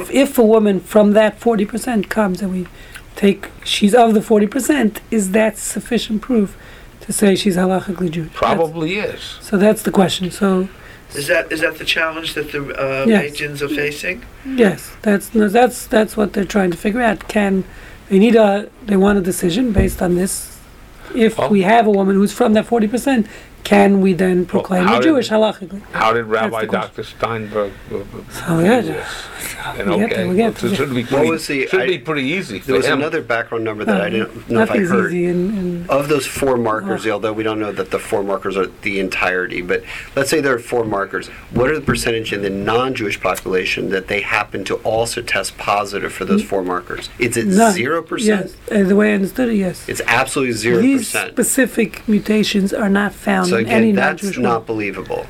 is 0.00 0.10
if 0.10 0.38
a 0.38 0.44
woman 0.44 0.80
from 0.80 1.12
that 1.12 1.38
forty 1.38 1.66
percent 1.66 2.08
comes 2.08 2.40
and 2.40 2.50
we 2.50 2.66
take 3.16 3.50
she's 3.64 3.94
of 3.94 4.14
the 4.14 4.22
forty 4.22 4.46
percent, 4.46 5.00
is 5.10 5.32
that 5.32 5.58
sufficient 5.58 6.22
proof 6.22 6.56
to 7.02 7.12
say 7.12 7.34
she's 7.34 7.56
halachically 7.56 8.10
Jewish? 8.10 8.28
That's- 8.32 8.38
Probably 8.56 8.96
is. 8.96 9.20
So 9.40 9.56
that's 9.56 9.82
the 9.82 9.90
question. 9.90 10.30
So 10.30 10.68
Is 11.14 11.26
that 11.28 11.52
is 11.52 11.60
that 11.60 11.76
the 11.78 11.84
challenge 11.84 12.34
that 12.34 12.52
the 12.52 12.60
uh, 12.74 13.04
Yes. 13.06 13.22
Magians 13.30 13.62
are 13.62 13.68
facing? 13.68 14.22
yes, 14.46 14.92
that's 15.02 15.34
no, 15.34 15.48
that's 15.48 15.86
that's 15.86 16.16
what 16.16 16.32
they're 16.32 16.44
trying 16.56 16.70
to 16.70 16.76
figure 16.76 17.02
out. 17.02 17.28
Can 17.28 17.64
they 18.08 18.18
need 18.18 18.36
a 18.36 18.68
they 18.86 18.96
want 18.96 19.18
a 19.18 19.22
decision 19.22 19.72
based 19.72 20.00
on 20.02 20.14
this? 20.14 20.58
If 21.14 21.38
Oh. 21.38 21.48
we 21.48 21.62
have 21.62 21.86
a 21.86 21.90
woman 21.90 22.14
who's 22.16 22.32
from 22.32 22.54
that 22.54 22.64
forty 22.66 22.88
percent, 22.88 23.26
can 23.64 24.00
we 24.00 24.12
then 24.12 24.44
proclaim 24.44 24.84
how 24.84 24.94
her 24.96 25.00
did- 25.00 25.08
Jewish 25.08 25.30
halachically? 25.30 25.80
How 25.92 26.12
did 26.12 26.24
Rabbi. 26.24 26.64
Dr. 26.66 27.02
Steinberg? 27.04 27.72
uh, 27.92 27.96
uh, 27.98 28.02
Oh, 28.48 28.60
yeah. 28.60 28.80
do 28.80 28.86
this? 28.88 29.06
And 29.78 29.88
We'll 29.90 30.02
okay, 30.04 30.14
there, 30.16 30.26
we'll 30.26 30.36
get 30.36 30.58
so 30.58 30.66
it 30.66 30.70
there. 30.70 30.76
should 30.78 30.94
be 30.94 31.04
pretty, 31.04 31.30
was 31.30 31.46
the- 31.46 31.66
should 31.68 31.80
I- 31.82 31.86
be 31.86 31.98
pretty 31.98 32.22
easy 32.28 32.58
There 32.58 32.74
was 32.76 32.86
him. 32.86 32.98
another 32.98 33.20
background 33.22 33.62
number 33.64 33.84
that 33.84 34.00
I 34.00 34.10
didn't 34.10 34.50
know 34.50 34.62
if 34.62 34.70
I 34.70 34.74
Nothing's 34.74 34.90
heard. 34.90 35.06
easy 35.12 35.24
in, 35.26 35.36
in 35.56 35.86
Of 35.88 36.08
those 36.08 36.26
four 36.26 36.56
markers, 36.56 37.06
although 37.06 37.32
we 37.32 37.42
don't 37.44 37.60
know 37.60 37.70
that 37.72 37.90
the 37.92 37.98
four 38.00 38.22
markers 38.24 38.56
are 38.56 38.66
the 38.82 38.98
entirety, 38.98 39.62
but 39.62 39.84
let's 40.16 40.30
say 40.30 40.40
there 40.40 40.54
are 40.54 40.58
four 40.58 40.84
markers. 40.84 41.28
What 41.52 41.70
are 41.70 41.74
the 41.76 41.80
percentage 41.80 42.32
in 42.32 42.42
the 42.42 42.50
non-Jewish 42.50 43.20
population 43.20 43.90
that 43.90 44.08
they 44.08 44.20
happen 44.22 44.64
to 44.64 44.74
also 44.76 45.22
test 45.22 45.56
positive 45.58 46.12
for 46.12 46.24
those 46.24 46.42
four 46.42 46.62
markers? 46.64 47.08
Is 47.20 47.36
it 47.36 47.50
zero 47.72 48.02
percent? 48.02 48.54
Yes, 48.70 48.80
uh, 48.84 48.88
the 48.88 48.96
way 48.96 49.12
I 49.12 49.14
understood 49.14 49.48
it, 49.50 49.54
yes. 49.56 49.88
It's 49.88 50.02
absolutely 50.08 50.54
zero 50.54 50.76
percent. 50.76 50.92
These 50.98 51.06
percent. 51.12 51.32
specific 51.32 52.08
mutations 52.08 52.72
are 52.72 52.88
not 52.88 53.12
found 53.14 53.51
So 53.52 53.58
again, 53.58 53.94
that's 53.94 54.38
not 54.38 54.64
believable. 54.66 55.26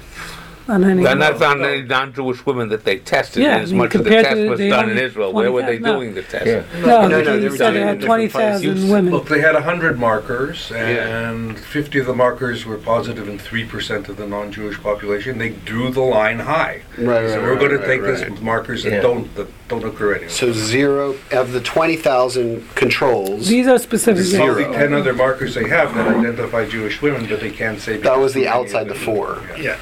On 0.69 0.85
any 0.85 1.03
They're 1.03 1.17
not 1.17 1.39
found 1.39 1.63
any 1.65 1.83
non-Jewish 1.83 2.47
women 2.47 2.69
that 2.69 2.85
they 2.85 2.99
tested 2.99 3.43
Yeah, 3.43 3.59
as 3.59 3.71
I 3.71 3.73
mean, 3.73 3.79
much 3.79 3.95
as 3.95 4.03
the 4.03 4.05
compared 4.05 4.25
test 4.27 4.37
to 4.37 4.49
was 4.51 4.59
the 4.61 4.69
done 4.71 4.85
in 4.85 4.91
only 4.91 5.03
Israel. 5.03 5.33
Where 5.33 5.51
were 5.51 5.63
they 5.63 5.79
20,000, 5.79 5.83
no. 5.83 5.97
doing 6.01 6.15
the 6.15 6.23
testing? 6.23 6.83
No, 6.83 6.87
No, 6.87 7.09
no, 7.09 7.21
no, 7.23 7.37
they 7.37 7.43
you 7.45 7.51
were 7.51 7.57
said 7.57 7.73
doing 7.73 7.75
they 7.75 7.81
it 7.81 7.83
in 7.83 7.89
had 7.89 7.99
different 8.01 8.33
places. 8.33 8.63
20,000 8.63 8.91
women. 8.91 9.13
Look, 9.13 9.29
they 9.29 9.41
had 9.41 9.55
100 9.55 9.99
markers, 9.99 10.71
and 10.73 11.59
50 11.59 11.99
of 11.99 12.07
the 12.07 12.15
markers 12.15 12.65
were 12.65 12.79
positive 12.79 13.29
in 13.29 13.39
3% 13.39 14.09
of 14.09 14.17
the 14.17 14.27
non-Jewish 14.27 14.81
population. 14.81 15.39
They 15.39 15.51
drew 15.51 15.91
the 15.91 16.01
line 16.01 16.39
high. 16.39 16.83
Right, 16.97 17.29
So 17.31 17.41
right, 17.41 17.43
we're 17.43 17.57
going 17.59 17.73
to 17.81 17.85
take 17.87 18.03
right, 18.03 18.13
this 18.17 18.23
right. 18.29 18.41
markers 18.43 18.85
that 18.85 18.93
Yeah. 18.93 19.01
don't 19.03 19.35
that 19.35 19.49
don't 19.69 19.85
occur 19.85 20.13
anywhere. 20.13 20.29
So 20.31 20.53
zero 20.53 21.17
of 21.33 21.53
the 21.53 21.61
twenty 21.61 21.97
thousand 21.97 22.69
controls. 22.75 23.49
These 23.49 23.67
are 23.67 23.79
specific. 23.79 24.17
There's 24.17 24.29
Zero. 24.29 24.55
probably 24.55 24.77
10 24.77 24.93
other 24.93 25.13
markers 25.15 25.55
they 25.55 25.69
have 25.69 25.95
that 25.95 26.07
identify 26.09 26.67
Jewish 26.69 27.01
women, 27.01 27.27
but 27.27 27.41
they 27.41 27.51
can't 27.51 27.81
say. 27.81 27.97
That 27.97 28.19
was 28.19 28.35
the 28.35 28.41
because 28.43 28.55
outside 28.67 28.89
the 28.89 28.95
them- 28.95 29.03
four. 29.05 29.43
Yeah. 29.59 29.77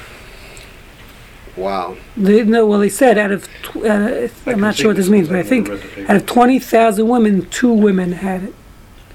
Yeah. 1.61 1.65
Wow. 1.67 1.97
They, 2.17 2.43
no, 2.43 2.65
well, 2.65 2.79
they 2.79 2.89
said 2.89 3.17
out 3.17 3.31
of, 3.31 3.47
tw- 3.63 3.77
uh, 3.77 3.79
if- 4.25 4.47
I 4.47 4.51
I'm 4.51 4.59
not 4.59 4.75
sure 4.75 4.87
what 4.89 4.97
this 4.97 5.05
this 5.05 5.11
means, 5.11 5.27
but 5.27 5.37
I 5.37 5.43
think 5.43 5.67
I 5.67 5.71
never 5.71 5.81
read 5.81 5.89
the 5.91 5.95
paper. 5.95 6.11
out 6.11 6.17
of 6.17 6.25
20,000 6.25 7.07
women, 7.07 7.49
two 7.49 7.71
women 7.73 8.11
had 8.13 8.43
it. 8.43 8.53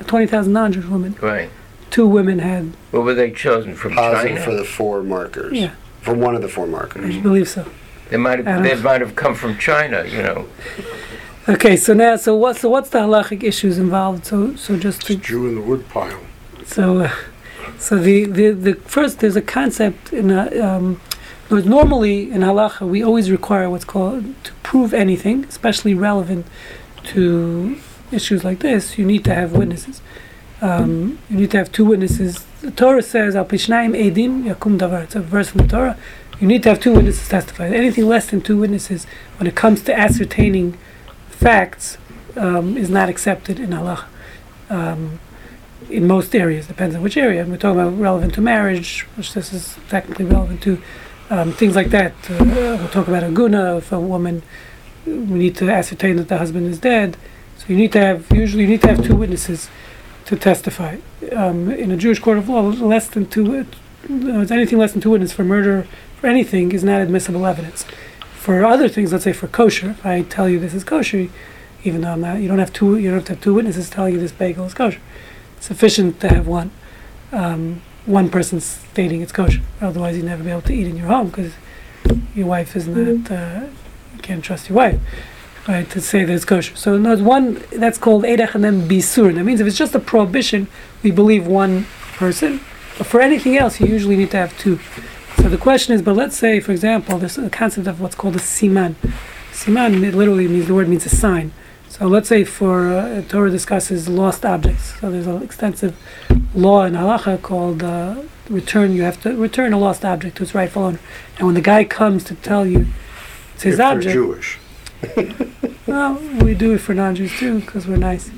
20,000 0.07 0.53
non-Jewish 0.53 0.87
women, 0.87 1.17
Right. 1.21 1.51
two 1.91 2.07
women 2.07 2.39
had. 2.41 2.73
What 2.91 3.05
were 3.05 3.15
they 3.15 3.31
chosen 3.31 3.75
from 3.75 3.95
Positive 3.95 4.33
China? 4.39 4.45
for 4.45 4.55
the 4.55 4.65
four 4.65 5.03
markers. 5.03 5.53
Yeah, 5.53 5.71
From 6.03 6.21
one 6.21 6.35
of 6.35 6.43
the 6.43 6.49
four 6.49 6.67
markers. 6.67 7.17
I 7.17 7.21
believe 7.21 7.49
so. 7.49 7.67
They 8.11 8.19
might 8.19 8.45
have. 8.47 8.63
They 8.63 8.75
might 8.77 9.01
have 9.01 9.17
come 9.17 9.35
from 9.35 9.59
China. 9.59 10.05
You 10.05 10.23
know. 10.23 10.47
Okay, 11.49 11.77
so 11.77 11.93
now, 11.95 12.17
so 12.17 12.37
what? 12.37 12.57
So 12.57 12.69
what's 12.69 12.91
the 12.91 12.99
halachic 13.01 13.43
issues 13.43 13.79
involved? 13.79 14.27
So, 14.27 14.55
so 14.57 14.77
just 14.77 15.03
to 15.07 15.17
Jew 15.17 15.47
in 15.49 15.55
the 15.57 15.61
woodpile. 15.61 16.21
So, 16.65 16.99
uh, 17.01 17.11
so 17.79 17.97
the, 17.99 18.25
the, 18.27 18.51
the 18.51 18.75
first 18.75 19.19
there's 19.21 19.35
a 19.37 19.43
concept 19.43 20.13
in 20.13 20.31
a, 20.31 20.49
um, 20.61 21.01
there's 21.49 21.67
normally 21.67 22.31
in 22.31 22.41
halacha 22.41 22.89
we 22.89 23.03
always 23.03 23.31
require 23.31 23.71
what's 23.71 23.85
called 23.85 24.25
to 24.45 24.53
prove 24.63 24.93
anything, 24.93 25.45
especially 25.45 25.95
relevant 25.95 26.47
to 27.05 27.79
issues 28.11 28.45
like 28.45 28.61
this. 28.61 28.99
You 28.99 29.05
need 29.05 29.25
to 29.25 29.35
have 29.35 29.53
witnesses. 29.53 30.03
Um, 30.61 31.19
you 31.29 31.37
need 31.37 31.51
to 31.53 31.59
have 31.59 31.71
two 31.71 31.85
witnesses. 31.85 32.45
The 32.63 32.71
Torah 32.71 33.03
says, 33.03 33.37
"Al 33.37 33.45
pishnaim 33.45 33.95
edim 33.95 34.45
yakum 34.45 34.79
davar." 34.79 35.05
It's 35.05 35.15
a 35.15 35.21
verse 35.21 35.51
from 35.51 35.63
the 35.63 35.69
Torah. 35.69 35.97
You 36.41 36.47
need 36.47 36.63
to 36.65 36.71
have 36.71 36.81
two 36.81 36.93
witnesses 36.93 37.29
testify. 37.29 37.69
Anything 37.69 38.07
less 38.07 38.27
than 38.31 38.41
two 38.41 38.59
witnesses, 38.59 39.07
when 39.39 39.47
it 39.47 39.55
comes 39.55 39.83
to 39.83 39.99
ascertaining 39.99 40.77
facts, 41.29 41.99
um, 42.37 42.77
is 42.77 42.91
not 42.91 43.09
accepted 43.09 43.59
in 43.61 43.71
halacha. 43.71 44.05
Um, 44.69 45.21
in 45.89 46.07
most 46.07 46.35
areas, 46.35 46.67
depends 46.67 46.97
on 46.97 47.03
which 47.03 47.17
area. 47.17 47.45
We're 47.45 47.57
talking 47.57 47.81
about 47.81 47.99
relevant 47.99 48.35
to 48.35 48.41
marriage, 48.41 49.07
which 49.17 49.35
this 49.35 49.53
is 49.53 49.77
technically 49.89 50.25
relevant 50.25 50.63
to. 50.63 50.83
Um, 51.29 51.53
things 51.53 51.75
like 51.75 51.91
that. 51.91 52.13
Uh, 52.31 52.45
we'll 52.45 52.89
talk 52.89 53.09
about 53.09 53.25
aguna. 53.25 53.79
If 53.79 53.91
a 53.91 53.99
woman, 53.99 54.43
we 55.05 55.13
need 55.13 55.57
to 55.57 55.71
ascertain 55.71 56.17
that 56.17 56.29
the 56.29 56.39
husband 56.39 56.67
is 56.67 56.79
dead. 56.79 57.17
So 57.59 57.67
you 57.69 57.77
need 57.77 57.93
to 57.93 58.01
have, 58.01 58.31
usually 58.31 58.63
you 58.63 58.69
need 58.69 58.83
to 58.83 58.89
have 58.89 59.05
two 59.05 59.17
witnesses 59.17 59.69
to 60.27 60.37
testify. 60.37 60.99
Um, 61.35 61.71
in 61.71 61.91
a 61.91 61.97
Jewish 61.97 62.21
court 62.21 62.39
of 62.39 62.49
law, 62.49 62.61
less 62.63 63.09
than 63.09 63.27
two, 63.27 63.59
uh, 63.59 63.65
it's 64.09 64.51
anything 64.51 64.79
less 64.79 64.93
than 64.93 65.01
two 65.01 65.11
witnesses 65.11 65.35
for 65.35 65.43
murder, 65.43 65.87
for 66.21 66.29
anything, 66.29 66.71
is 66.73 66.85
not 66.85 67.01
admissible 67.01 67.45
evidence. 67.45 67.85
For 68.35 68.65
other 68.65 68.89
things, 68.89 69.11
let's 69.11 69.25
say 69.25 69.33
for 69.33 69.49
kosher, 69.49 69.91
if 69.91 70.07
I 70.07 70.23
tell 70.23 70.49
you 70.49 70.61
this 70.61 70.75
is 70.75 70.85
kosher, 70.85 71.29
even 71.83 72.03
though 72.03 72.13
I'm 72.13 72.21
not, 72.21 72.39
you 72.41 72.47
don't 72.47 72.61
have 72.61 72.73
two, 72.73 72.99
you 72.99 73.11
don't 73.11 73.19
have 73.19 73.27
to 73.27 73.33
have 73.33 73.43
two 73.43 73.55
witnesses 73.55 73.91
telling 73.91 74.15
you 74.15 74.21
this 74.21 74.33
bagel 74.33 74.67
is 74.67 74.75
kosher 74.75 75.01
It's 75.57 75.67
sufficient 75.67 76.21
to 76.21 76.29
have 76.29 76.47
one 76.47 76.71
um, 77.33 77.83
one 78.07 78.31
person 78.31 78.61
stating 78.61 79.21
it's 79.21 79.33
kosher. 79.33 79.61
Otherwise, 79.81 80.17
you'd 80.17 80.25
never 80.25 80.43
be 80.43 80.51
able 80.51 80.63
to 80.63 80.73
eat 80.73 80.87
in 80.87 80.97
your 80.97 81.09
home 81.09 81.29
because 81.29 81.53
your 82.35 82.47
wife 82.47 82.77
is 82.77 82.87
not. 82.87 83.31
Uh, 83.31 83.67
you 84.15 84.23
can't 84.23 84.43
trust 84.43 84.69
your 84.69 84.77
wife, 84.77 85.01
right? 85.69 85.89
To 85.91 86.01
say 86.01 86.25
that 86.25 86.33
it's 86.33 86.45
kosher. 86.45 86.77
So 86.77 86.99
there's 86.99 87.23
one 87.23 87.63
that's 87.73 87.99
called 87.99 88.25
edach 88.25 88.55
and 88.55 88.65
then 88.65 88.89
bisur. 88.89 89.35
That 89.35 89.45
means 89.45 89.61
if 89.61 89.67
it's 89.67 89.77
just 89.77 89.95
a 89.95 90.01
prohibition, 90.01 90.69
we 91.03 91.11
believe 91.11 91.47
one 91.47 91.87
person. 92.15 92.61
But 92.97 93.07
for 93.09 93.21
anything 93.21 93.57
else, 93.57 93.81
you 93.81 93.87
usually 93.87 94.17
need 94.17 94.31
to 94.31 94.39
have 94.39 94.57
two. 94.59 94.79
So 95.37 95.49
the 95.49 95.59
question 95.59 95.95
is, 95.95 96.03
but 96.03 96.17
let's 96.17 96.37
say, 96.37 96.61
for 96.61 96.73
example, 96.73 97.19
there's 97.19 97.37
a 97.37 97.51
concept 97.51 97.87
of 97.87 98.01
what's 98.01 98.15
called 98.15 98.37
a 98.37 98.39
siman. 98.39 98.95
Siman 99.53 100.03
it 100.03 100.15
literally 100.15 100.49
means 100.49 100.67
the 100.67 100.75
word 100.75 100.89
means 100.89 101.05
a 101.07 101.11
sign. 101.11 101.53
So 101.99 102.07
let's 102.09 102.29
say 102.29 102.45
for 102.45 102.89
uh, 102.89 103.23
Torah 103.23 103.51
discusses 103.51 104.07
lost 104.07 104.45
objects. 104.45 105.01
So 105.01 105.11
there's 105.11 105.27
an 105.27 105.43
extensive 105.43 105.97
law 106.55 106.85
in 106.85 106.93
halacha 106.93 107.41
called 107.41 107.83
uh, 107.83 108.23
return. 108.51 108.93
You 108.93 109.01
have 109.05 109.19
to 109.23 109.35
return 109.35 109.73
a 109.73 109.79
lost 109.79 110.05
object 110.05 110.37
to 110.37 110.43
its 110.43 110.55
rightful 110.55 110.83
owner. 110.83 111.01
And 111.39 111.47
when 111.47 111.55
the 111.55 111.63
guy 111.63 111.85
comes 111.85 112.23
to 112.25 112.35
tell 112.35 112.67
you 112.67 112.89
it's 113.55 113.63
his 113.63 113.79
if 113.79 113.85
object, 113.87 114.13
Jewish. 114.13 114.59
well, 115.87 116.17
we 116.43 116.53
do 116.53 116.75
it 116.75 116.79
for 116.79 116.93
non-Jews 116.93 117.39
too 117.39 117.61
because 117.61 117.87
we're 117.87 117.97
nice. 117.97 118.31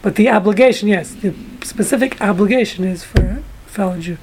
But 0.00 0.14
the 0.14 0.28
obligation, 0.28 0.88
yes, 0.88 1.12
the 1.12 1.34
specific 1.64 2.20
obligation 2.20 2.84
is 2.84 3.02
for 3.02 3.20
a 3.20 3.42
fellow 3.66 3.98
Jew. 3.98 4.18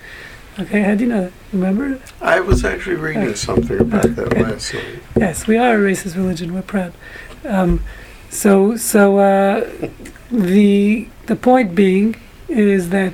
Okay, 0.58 0.84
how 0.84 0.96
do 0.96 1.04
you 1.04 1.10
know 1.10 1.22
that? 1.24 1.34
Remember? 1.52 2.00
I 2.22 2.40
was 2.40 2.64
actually 2.64 2.96
reading 2.96 3.36
something 3.36 3.78
about 3.78 4.16
that 4.16 4.28
Okay. 4.28 4.42
last 4.42 4.74
night. 4.74 5.00
Yes, 5.18 5.48
we 5.48 5.58
are 5.58 5.76
a 5.76 5.92
racist 5.92 6.16
religion. 6.16 6.54
We're 6.54 6.62
proud. 6.62 6.94
Um, 7.46 7.82
so, 8.30 8.78
so 8.78 9.18
uh, 9.20 9.70
the 10.32 11.08
the 11.26 11.36
point 11.36 11.76
being 11.76 12.16
is 12.48 12.90
that 12.90 13.14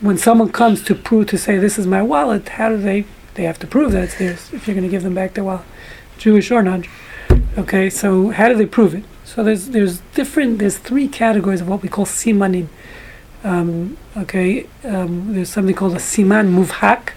when 0.00 0.18
someone 0.18 0.50
comes 0.50 0.82
to 0.84 0.94
prove 0.94 1.28
to 1.28 1.38
say 1.38 1.56
this 1.56 1.78
is 1.78 1.86
my 1.86 2.02
wallet, 2.02 2.48
how 2.50 2.68
do 2.68 2.76
they? 2.76 3.04
They 3.34 3.44
have 3.44 3.58
to 3.60 3.66
prove 3.66 3.92
that 3.92 4.04
it's 4.04 4.18
theirs. 4.18 4.52
If 4.52 4.66
you're 4.66 4.74
going 4.74 4.86
to 4.86 4.90
give 4.90 5.02
them 5.02 5.14
back 5.14 5.34
their 5.34 5.44
wallet, 5.44 5.64
Jewish 6.18 6.50
or 6.50 6.62
non. 6.62 6.84
Okay, 7.56 7.90
so 7.90 8.30
how 8.30 8.48
do 8.48 8.54
they 8.54 8.66
prove 8.66 8.94
it? 8.94 9.04
So 9.24 9.42
there's 9.42 9.68
there's 9.68 10.00
different 10.14 10.58
there's 10.58 10.78
three 10.78 11.08
categories 11.08 11.60
of 11.60 11.68
what 11.68 11.82
we 11.82 11.88
call 11.88 12.04
simanim. 12.04 12.68
Um, 13.42 13.96
okay, 14.16 14.66
um, 14.84 15.34
there's 15.34 15.50
something 15.50 15.74
called 15.74 15.94
a 15.94 15.98
siman 15.98 16.54
muvhak. 16.54 17.12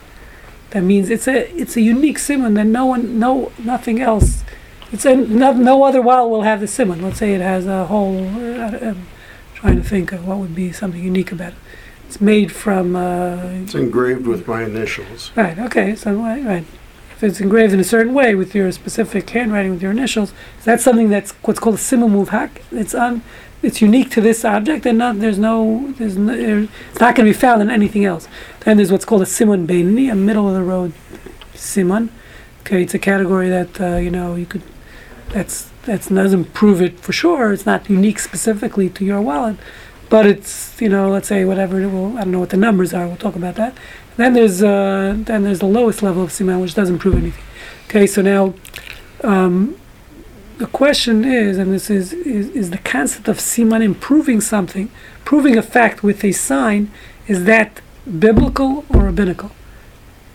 That 0.71 0.81
means 0.81 1.09
it's 1.09 1.27
a 1.27 1.49
it's 1.55 1.75
a 1.77 1.81
unique 1.81 2.17
siman 2.17 2.55
that 2.55 2.65
no 2.65 2.85
one 2.85 3.19
no 3.19 3.51
nothing 3.57 4.01
else. 4.01 4.43
It's 4.91 5.05
a, 5.05 5.15
no, 5.15 5.51
no 5.53 5.83
other 5.83 6.01
wallet 6.01 6.29
will 6.29 6.43
have 6.43 6.59
the 6.59 6.65
siman. 6.65 7.01
Let's 7.01 7.19
say 7.19 7.33
it 7.33 7.41
has 7.41 7.67
a 7.67 7.85
whole. 7.85 8.17
Uh, 8.17 8.77
I'm 8.89 9.07
trying 9.53 9.75
to 9.75 9.83
think 9.83 10.11
of 10.11 10.25
what 10.27 10.37
would 10.37 10.55
be 10.55 10.71
something 10.71 11.03
unique 11.03 11.31
about 11.31 11.53
it. 11.53 11.59
It's 12.05 12.21
made 12.21 12.51
from. 12.51 12.95
Uh, 12.95 13.63
It's 13.63 13.75
engraved 13.75 14.27
with 14.27 14.47
my 14.47 14.63
initials. 14.63 15.31
Right. 15.35 15.59
Okay. 15.59 15.95
So 15.95 16.13
right. 16.13 16.63
If 17.11 17.23
it's 17.23 17.41
engraved 17.41 17.73
in 17.73 17.79
a 17.79 17.83
certain 17.83 18.13
way 18.13 18.35
with 18.35 18.53
your 18.55 18.71
specific 18.71 19.29
handwriting 19.29 19.71
with 19.71 19.81
your 19.81 19.91
initials, 19.91 20.33
that's 20.63 20.83
something 20.83 21.09
that's 21.09 21.31
what's 21.41 21.59
called 21.59 21.75
a 21.75 21.79
siman 21.79 22.11
muvhak. 22.11 22.61
It's 22.71 22.95
on. 22.95 23.23
It's 23.63 23.81
unique 23.81 24.11
to 24.11 24.21
this 24.21 24.45
object, 24.45 24.85
and 24.85 24.99
not 24.99 25.19
there's 25.19 25.39
no 25.39 25.93
there's 25.97 26.15
no, 26.15 26.31
it's 26.31 26.99
not 27.01 27.15
going 27.15 27.25
to 27.25 27.33
be 27.33 27.33
found 27.33 27.59
in 27.61 27.71
anything 27.71 28.05
else. 28.05 28.27
Then 28.61 28.77
there's 28.77 28.91
what's 28.91 29.03
called 29.03 29.23
a 29.23 29.25
siman 29.25 29.65
beinani, 29.65 30.11
a 30.11 30.15
middle 30.15 30.47
of 30.47 30.53
the 30.53 30.61
road 30.61 30.93
siman. 31.55 32.09
Okay, 32.61 32.83
it's 32.83 32.93
a 32.93 32.99
category 32.99 33.49
that 33.49 33.81
uh, 33.81 33.95
you 33.97 34.11
know 34.11 34.35
you 34.35 34.45
could. 34.45 34.61
That's 35.29 35.69
that's 35.85 36.09
doesn't 36.09 36.53
prove 36.53 36.81
it 36.81 36.99
for 36.99 37.13
sure. 37.13 37.53
It's 37.53 37.65
not 37.65 37.89
unique 37.89 38.19
specifically 38.19 38.89
to 38.89 39.05
your 39.05 39.21
wallet, 39.21 39.57
but 40.09 40.25
it's 40.25 40.79
you 40.81 40.89
know 40.89 41.09
let's 41.09 41.27
say 41.27 41.45
whatever. 41.45 41.81
it 41.81 41.87
will 41.87 42.17
I 42.17 42.21
don't 42.21 42.31
know 42.31 42.39
what 42.39 42.49
the 42.49 42.57
numbers 42.57 42.93
are. 42.93 43.07
We'll 43.07 43.17
talk 43.17 43.35
about 43.35 43.55
that. 43.55 43.77
Then 44.17 44.33
there's 44.33 44.63
uh, 44.63 45.15
then 45.17 45.43
there's 45.43 45.59
the 45.59 45.67
lowest 45.67 46.01
level 46.01 46.23
of 46.23 46.29
siman, 46.29 46.61
which 46.61 46.75
doesn't 46.75 46.99
prove 46.99 47.15
anything. 47.15 47.43
Okay, 47.87 48.07
so 48.07 48.21
now 48.21 48.53
um, 49.23 49.79
the 50.57 50.67
question 50.67 51.23
is, 51.23 51.57
and 51.57 51.71
this 51.71 51.89
is, 51.89 52.13
is 52.13 52.49
is 52.49 52.69
the 52.71 52.79
concept 52.79 53.27
of 53.27 53.37
siman 53.37 53.83
improving 53.83 54.41
something, 54.41 54.89
proving 55.23 55.57
a 55.57 55.61
fact 55.61 56.03
with 56.03 56.23
a 56.23 56.31
sign, 56.31 56.91
is 57.27 57.45
that 57.45 57.81
biblical 58.19 58.85
or 58.89 59.03
rabbinical? 59.03 59.51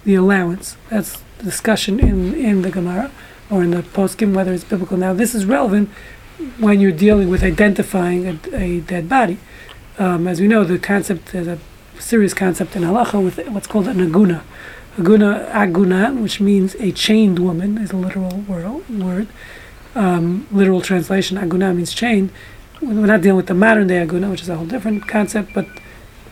The 0.04 0.14
allowance. 0.14 0.76
That's 0.90 1.22
the 1.38 1.44
discussion 1.44 1.98
in 1.98 2.34
in 2.34 2.62
the 2.62 2.70
Gemara 2.70 3.10
or 3.52 3.62
in 3.62 3.70
the 3.70 3.82
poskim 3.82 4.34
whether 4.34 4.52
it's 4.52 4.64
biblical. 4.64 4.96
Now 4.96 5.12
this 5.12 5.34
is 5.34 5.44
relevant 5.44 5.90
when 6.58 6.80
you're 6.80 6.90
dealing 6.90 7.28
with 7.28 7.44
identifying 7.44 8.26
a, 8.26 8.56
a 8.56 8.80
dead 8.80 9.08
body. 9.08 9.38
Um, 9.98 10.26
as 10.26 10.40
we 10.40 10.48
know, 10.48 10.64
the 10.64 10.78
concept 10.78 11.34
is 11.34 11.46
a 11.46 11.58
serious 11.98 12.34
concept 12.34 12.74
in 12.74 12.82
halacha 12.82 13.22
with 13.22 13.46
what's 13.48 13.66
called 13.66 13.86
an 13.86 13.98
aguna. 13.98 14.42
Aguna, 14.96 15.50
aguna, 15.52 16.20
which 16.20 16.40
means 16.40 16.74
a 16.76 16.90
chained 16.92 17.38
woman, 17.38 17.78
is 17.78 17.92
a 17.92 17.96
literal 17.96 18.44
word. 18.48 19.28
Um, 19.94 20.46
literal 20.50 20.80
translation, 20.80 21.36
aguna 21.36 21.76
means 21.76 21.92
chained. 21.92 22.30
We're 22.80 23.06
not 23.06 23.20
dealing 23.20 23.36
with 23.36 23.46
the 23.46 23.54
modern 23.54 23.86
day 23.86 24.04
aguna, 24.04 24.30
which 24.30 24.42
is 24.42 24.48
a 24.48 24.56
whole 24.56 24.66
different 24.66 25.06
concept, 25.06 25.52
but 25.54 25.66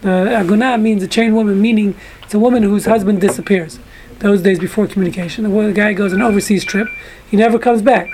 the 0.01 0.09
aguna 0.09 0.81
means 0.81 1.03
a 1.03 1.09
chained 1.09 1.37
woman, 1.37 1.61
meaning 1.61 1.95
it's 2.23 2.35
a 2.35 2.39
woman 2.39 2.62
whose 2.62 2.87
husband 2.87 3.21
disappears. 3.21 3.79
Those 4.21 4.43
days 4.43 4.59
before 4.59 4.87
communication, 4.87 5.45
the, 5.45 5.62
the 5.62 5.73
guy 5.73 5.93
goes 5.95 6.12
on 6.12 6.21
an 6.21 6.27
overseas 6.27 6.64
trip, 6.64 6.89
he 7.31 7.37
never 7.37 7.59
comes 7.59 7.83
back. 7.83 8.11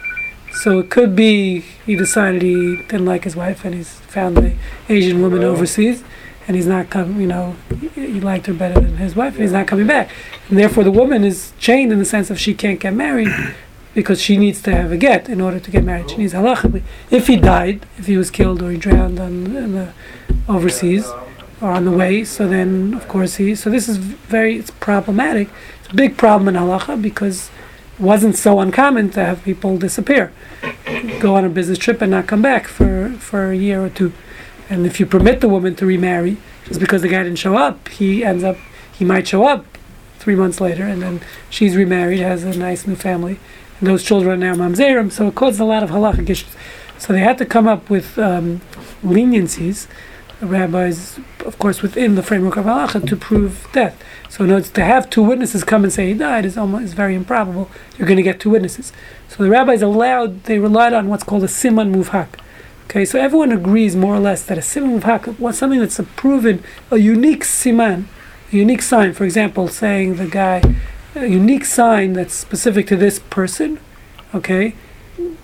So 0.53 0.79
it 0.79 0.89
could 0.89 1.15
be 1.15 1.61
he 1.85 1.97
decided 1.97 2.43
he 2.43 2.77
didn't 2.77 3.05
like 3.05 3.25
his 3.25 3.37
wife 3.37 3.65
and 3.65 3.75
he's 3.75 3.99
found 4.01 4.37
the 4.37 4.55
Asian 4.89 5.21
woman 5.21 5.45
overseas 5.45 6.03
and 6.47 6.57
he's 6.57 6.67
not 6.67 6.91
coming, 6.91 7.21
you 7.21 7.27
know, 7.27 7.57
he 7.95 8.21
liked 8.21 8.47
her 8.47 8.55
better 8.55 8.81
than 8.81 8.97
his 8.97 9.15
wife 9.17 9.35
and 9.35 9.43
he's 9.43 9.53
not 9.53 9.67
coming 9.67 9.87
back. 9.87 10.11
And 10.49 10.59
therefore 10.59 10.85
the 10.85 10.93
woman 10.93 11.25
is 11.25 11.53
chained 11.59 11.93
in 11.93 11.99
the 11.99 12.05
sense 12.05 12.31
of 12.31 12.39
she 12.39 12.55
can't 12.55 12.81
get 12.81 12.95
married 12.95 13.29
because 13.95 14.23
she 14.23 14.37
needs 14.37 14.63
to 14.63 14.75
have 14.75 14.93
a 14.93 14.97
get 14.97 15.29
in 15.29 15.41
order 15.41 15.59
to 15.59 15.71
get 15.71 15.83
married. 15.83 16.11
She 16.11 16.19
needs 16.19 16.33
halachically. 16.33 16.83
If 17.11 17.27
he 17.27 17.37
died, 17.37 17.85
if 17.99 18.07
he 18.07 18.17
was 18.17 18.31
killed 18.31 18.63
or 18.63 18.71
he 18.71 18.79
drowned 18.79 19.19
on, 19.19 19.57
in 19.57 19.73
the 19.73 19.93
overseas 20.49 21.07
um, 21.07 21.27
or 21.61 21.71
on 21.71 21.85
the 21.85 21.91
way, 21.91 22.25
so 22.25 22.47
then 22.47 22.95
of 22.95 23.09
course 23.09 23.37
he, 23.37 23.55
so 23.55 23.71
this 23.71 23.89
is 23.89 23.97
very, 23.97 24.57
it's 24.57 24.71
problematic. 24.71 25.49
It's 25.81 25.93
a 25.93 25.95
big 25.95 26.17
problem 26.17 26.49
in 26.49 26.55
halacha 26.55 27.01
because 27.01 27.51
it 27.99 28.03
wasn't 28.03 28.37
so 28.37 28.61
uncommon 28.61 29.11
to 29.11 29.25
have 29.25 29.43
people 29.43 29.79
disappear 29.79 30.33
go 31.21 31.37
on 31.37 31.45
a 31.45 31.49
business 31.49 31.79
trip 31.79 32.01
and 32.01 32.11
not 32.11 32.27
come 32.27 32.43
back 32.43 32.67
for, 32.67 33.11
for 33.19 33.51
a 33.51 33.57
year 33.57 33.85
or 33.85 33.89
two. 33.89 34.13
And 34.69 34.87
if 34.87 34.99
you 34.99 35.07
permit 35.07 35.41
the 35.41 35.49
woman 35.49 35.75
to 35.77 35.87
remarry, 35.87 36.39
just 36.65 36.81
because 36.81 37.03
the 37.03 37.09
guy 37.09 37.23
didn't 37.23 37.39
show 37.39 37.57
up, 37.57 37.89
he 37.89 38.25
ends 38.25 38.43
up, 38.43 38.57
he 38.93 39.05
might 39.05 39.29
show 39.29 39.45
up 39.47 39.65
three 40.19 40.35
months 40.35 40.61
later, 40.61 40.85
and 40.85 41.03
then 41.03 41.21
she's 41.49 41.77
remarried, 41.77 42.19
has 42.21 42.43
a 42.43 42.57
nice 42.57 42.87
new 42.87 42.97
family, 42.97 43.39
and 43.79 43.89
those 43.89 44.03
children 44.03 44.43
are 44.43 44.55
now 44.55 44.55
mamzerim, 44.55 45.13
so 45.13 45.29
it 45.29 45.35
caused 45.35 45.61
a 45.61 45.65
lot 45.65 45.83
of 45.83 45.91
halachic 45.91 46.29
issues. 46.29 46.57
So 46.99 47.13
they 47.13 47.21
had 47.21 47.39
to 47.39 47.47
come 47.47 47.69
up 47.69 47.89
with 47.91 48.19
um, 48.19 48.63
leniencies 49.05 49.87
rabbis, 50.41 51.19
of 51.45 51.59
course, 51.59 51.83
within 51.83 52.15
the 52.15 52.23
framework 52.23 52.57
of 52.57 52.67
halacha, 52.67 53.07
to 53.09 53.17
prove 53.17 53.67
death. 53.73 54.03
So 54.29 54.45
in 54.45 54.51
order 54.51 54.67
to 54.67 54.85
have 54.85 55.09
two 55.09 55.23
witnesses 55.23 55.65
come 55.65 55.85
and 55.85 55.93
say 55.93 56.09
he 56.09 56.15
died 56.15 56.45
is 56.45 56.59
almost 56.59 56.85
is 56.85 56.93
very 56.93 57.15
improbable. 57.15 57.71
You're 57.97 58.07
going 58.07 58.19
to 58.19 58.23
get 58.23 58.41
two 58.41 58.51
witnesses. 58.51 58.93
So 59.29 59.43
the 59.43 59.51
rabbis 59.51 59.83
allowed, 59.83 60.45
they 60.45 60.59
relied 60.59 60.93
on 60.93 61.09
what's 61.09 61.25
called 61.25 61.45
a 61.45 61.49
siman 61.49 61.95
muvhak. 61.95 62.29
Okay, 62.85 63.05
so 63.05 63.19
everyone 63.19 63.51
agrees 63.51 63.97
more 63.97 64.15
or 64.15 64.21
less 64.21 64.45
that 64.45 64.59
a 64.59 64.61
siman 64.61 65.01
muvhak 65.01 65.39
was 65.39 65.59
something 65.59 65.81
that's 65.81 65.99
a 65.99 66.05
proven, 66.05 66.63
a 66.91 66.99
unique 66.99 67.43
siman, 67.43 68.05
a 68.53 68.57
unique 68.57 68.83
sign. 68.83 69.13
For 69.13 69.25
example, 69.25 69.69
saying 69.69 70.17
the 70.17 70.27
guy, 70.27 70.63
a 71.15 71.27
unique 71.27 71.65
sign 71.65 72.13
that's 72.13 72.35
specific 72.35 72.87
to 72.89 72.97
this 72.97 73.19
person, 73.19 73.81
okay, 74.35 74.75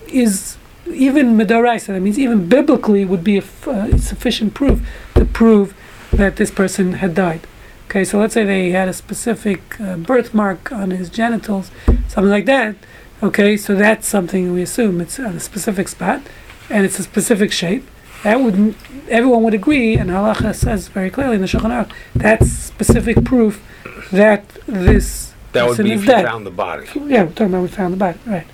is 0.09 0.59
even 0.87 1.37
midoraisa. 1.37 1.89
That 1.89 2.01
means 2.01 2.19
even 2.19 2.49
biblically 2.49 3.05
would 3.05 3.25
be 3.25 3.37
a 3.37 3.43
f- 3.43 3.69
uh, 3.69 3.99
sufficient 3.99 4.55
proof 4.55 4.81
to 5.15 5.25
prove 5.25 5.75
that 6.13 6.37
this 6.37 6.51
person 6.51 6.95
had 6.95 7.15
died. 7.15 7.41
Okay, 7.87 8.05
so 8.05 8.19
let's 8.19 8.33
say 8.35 8.45
they 8.45 8.71
had 8.71 8.89
a 8.89 8.93
specific 8.93 9.79
uh, 9.81 9.97
birthmark 9.97 10.73
on 10.73 10.91
his 10.93 11.11
genitals, 11.11 11.71
something 12.09 12.31
like 12.31 12.47
that. 12.47 12.75
Okay, 13.23 13.57
so 13.57 13.75
that's 13.75 14.07
something 14.07 14.53
we 14.53 14.63
assume 14.63 15.01
it's 15.01 15.19
on 15.21 15.37
a 15.37 15.41
specific 15.41 15.89
spot, 15.89 16.23
and 16.71 16.85
it's 16.85 16.99
a 16.99 17.03
specific 17.03 17.53
shape. 17.53 17.85
That 18.25 18.41
would 18.41 18.75
everyone 19.09 19.43
would 19.43 19.55
agree, 19.55 19.95
and 19.97 20.09
halacha 20.11 20.55
says 20.55 20.89
very 20.89 21.11
clearly 21.11 21.35
in 21.37 21.41
the 21.43 21.47
Shulchan 21.49 21.71
Aruch 21.71 21.93
that's 22.15 22.49
specific 22.51 23.25
proof 23.25 23.63
that 24.11 24.49
this 24.67 25.33
That 25.53 25.67
would 25.69 25.77
be 25.79 25.93
if 25.93 26.01
you 26.03 26.07
dead. 26.07 26.25
found 26.25 26.47
the 26.47 26.51
body. 26.51 26.87
Yeah, 26.95 27.25
we're 27.25 27.31
talking 27.31 27.47
about 27.47 27.63
we 27.63 27.69
found 27.69 27.93
the 27.95 27.99
body, 27.99 28.19
right? 28.27 28.47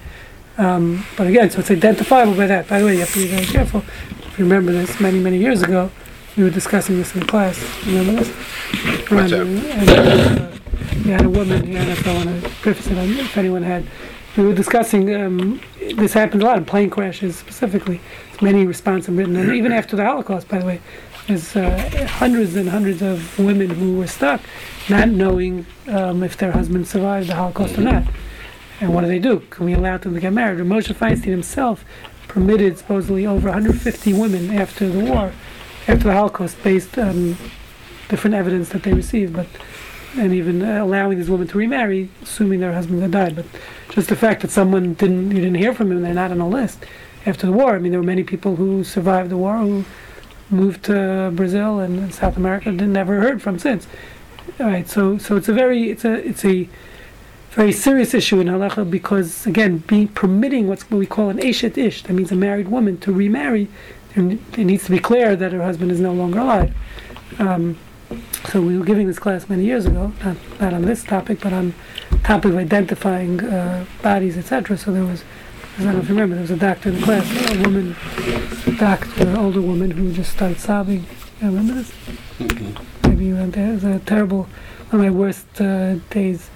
Um, 0.58 1.04
but 1.16 1.28
again, 1.28 1.50
so 1.50 1.60
it's 1.60 1.70
identifiable 1.70 2.34
by 2.34 2.48
that. 2.48 2.68
By 2.68 2.80
the 2.80 2.86
way, 2.86 2.94
you 2.94 3.00
have 3.00 3.12
to 3.12 3.20
be 3.20 3.28
very 3.28 3.46
careful. 3.46 3.82
If 4.26 4.38
you 4.38 4.44
remember 4.44 4.72
this, 4.72 5.00
many 5.00 5.20
many 5.20 5.38
years 5.38 5.62
ago, 5.62 5.90
we 6.36 6.42
were 6.42 6.50
discussing 6.50 6.98
this 6.98 7.14
in 7.14 7.24
class. 7.26 7.58
Remember 7.86 8.24
this? 8.24 8.28
What's 9.08 9.30
that? 9.30 9.40
And, 9.40 9.58
and, 9.64 9.90
uh, 9.90 10.58
we 11.04 11.10
had 11.12 11.24
a 11.24 11.30
woman 11.30 11.64
here, 11.64 11.78
and 11.78 11.90
I 11.90 12.02
don't 12.02 12.26
want 12.26 12.42
to 12.42 12.50
preface 12.60 12.88
it. 12.88 12.98
If 12.98 13.36
anyone 13.36 13.62
had, 13.62 13.86
we 14.36 14.44
were 14.44 14.54
discussing. 14.54 15.14
Um, 15.14 15.60
this 15.94 16.12
happened 16.12 16.42
a 16.42 16.44
lot 16.44 16.58
in 16.58 16.64
plane 16.64 16.90
crashes 16.90 17.36
specifically. 17.36 18.00
Many 18.42 18.66
responses 18.66 19.14
written, 19.14 19.36
and 19.36 19.54
even 19.54 19.72
after 19.72 19.94
the 19.96 20.04
Holocaust, 20.04 20.48
by 20.48 20.58
the 20.58 20.66
way, 20.66 20.80
there's 21.28 21.54
uh, 21.54 22.06
hundreds 22.08 22.56
and 22.56 22.68
hundreds 22.68 23.00
of 23.00 23.38
women 23.38 23.70
who 23.70 23.96
were 23.96 24.06
stuck, 24.06 24.40
not 24.88 25.08
knowing 25.08 25.66
um, 25.86 26.22
if 26.22 26.36
their 26.36 26.52
husband 26.52 26.88
survived 26.88 27.28
the 27.28 27.34
Holocaust 27.36 27.78
or 27.78 27.82
not. 27.82 28.04
And 28.80 28.94
what 28.94 29.00
do 29.00 29.08
they 29.08 29.18
do? 29.18 29.40
Can 29.50 29.66
we 29.66 29.72
allow 29.74 29.98
them 29.98 30.14
to 30.14 30.20
get 30.20 30.32
married? 30.32 30.58
Moshe 30.60 30.94
Feinstein 30.94 31.24
himself 31.24 31.84
permitted 32.28 32.78
supposedly 32.78 33.26
over 33.26 33.48
150 33.48 34.12
women 34.12 34.50
after 34.50 34.88
the 34.88 35.04
war, 35.04 35.32
after 35.88 36.04
the 36.04 36.12
Holocaust, 36.12 36.62
based 36.62 36.96
on 36.98 37.36
different 38.08 38.34
evidence 38.34 38.68
that 38.70 38.82
they 38.82 38.92
received, 38.92 39.34
but 39.34 39.46
and 40.16 40.32
even 40.32 40.62
uh, 40.62 40.82
allowing 40.82 41.18
these 41.18 41.28
women 41.28 41.46
to 41.48 41.58
remarry, 41.58 42.08
assuming 42.22 42.60
their 42.60 42.72
husbands 42.72 43.02
had 43.02 43.10
died. 43.10 43.36
But 43.36 43.44
just 43.90 44.08
the 44.08 44.16
fact 44.16 44.42
that 44.42 44.50
someone 44.50 44.94
didn't, 44.94 45.30
you 45.30 45.36
didn't 45.36 45.56
hear 45.56 45.74
from 45.74 45.92
him, 45.92 46.02
they're 46.02 46.14
not 46.14 46.30
on 46.30 46.38
the 46.38 46.46
list 46.46 46.84
after 47.26 47.46
the 47.46 47.52
war. 47.52 47.74
I 47.74 47.78
mean, 47.78 47.92
there 47.92 48.00
were 48.00 48.06
many 48.06 48.24
people 48.24 48.56
who 48.56 48.84
survived 48.84 49.30
the 49.30 49.36
war 49.36 49.58
who 49.58 49.84
moved 50.50 50.84
to 50.84 51.30
Brazil 51.34 51.78
and 51.78 52.12
South 52.14 52.36
America 52.36 52.70
and 52.70 52.92
never 52.92 53.20
heard 53.20 53.42
from 53.42 53.58
since. 53.58 53.86
All 54.58 54.66
right, 54.66 54.88
so 54.88 55.18
so 55.18 55.36
it's 55.36 55.48
a 55.48 55.52
very 55.52 55.90
it's 55.90 56.04
a 56.04 56.26
it's 56.26 56.44
a 56.44 56.68
very 57.50 57.72
serious 57.72 58.14
issue 58.14 58.40
in 58.40 58.46
halacha 58.46 58.88
because 58.88 59.46
again, 59.46 59.78
being 59.78 60.08
permitting 60.08 60.68
what's 60.68 60.88
what 60.90 60.98
we 60.98 61.06
call 61.06 61.28
an 61.30 61.38
eshet 61.38 61.76
ish, 61.76 62.02
that 62.02 62.12
means 62.12 62.30
a 62.30 62.36
married 62.36 62.68
woman 62.68 62.98
to 62.98 63.12
remarry, 63.12 63.68
there, 64.14 64.38
it 64.56 64.64
needs 64.64 64.84
to 64.84 64.90
be 64.90 64.98
clear 64.98 65.36
that 65.36 65.52
her 65.52 65.62
husband 65.62 65.90
is 65.90 66.00
no 66.00 66.12
longer 66.12 66.40
alive. 66.40 66.74
Um, 67.38 67.78
so 68.50 68.62
we 68.62 68.78
were 68.78 68.84
giving 68.84 69.06
this 69.06 69.18
class 69.18 69.48
many 69.48 69.64
years 69.64 69.84
ago, 69.86 70.12
not, 70.24 70.36
not 70.60 70.72
on 70.72 70.82
this 70.82 71.04
topic, 71.04 71.40
but 71.40 71.52
on 71.52 71.74
topic 72.24 72.52
of 72.52 72.58
identifying 72.58 73.44
uh, 73.44 73.84
bodies, 74.02 74.38
etc. 74.38 74.78
So 74.78 74.92
there 74.92 75.04
was, 75.04 75.24
I 75.78 75.84
don't 75.84 75.94
know 75.94 76.00
if 76.00 76.08
you 76.08 76.14
remember, 76.14 76.34
there 76.36 76.42
was 76.42 76.50
a 76.50 76.56
doctor 76.56 76.88
in 76.88 76.96
the 76.96 77.02
class, 77.02 77.54
a 77.54 77.62
woman, 77.62 77.96
doctor, 78.78 79.28
an 79.28 79.36
older 79.36 79.60
woman 79.60 79.90
who 79.90 80.12
just 80.12 80.32
started 80.32 80.58
sobbing. 80.58 81.04
You 81.40 81.48
remember 81.48 81.74
this? 81.74 81.92
Maybe 83.02 83.26
you 83.26 83.34
went 83.34 83.54
there. 83.54 83.70
It 83.70 83.74
was 83.74 83.84
a 83.84 83.98
terrible, 84.00 84.44
one 84.90 85.00
of 85.00 85.00
my 85.00 85.10
worst 85.10 85.60
uh, 85.60 85.96
days 86.10 86.50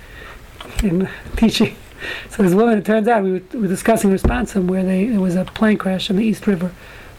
in 0.83 1.09
teaching. 1.37 1.77
So 2.31 2.43
this 2.43 2.55
woman, 2.55 2.79
it 2.79 2.85
turns 2.85 3.07
out, 3.09 3.23
we 3.23 3.33
were, 3.33 3.43
we 3.53 3.61
were 3.61 3.69
discussing 3.69 4.11
Wisconsin 4.11 4.67
where 4.67 4.83
they, 4.85 5.07
there 5.07 5.21
was 5.21 5.37
a 5.37 5.45
plane 5.45 5.79
crash 5.79 6.11
in 6.11 6.17
the 6.17 6.25
East 6.25 6.47
River, 6.47 6.73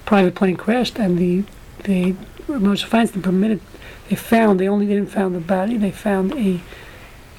private 0.06 0.36
plane 0.36 0.58
crashed, 0.58 1.00
and 1.00 1.18
the, 1.18 1.44
the 1.84 2.14
Moshe 2.48 2.86
Feinstein 2.86 3.24
permitted, 3.24 3.62
they 4.10 4.16
found, 4.16 4.60
they 4.60 4.68
only 4.68 4.86
didn't 4.86 5.08
found 5.08 5.36
the 5.36 5.40
body, 5.40 5.78
they 5.78 5.92
found 5.92 6.34
a, 6.34 6.62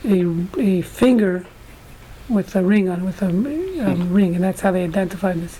a, 0.04 0.46
a 0.58 0.82
finger 0.82 1.46
with 2.28 2.56
a 2.56 2.62
ring 2.62 2.88
on 2.88 3.04
with 3.04 3.20
a 3.20 3.26
um, 3.26 4.12
ring, 4.12 4.34
and 4.34 4.42
that's 4.42 4.62
how 4.62 4.70
they 4.70 4.82
identified 4.82 5.40
this 5.40 5.58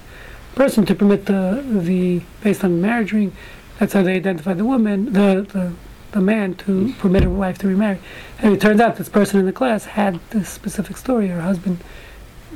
person 0.55 0.87
to 0.87 0.95
permit 0.95 1.27
the, 1.27 1.63
the, 1.67 2.23
based 2.43 2.65
on 2.65 2.81
marriage 2.81 3.13
ring, 3.13 3.33
that's 3.79 3.93
how 3.93 4.03
they 4.03 4.17
identified 4.17 4.57
the 4.57 4.65
woman, 4.65 5.13
the, 5.13 5.47
the, 5.53 5.73
the 6.15 6.21
man 6.21 6.55
to 6.55 6.95
permit 6.99 7.25
her 7.25 7.31
wife 7.31 7.59
to 7.59 7.69
remarry. 7.69 7.99
And 8.39 8.55
it 8.55 8.61
turns 8.61 8.81
out 8.81 8.97
this 8.97 9.09
person 9.09 9.39
in 9.41 9.47
the 9.47 9.53
class 9.53 9.85
had 9.85 10.21
this 10.31 10.49
specific 10.49 10.97
story. 10.97 11.29
Her 11.29 11.43
husband, 11.43 11.83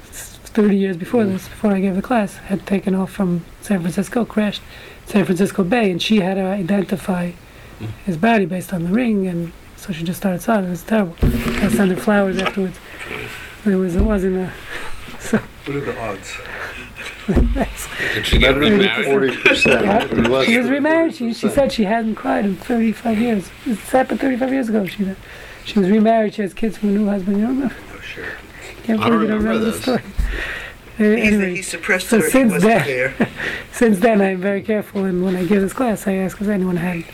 30 0.03 0.77
years 0.77 0.97
before 0.97 1.25
this, 1.25 1.49
before 1.49 1.73
I 1.73 1.81
gave 1.81 1.95
the 1.95 2.03
class, 2.03 2.37
had 2.37 2.67
taken 2.67 2.95
off 2.95 3.11
from 3.11 3.45
San 3.61 3.81
Francisco, 3.81 4.25
crashed 4.25 4.63
San 5.07 5.25
Francisco 5.25 5.65
Bay, 5.65 5.91
and 5.91 6.01
she 6.01 6.21
had 6.21 6.35
to 6.35 6.43
identify 6.43 7.33
his 8.07 8.17
body 8.17 8.45
based 8.45 8.73
on 8.73 8.85
the 8.85 8.91
ring, 8.91 9.27
and 9.27 9.53
so 9.77 9.93
she 9.93 10.05
just 10.05 10.19
started 10.19 10.41
sobbing. 10.41 10.69
It 10.69 10.71
was 10.71 10.83
terrible. 10.83 11.17
I 11.23 11.69
sent 11.69 11.91
her 11.91 11.97
flowers 11.97 12.39
afterwards. 12.39 12.79
It 13.65 13.75
was, 13.75 13.97
it 13.97 14.03
wasn't 14.03 14.37
a, 14.37 14.53
so, 15.19 15.39
What 15.39 15.77
are 15.77 15.81
the 15.81 16.01
odds? 16.01 16.39
Did 17.35 18.27
she 18.27 18.39
get 18.39 18.57
remarried? 18.57 19.07
Forty 19.07 19.37
percent. 19.37 20.11
She 20.47 20.59
was 20.59 20.69
remarried. 20.71 21.15
She, 21.15 21.35
she 21.35 21.49
said 21.49 21.73
she 21.73 21.85
hadn't 21.85 22.15
cried 22.15 22.45
in 22.47 22.57
35 22.57 23.19
years. 23.19 23.51
This 23.67 23.79
happened 23.91 24.21
35 24.21 24.53
years 24.53 24.69
ago. 24.69 24.87
She 24.87 25.15
she 25.65 25.79
was 25.79 25.91
remarried. 25.91 26.35
She 26.35 26.43
has 26.43 26.55
kids 26.55 26.79
from 26.79 26.91
a 26.91 26.93
new 26.93 27.07
husband. 27.07 27.37
You 27.39 27.47
don't 27.47 27.55
remember? 27.57 27.77
Oh, 27.95 28.01
sure. 28.01 28.25
Can't 28.85 29.01
I 29.01 29.09
believe 29.11 29.23
you 29.23 29.29
don't 29.29 29.45
don't 29.45 29.47
remember 29.47 29.65
remember 29.67 29.71
the 29.71 29.83
story. 29.83 30.03
Uh, 31.01 31.05
anyway, 31.05 31.55
he 31.57 31.63
suppressed 31.63 32.09
so 32.09 32.17
it 32.17 32.23
or 32.23 32.25
he 32.27 32.31
since 32.33 32.53
wasn't 32.55 32.85
then- 32.85 33.29
since 33.73 33.99
then 34.01 34.21
I'm 34.21 34.41
very 34.41 34.63
careful, 34.63 35.05
and 35.05 35.23
when 35.25 35.37
I 35.37 35.45
give 35.45 35.61
this 35.63 35.73
class, 35.73 36.07
I 36.09 36.15
ask 36.15 36.41
if 36.41 36.49
anyone 36.49 36.77
had 36.77 37.05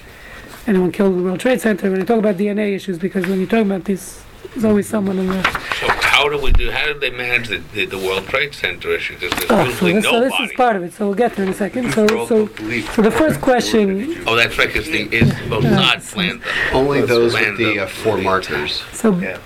anyone 0.67 0.91
killed 0.93 1.12
in 1.12 1.19
the 1.19 1.25
World 1.25 1.41
Trade 1.41 1.61
Center. 1.61 1.91
When 1.91 2.01
I 2.01 2.05
talk 2.07 2.19
about 2.19 2.37
DNA 2.37 2.75
issues, 2.75 2.99
because 2.99 3.27
when 3.27 3.41
you 3.41 3.47
talk 3.47 3.61
about 3.67 3.85
this, 3.85 4.24
there's 4.55 4.65
always 4.65 4.89
someone 4.89 5.19
in 5.19 5.27
the 5.27 5.43
So 5.81 5.89
how 5.89 6.29
do 6.29 6.39
we 6.41 6.53
do? 6.53 6.71
How 6.71 6.87
did 6.87 7.01
they 7.01 7.11
manage 7.11 7.49
the, 7.49 7.59
the, 7.75 7.87
the 7.87 7.99
World 7.99 8.27
Trade 8.29 8.55
Center 8.55 8.91
issue? 8.95 9.15
Because 9.19 9.33
there's 9.33 9.51
Oh, 9.51 9.65
so 9.65 9.65
usually 9.65 9.93
this, 9.95 10.05
so 10.05 10.21
this 10.21 10.41
is 10.41 10.53
part 10.53 10.77
of 10.77 10.85
it. 10.85 10.93
So 10.93 11.07
we'll 11.07 11.17
get 11.17 11.35
there 11.35 11.45
in 11.45 11.51
a 11.51 11.55
second. 11.55 11.93
So, 11.93 12.07
Broke 12.07 12.29
so, 12.29 12.45
the 12.47 12.83
so 12.83 13.03
the 13.03 13.11
first 13.11 13.41
question. 13.41 14.23
Oh, 14.27 14.37
that's 14.37 14.57
right. 14.57 14.69
Because 14.69 14.87
the 14.87 15.13
is 15.13 15.31
Mossad 15.51 16.13
planned. 16.13 16.43
Only 16.73 17.01
those 17.03 17.35
with 17.35 17.59
the 17.59 17.81
uh, 17.81 17.87
four 17.89 18.17
markers. 18.19 18.83
So, 18.93 19.19
Yeah. 19.19 19.39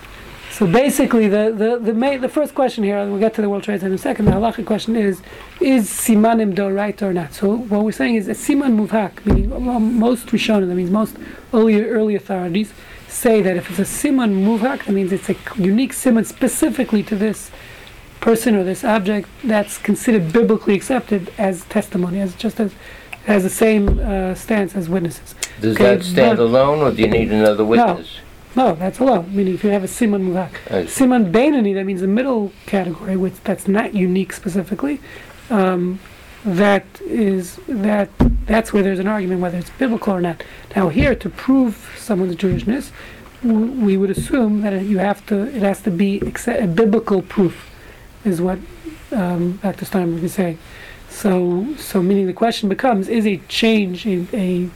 so 0.50 0.66
basically, 0.66 1.26
the 1.28 1.54
the 1.56 1.78
the, 1.78 1.94
main, 1.94 2.20
the 2.20 2.28
first 2.28 2.54
question 2.54 2.84
here, 2.84 2.98
and 2.98 3.10
we'll 3.10 3.20
get 3.20 3.32
to 3.34 3.42
the 3.42 3.48
World 3.48 3.62
Trade 3.62 3.80
Center 3.80 3.92
in 3.92 3.94
a 3.94 3.98
second. 3.98 4.26
The 4.26 4.32
halachic 4.32 4.66
question 4.66 4.94
is: 4.94 5.22
Is 5.60 5.88
simanim 5.88 6.54
doraita 6.54 7.02
or 7.02 7.14
not? 7.14 7.32
So 7.32 7.56
what 7.56 7.82
we're 7.82 7.92
saying 7.92 8.16
is 8.16 8.28
a 8.28 8.34
siman 8.34 8.76
muvhak, 8.78 9.24
meaning 9.24 9.48
well, 9.64 9.80
most 9.80 10.26
rishonim, 10.26 10.68
that 10.68 10.74
means 10.74 10.90
most 10.90 11.16
early 11.54 11.82
early 11.82 12.14
authorities 12.14 12.74
say 13.08 13.42
that 13.42 13.56
if 13.56 13.70
it's 13.70 13.78
a 13.78 13.82
siman 13.82 14.44
muvhak, 14.44 14.84
that 14.84 14.92
means 14.92 15.12
it's 15.12 15.28
a 15.28 15.36
unique 15.56 15.92
siman 15.92 16.24
specifically 16.24 17.02
to 17.04 17.16
this 17.16 17.50
person 18.20 18.54
or 18.54 18.64
this 18.64 18.84
object 18.84 19.28
that's 19.44 19.78
considered 19.78 20.32
biblically 20.32 20.74
accepted 20.74 21.32
as 21.38 21.64
testimony, 21.66 22.20
as 22.20 22.34
just 22.34 22.60
as 22.60 22.74
has 23.24 23.42
the 23.42 23.50
same 23.50 23.98
uh, 23.98 24.34
stance 24.34 24.74
as 24.74 24.88
witnesses. 24.88 25.34
Does 25.60 25.76
Okay, 25.76 25.96
that 25.96 26.04
stand 26.04 26.38
alone, 26.38 26.80
or 26.80 26.90
do 26.90 27.02
you 27.02 27.08
need 27.08 27.30
another 27.30 27.64
witness? 27.64 28.20
No, 28.56 28.70
no, 28.70 28.74
that's 28.74 28.98
alone. 29.00 29.34
Meaning, 29.36 29.54
if 29.54 29.62
you 29.62 29.70
have 29.70 29.84
a 29.84 29.86
siman 29.86 30.32
see. 30.88 31.04
Siman 31.04 31.30
Beinani, 31.30 31.74
that 31.74 31.84
means 31.84 32.00
the 32.00 32.06
middle 32.06 32.52
category, 32.66 33.16
which 33.16 33.34
that's 33.44 33.68
not 33.68 33.94
unique 33.94 34.32
specifically. 34.32 35.00
Um, 35.50 36.00
that 36.44 36.84
is 37.02 37.58
that 37.68 38.08
that's 38.46 38.72
where 38.72 38.82
there's 38.82 38.98
an 38.98 39.06
argument 39.08 39.40
whether 39.40 39.58
it's 39.58 39.70
biblical 39.70 40.14
or 40.14 40.20
not. 40.20 40.42
Now 40.74 40.88
here, 40.88 41.14
to 41.14 41.28
prove 41.28 41.94
someone's 41.98 42.36
Jewishness, 42.36 42.90
w- 43.42 43.72
we 43.84 43.96
would 43.96 44.10
assume 44.10 44.62
that 44.62 44.82
you 44.84 44.98
have 44.98 45.24
to 45.26 45.42
it 45.54 45.62
has 45.62 45.82
to 45.82 45.90
be 45.90 46.20
a 46.46 46.66
biblical 46.66 47.22
proof, 47.22 47.68
is 48.24 48.40
what 48.40 48.58
um, 49.12 49.58
Dr. 49.62 49.84
Steinberg 49.84 50.22
is 50.24 50.34
saying. 50.34 50.58
So 51.10 51.74
so 51.76 52.02
meaning 52.02 52.26
the 52.26 52.32
question 52.32 52.68
becomes: 52.68 53.08
Is 53.08 53.26
a 53.26 53.38
change 53.48 54.06
a, 54.06 54.26
a 54.32 54.70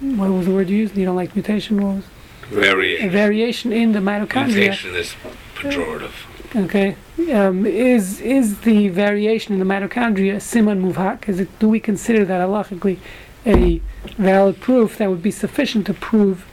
what 0.00 0.30
was 0.30 0.46
the 0.46 0.52
word 0.52 0.68
you 0.70 0.76
used? 0.78 0.96
You 0.96 1.04
don't 1.04 1.16
like 1.16 1.34
mutation? 1.34 1.80
What 1.82 1.96
was 1.96 2.04
a 2.50 2.54
Variation. 2.54 3.10
variation 3.10 3.72
in 3.72 3.92
the 3.92 4.00
mitochondria? 4.00 4.54
Mutation 4.54 4.94
is 4.94 5.14
pejorative. 5.54 6.10
Okay. 6.54 6.96
Um, 7.32 7.64
is 7.64 8.20
is 8.20 8.60
the 8.60 8.88
variation 8.88 9.54
in 9.54 9.58
the 9.58 9.64
mitochondria 9.64 10.36
siman 10.36 10.92
muvhak? 10.92 11.28
Is 11.28 11.40
it? 11.40 11.58
Do 11.58 11.68
we 11.68 11.80
consider 11.80 12.24
that 12.24 12.40
halachically 12.40 12.98
a 13.46 13.80
valid 14.16 14.60
proof 14.60 14.98
that 14.98 15.08
would 15.08 15.22
be 15.22 15.30
sufficient 15.30 15.86
to 15.86 15.94
prove 15.94 16.44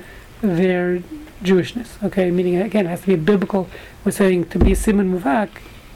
their 0.42 1.04
Jewishness. 1.44 2.04
Okay, 2.04 2.32
meaning 2.32 2.58
again, 2.58 2.86
it 2.86 2.90
has 2.90 3.02
to 3.02 3.08
be 3.08 3.16
biblical. 3.16 3.70
We're 4.04 4.12
saying 4.12 4.50
to 4.50 4.60
be 4.60 4.74
a 4.74 4.76
siman 4.76 5.18
muvhak, 5.18 5.50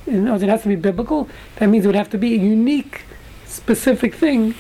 in 0.08 0.28
it 0.28 0.42
has 0.50 0.62
to 0.64 0.70
be 0.70 0.76
biblical. 0.76 1.30
That 1.58 1.68
means 1.68 1.84
it 1.84 1.88
would 1.88 1.96
have 1.96 2.10
to 2.12 2.18
be 2.18 2.34
a 2.36 2.38
unique, 2.38 3.02
specific 3.46 4.16
thing 4.16 4.56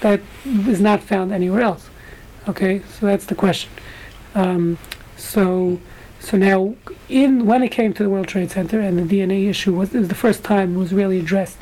that 0.00 0.20
is 0.44 0.80
not 0.80 1.02
found 1.02 1.32
anywhere 1.32 1.62
else. 1.62 1.88
Okay, 2.46 2.82
so 2.98 3.06
that's 3.06 3.24
the 3.24 3.34
question. 3.34 3.70
Um, 4.34 4.78
so, 5.16 5.80
so 6.26 6.36
now, 6.36 6.74
in 7.08 7.46
when 7.46 7.62
it 7.62 7.68
came 7.68 7.94
to 7.94 8.02
the 8.02 8.10
World 8.10 8.26
Trade 8.26 8.50
Center 8.50 8.80
and 8.80 8.98
the 8.98 9.04
DNA 9.04 9.48
issue 9.48 9.72
was, 9.72 9.92
was 9.92 10.08
the 10.08 10.14
first 10.16 10.42
time 10.42 10.74
it 10.74 10.78
was 10.80 10.92
really 10.92 11.20
addressed 11.20 11.58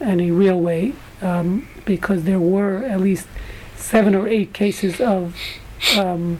in 0.00 0.20
a 0.20 0.30
real 0.30 0.60
way, 0.60 0.92
um, 1.20 1.66
because 1.84 2.22
there 2.22 2.38
were 2.38 2.84
at 2.84 3.00
least 3.00 3.26
seven 3.74 4.14
or 4.14 4.28
eight 4.28 4.52
cases 4.52 5.00
of 5.00 5.36
um, 5.96 6.38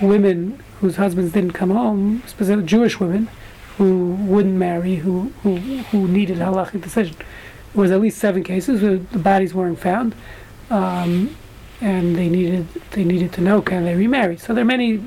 women 0.00 0.62
whose 0.78 0.96
husbands 0.96 1.32
didn't 1.32 1.50
come 1.50 1.70
home, 1.70 2.22
specifically 2.28 2.64
Jewish 2.64 3.00
women, 3.00 3.28
who 3.76 4.12
wouldn't 4.12 4.54
marry, 4.54 4.94
who 4.94 5.32
who, 5.42 5.56
who 5.56 6.06
needed 6.06 6.38
halachic 6.38 6.80
decision. 6.80 7.16
There 7.16 7.82
was 7.82 7.90
at 7.90 8.00
least 8.00 8.18
seven 8.18 8.44
cases 8.44 8.82
where 8.82 8.98
the 8.98 9.18
bodies 9.18 9.52
weren't 9.52 9.80
found, 9.80 10.14
um, 10.70 11.36
and 11.80 12.14
they 12.14 12.28
needed 12.28 12.68
they 12.92 13.02
needed 13.02 13.32
to 13.32 13.40
know 13.40 13.60
can 13.62 13.84
they 13.84 13.96
remarry. 13.96 14.36
So 14.36 14.54
there 14.54 14.62
are 14.62 14.64
many. 14.64 15.00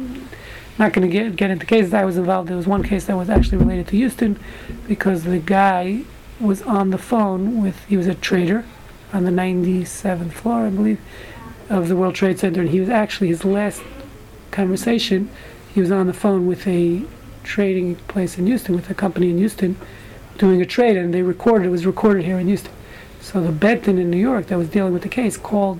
Not 0.79 0.93
going 0.93 1.07
to 1.07 1.11
get 1.11 1.35
get 1.35 1.51
into 1.51 1.65
cases 1.65 1.93
I 1.93 2.03
was 2.03 2.17
involved. 2.17 2.49
There 2.49 2.57
was 2.57 2.67
one 2.67 2.83
case 2.83 3.05
that 3.05 3.15
was 3.15 3.29
actually 3.29 3.59
related 3.59 3.87
to 3.89 3.97
Houston, 3.97 4.39
because 4.87 5.23
the 5.23 5.39
guy 5.39 6.03
was 6.39 6.61
on 6.63 6.89
the 6.89 6.97
phone 6.97 7.61
with 7.61 7.85
he 7.85 7.95
was 7.95 8.07
a 8.07 8.15
trader 8.15 8.65
on 9.13 9.23
the 9.23 9.31
97th 9.31 10.31
floor, 10.31 10.65
I 10.65 10.69
believe, 10.69 10.99
of 11.69 11.87
the 11.87 11.95
World 11.95 12.15
Trade 12.15 12.39
Center, 12.39 12.61
and 12.61 12.69
he 12.71 12.79
was 12.79 12.89
actually 12.89 13.27
his 13.27 13.45
last 13.45 13.83
conversation. 14.51 15.29
He 15.73 15.79
was 15.79 15.91
on 15.91 16.07
the 16.07 16.13
phone 16.13 16.47
with 16.47 16.67
a 16.67 17.03
trading 17.43 17.95
place 18.07 18.37
in 18.37 18.47
Houston, 18.47 18.75
with 18.75 18.89
a 18.89 18.93
company 18.95 19.29
in 19.29 19.37
Houston, 19.37 19.77
doing 20.37 20.61
a 20.61 20.65
trade, 20.65 20.97
and 20.97 21.13
they 21.13 21.21
recorded. 21.21 21.67
It 21.67 21.71
was 21.71 21.85
recorded 21.85 22.25
here 22.25 22.39
in 22.39 22.47
Houston. 22.47 22.71
So 23.21 23.39
the 23.41 23.51
Beis 23.51 23.83
Din 23.83 23.99
in 23.99 24.09
New 24.09 24.17
York 24.17 24.47
that 24.47 24.57
was 24.57 24.69
dealing 24.69 24.93
with 24.93 25.03
the 25.03 25.09
case 25.09 25.37
called 25.37 25.79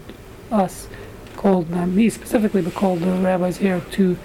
us, 0.51 0.87
called 1.35 1.69
not 1.69 1.89
me 1.89 2.09
specifically, 2.09 2.61
but 2.61 2.73
called 2.73 2.99
the 2.99 3.11
rabbis 3.11 3.57
here 3.57 3.81
to 3.91 4.17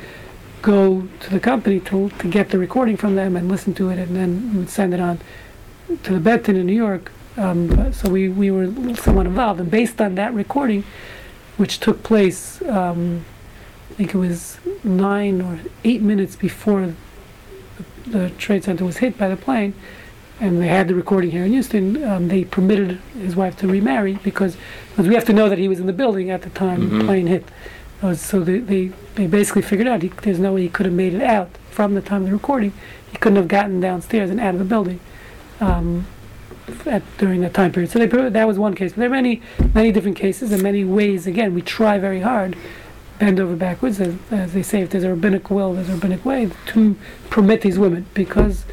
go 0.69 1.09
to 1.21 1.31
the 1.31 1.41
company 1.41 1.81
to, 1.81 2.11
to 2.11 2.29
get 2.29 2.51
the 2.51 2.59
recording 2.59 2.95
from 2.95 3.17
them 3.17 3.37
and 3.37 3.49
listen 3.49 3.73
to 3.73 3.89
it, 3.89 3.99
and 3.99 4.15
then 4.15 4.53
we 4.53 4.59
would 4.59 4.69
send 4.69 4.93
it 4.93 5.01
on 5.01 5.19
to 6.03 6.19
the 6.19 6.21
Beis 6.21 6.45
Din 6.45 6.57
in 6.57 6.67
New 6.67 6.75
York. 6.75 7.11
Um, 7.39 7.91
so 7.95 8.11
we, 8.11 8.29
we 8.29 8.51
were 8.51 8.69
somewhat 8.97 9.25
involved, 9.25 9.61
and 9.61 9.71
based 9.71 9.99
on 9.99 10.15
that 10.17 10.35
recording, 10.35 10.85
which 11.57 11.81
took 11.81 12.03
place, 12.03 12.61
um, 12.63 13.25
I 13.91 13.95
think 13.95 14.15
it 14.15 14.19
was 14.19 14.59
nine 14.85 15.41
or 15.41 15.59
eight 15.85 16.03
minutes 16.03 16.37
before 16.37 16.95
the, 17.77 18.11
the 18.11 18.31
trade 18.31 18.65
center 18.65 18.85
was 18.85 18.99
hit 18.99 19.17
by 19.17 19.29
the 19.29 19.37
plane, 19.37 19.73
and 20.39 20.61
they 20.61 20.69
had 20.69 20.87
the 20.89 20.95
recording 20.95 21.31
here 21.31 21.45
in 21.47 21.53
Houston. 21.53 22.05
Um, 22.05 22.29
they 22.29 22.45
permitted 22.45 23.01
his 23.19 23.35
wife 23.35 23.57
to 23.59 23.67
remarry 23.67 24.19
because, 24.23 24.59
because 24.91 25.09
we 25.09 25.15
have 25.15 25.25
to 25.25 25.33
know 25.33 25.49
that 25.49 25.59
he 25.59 25.67
was 25.67 25.81
in 25.81 25.87
the 25.87 25.95
building 25.95 26.31
at 26.31 26.43
the 26.43 26.51
time 26.51 26.99
the 26.99 27.05
plane 27.07 27.27
hit. 27.27 27.45
Uh, 28.01 28.15
so 28.15 28.41
they, 28.41 28.59
they, 28.59 28.93
they 29.17 29.27
basically 29.27 29.63
figured 29.63 29.89
out 29.89 30.03
he, 30.03 30.09
there's 30.23 30.39
no 30.39 30.55
way 30.55 30.63
he 30.63 30.69
could 30.69 30.87
have 30.87 30.95
made 30.95 31.15
it 31.15 31.23
out 31.23 31.51
from 31.71 31.95
the 31.95 32.01
time 32.01 32.23
of 32.23 32.29
the 32.29 32.33
recording. 32.33 32.73
He 33.11 33.17
couldn't 33.19 33.37
have 33.37 33.49
gotten 33.49 33.81
downstairs 33.81 34.31
and 34.31 34.39
out 34.39 34.55
of 34.55 34.59
the 34.59 34.65
building 34.65 35.01
um, 35.61 36.07
at, 36.87 37.03
during 37.19 37.41
that 37.41 37.55
time 37.55 37.73
period. 37.73 37.91
So 37.91 37.99
they, 37.99 38.07
that 38.07 38.47
was 38.47 38.59
one 38.59 38.75
case. 38.75 38.93
But 38.93 38.99
there 38.99 39.09
are 39.09 39.11
many, 39.11 39.43
many 39.75 39.91
different 39.91 40.17
cases 40.17 40.53
and 40.53 40.63
many 40.63 40.85
ways. 40.85 41.27
Again, 41.27 41.55
we 41.55 41.63
try 41.63 41.99
very 41.99 42.21
hard, 42.21 42.57
bend 43.19 43.41
over 43.41 43.57
backwards, 43.57 44.01
as, 44.01 44.17
as 44.31 44.53
they 44.53 44.63
say. 44.63 44.83
If 44.83 44.91
there's 44.91 45.05
a 45.05 45.11
rabbinic 45.11 45.51
will, 45.51 45.75
there's 45.75 45.89
a 45.89 45.95
rabbinic 45.95 46.25
way 46.25 46.51
to 46.67 46.97
permit 47.31 47.63
these 47.63 47.79
women 47.79 48.07
because 48.15 48.65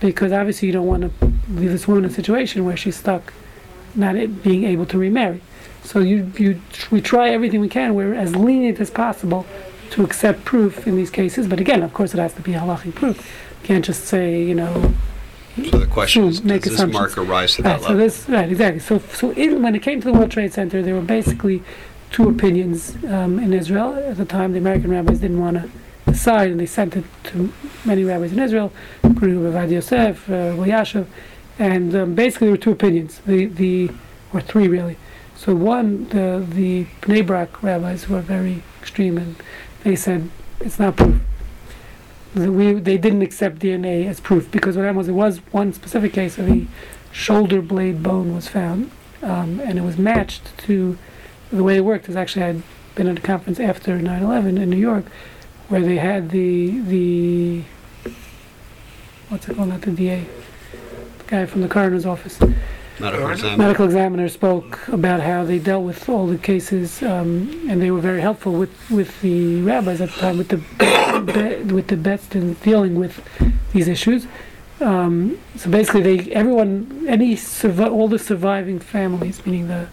because 0.00 0.32
obviously 0.32 0.66
you 0.66 0.72
don't 0.72 0.86
want 0.86 1.02
to 1.02 1.32
leave 1.48 1.70
this 1.70 1.88
woman 1.88 2.04
in 2.04 2.10
a 2.10 2.12
situation 2.12 2.64
where 2.64 2.76
she's 2.76 2.96
stuck, 2.96 3.32
not 3.94 4.14
being 4.42 4.64
able 4.64 4.84
to 4.86 4.98
remarry. 4.98 5.40
So 5.84 5.98
you 6.00 6.32
you 6.38 6.60
we 6.90 7.00
try 7.00 7.30
everything 7.30 7.60
we 7.60 7.68
can. 7.68 7.94
We're 7.94 8.14
as 8.14 8.34
lenient 8.36 8.80
as 8.80 8.90
possible 8.90 9.46
to 9.90 10.04
accept 10.04 10.44
proof 10.44 10.86
in 10.86 10.96
these 10.96 11.10
cases. 11.10 11.46
But 11.46 11.60
again, 11.60 11.82
of 11.82 11.92
course, 11.92 12.14
it 12.14 12.18
has 12.18 12.32
to 12.34 12.42
be 12.42 12.52
halachic 12.52 12.94
proof. 12.94 13.18
You 13.62 13.66
can't 13.66 13.84
just 13.84 14.04
say 14.04 14.42
you 14.42 14.54
know 14.54 14.94
So 15.70 15.78
the 15.78 15.86
question 15.86 16.24
is, 16.24 16.42
make 16.42 16.62
does 16.62 16.78
this 16.78 16.92
marker 16.92 17.22
rise 17.22 17.56
to 17.56 17.62
Right, 17.62 17.72
that 17.72 17.80
so 17.82 17.88
level? 17.88 17.98
this, 17.98 18.28
right, 18.28 18.48
exactly. 18.50 18.80
So, 18.80 18.98
so 18.98 19.30
in, 19.32 19.62
when 19.62 19.74
it 19.74 19.82
came 19.82 20.00
to 20.00 20.06
the 20.10 20.12
World 20.18 20.30
Trade 20.30 20.52
Center, 20.52 20.82
there 20.82 20.94
were 20.94 21.02
basically 21.02 21.62
two 22.10 22.28
opinions 22.28 22.96
um, 23.04 23.38
in 23.38 23.52
Israel 23.52 23.94
at 23.94 24.16
the 24.16 24.24
time. 24.24 24.52
The 24.52 24.58
American 24.58 24.90
rabbis 24.90 25.18
didn't 25.20 25.40
want 25.40 25.56
to 25.58 25.70
decide, 26.06 26.50
and 26.50 26.58
they 26.60 26.66
sent 26.66 26.96
it 26.96 27.04
to 27.24 27.52
many 27.84 28.04
rabbis 28.04 28.32
in 28.32 28.38
Israel, 28.38 28.72
including 29.02 29.44
Rabbi 29.44 29.72
Yosef, 29.72 30.28
uh, 30.28 30.32
Elyashiv, 30.56 31.06
and 31.58 31.94
um, 31.94 32.14
basically 32.14 32.46
there 32.46 32.52
were 32.52 32.58
two 32.58 32.72
opinions. 32.72 33.20
The 33.26 33.46
the 33.46 33.90
or 34.32 34.40
three 34.40 34.68
really. 34.68 34.96
So 35.44 35.56
one, 35.56 36.08
the 36.10 36.46
the 36.48 36.86
Bnei 37.00 37.26
Brak 37.26 37.64
rabbis 37.64 38.08
were 38.08 38.20
very 38.20 38.62
extreme, 38.80 39.18
and 39.18 39.34
they 39.82 39.96
said 39.96 40.30
it's 40.60 40.78
not 40.78 40.94
proof. 40.94 41.20
We, 42.36 42.74
they 42.74 42.96
didn't 42.96 43.22
accept 43.22 43.58
DNA 43.58 44.06
as 44.06 44.20
proof 44.20 44.48
because 44.52 44.76
what 44.76 44.84
happened 44.84 44.98
was 44.98 45.06
there 45.08 45.16
was 45.16 45.38
one 45.50 45.72
specific 45.72 46.12
case 46.12 46.38
of 46.38 46.46
the 46.46 46.68
shoulder 47.10 47.60
blade 47.60 48.04
bone 48.04 48.36
was 48.36 48.46
found, 48.46 48.92
um, 49.20 49.58
and 49.58 49.80
it 49.80 49.82
was 49.82 49.98
matched 49.98 50.56
to 50.58 50.96
the 51.50 51.64
way 51.64 51.78
it 51.78 51.84
worked. 51.84 52.08
Is 52.08 52.14
actually 52.14 52.44
I'd 52.44 52.62
been 52.94 53.08
at 53.08 53.18
a 53.18 53.22
conference 53.22 53.58
after 53.58 53.98
9/11 53.98 54.62
in 54.62 54.70
New 54.70 54.76
York, 54.76 55.06
where 55.66 55.80
they 55.80 55.96
had 55.96 56.30
the 56.30 56.78
the 56.82 57.64
what's 59.28 59.48
it 59.48 59.56
called? 59.56 59.70
Not 59.70 59.82
the 59.82 59.90
DA, 59.90 60.24
the 61.18 61.24
guy 61.26 61.46
from 61.46 61.62
the 61.62 61.68
coroner's 61.68 62.06
office 62.06 62.38
Medical 63.02 63.30
examiner? 63.30 63.56
medical 63.56 63.84
examiner 63.84 64.28
spoke 64.28 64.86
about 64.86 65.20
how 65.20 65.44
they 65.44 65.58
dealt 65.58 65.84
with 65.84 66.08
all 66.08 66.28
the 66.28 66.38
cases, 66.38 67.02
um, 67.02 67.66
and 67.68 67.82
they 67.82 67.90
were 67.90 68.00
very 68.00 68.20
helpful 68.20 68.52
with, 68.52 68.70
with 68.90 69.20
the 69.22 69.60
rabbis 69.62 70.00
at 70.00 70.10
the 70.10 70.20
time, 70.20 70.38
with 70.38 70.48
the 70.50 70.58
be, 70.58 71.62
with 71.74 71.88
the 71.88 71.96
best 71.96 72.36
in 72.36 72.54
dealing 72.54 72.94
with 72.94 73.20
these 73.72 73.88
issues. 73.88 74.28
Um, 74.80 75.36
so 75.56 75.68
basically, 75.68 76.02
they 76.02 76.32
everyone, 76.32 77.04
any 77.08 77.34
survi- 77.34 77.90
all 77.90 78.06
the 78.06 78.20
surviving 78.20 78.78
families, 78.78 79.44
meaning 79.44 79.66
the 79.66 79.88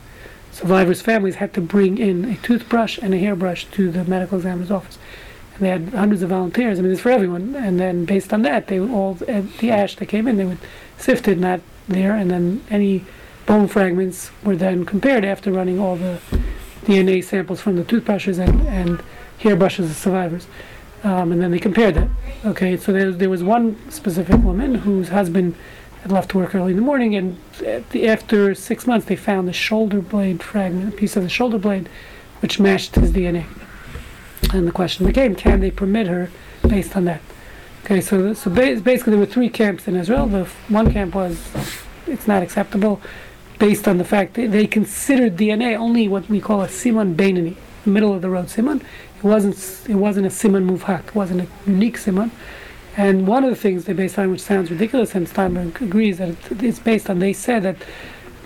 survivors' 0.52 1.02
families, 1.02 1.36
had 1.36 1.52
to 1.56 1.62
bring 1.62 1.98
in 1.98 2.26
a 2.26 2.38
toothbrush 2.38 3.00
and 3.00 3.16
a 3.16 3.18
hairbrush 3.18 3.66
to 3.72 3.90
the 3.90 4.04
medical 4.04 4.38
examiner's 4.38 4.70
office. 4.70 5.00
And 5.56 5.66
they 5.66 5.70
had 5.70 5.90
hundreds 5.96 6.22
of 6.22 6.30
volunteers. 6.30 6.78
I 6.78 6.84
mean, 6.84 6.92
it's 6.92 7.02
for 7.02 7.12
everyone. 7.12 7.56
And 7.56 7.80
then 7.80 8.06
based 8.06 8.32
on 8.34 8.44
that, 8.44 8.68
they 8.68 8.80
all 8.80 9.16
the 9.16 9.72
ash 9.72 9.96
that 9.96 10.06
came 10.06 10.28
in, 10.28 10.38
they 10.38 10.46
would 10.46 10.60
sift 10.98 11.28
it, 11.28 11.40
not 11.40 11.62
there, 11.90 12.16
and 12.16 12.30
then 12.30 12.64
any 12.70 13.06
bone 13.46 13.68
fragments 13.68 14.32
were 14.44 14.56
then 14.56 14.86
compared 14.86 15.26
after 15.26 15.52
running 15.52 15.80
all 15.80 15.96
the 15.96 16.20
DNA 16.86 17.24
samples 17.24 17.62
from 17.62 17.76
the 17.76 17.84
toothbrushes 17.84 18.38
and, 18.38 18.62
and 18.68 19.02
hairbrushes 19.40 19.90
of 19.90 19.96
survivors. 19.96 20.48
Um, 21.04 21.32
and 21.32 21.42
then 21.42 21.52
they 21.52 21.60
compared 21.60 21.96
that. 21.96 22.10
Okay, 22.46 22.78
so 22.78 22.92
there, 22.92 23.12
there 23.12 23.30
was 23.30 23.44
one 23.44 23.78
specific 23.90 24.38
woman 24.44 24.76
whose 24.76 25.10
husband 25.10 25.56
had 26.02 26.12
left 26.12 26.34
work 26.36 26.56
early 26.56 26.72
in 26.72 26.78
the 26.78 26.84
morning, 26.84 27.16
and 27.16 27.38
the, 27.92 28.08
after 28.08 28.54
six 28.56 28.86
months, 28.88 29.06
they 29.08 29.16
found 29.16 29.48
the 29.48 29.54
shoulder 29.54 30.02
blade 30.02 30.42
fragment, 30.42 30.94
a 30.94 30.98
piece 30.98 31.16
of 31.16 31.24
the 31.24 31.30
shoulder 31.30 31.58
blade, 31.58 31.90
which 32.42 32.60
matched 32.60 32.96
his 32.96 33.12
DNA. 33.12 33.46
And 34.54 34.68
the 34.68 34.72
question 34.72 35.06
became, 35.06 35.36
can 35.36 35.60
they 35.60 35.72
permit 35.72 36.08
her 36.08 36.32
based 36.68 36.96
on 36.96 37.06
that? 37.06 37.22
Okay, 37.90 38.02
so 38.02 38.34
so 38.36 38.52
ba- 38.52 38.80
basically 38.84 39.12
there 39.12 39.20
were 39.20 39.26
three 39.26 39.50
camps 39.50 39.88
in 39.88 39.96
Israel. 39.96 40.28
The 40.28 40.42
f- 40.42 40.70
one 40.70 40.94
camp 40.94 41.16
was 41.16 41.42
it's 42.06 42.28
not 42.28 42.44
acceptable, 42.44 43.02
based 43.58 43.88
on 43.88 43.98
the 43.98 44.04
fact 44.04 44.36
that 44.36 44.52
they 44.52 44.68
considered 44.68 45.36
DNA 45.38 45.76
only 45.76 46.08
what 46.08 46.30
we 46.30 46.40
call 46.40 46.62
a 46.62 46.68
siman 46.68 47.16
beinani, 47.16 47.56
middle 47.86 48.14
of 48.14 48.22
the 48.22 48.30
road 48.30 48.46
siman. 48.46 48.82
It 49.18 49.24
wasn't 49.24 49.56
it 49.90 49.96
wasn't 49.96 50.28
a 50.28 50.30
siman 50.30 50.70
muvhak. 50.70 51.08
It 51.08 51.16
wasn't 51.16 51.42
a 51.42 51.48
unique 51.66 51.98
siman. 51.98 52.30
And 52.96 53.26
one 53.26 53.44
of 53.44 53.50
the 53.50 53.56
things 53.56 53.86
they 53.86 53.94
based 53.94 54.20
on, 54.20 54.30
which 54.30 54.42
sounds 54.42 54.70
ridiculous, 54.70 55.16
and 55.16 55.28
Steinberg 55.28 55.82
agrees 55.82 56.20
that 56.20 56.30
it- 56.30 56.62
it's 56.62 56.78
based 56.80 57.10
on. 57.10 57.18
They 57.18 57.34
said 57.34 57.64
that 57.64 57.78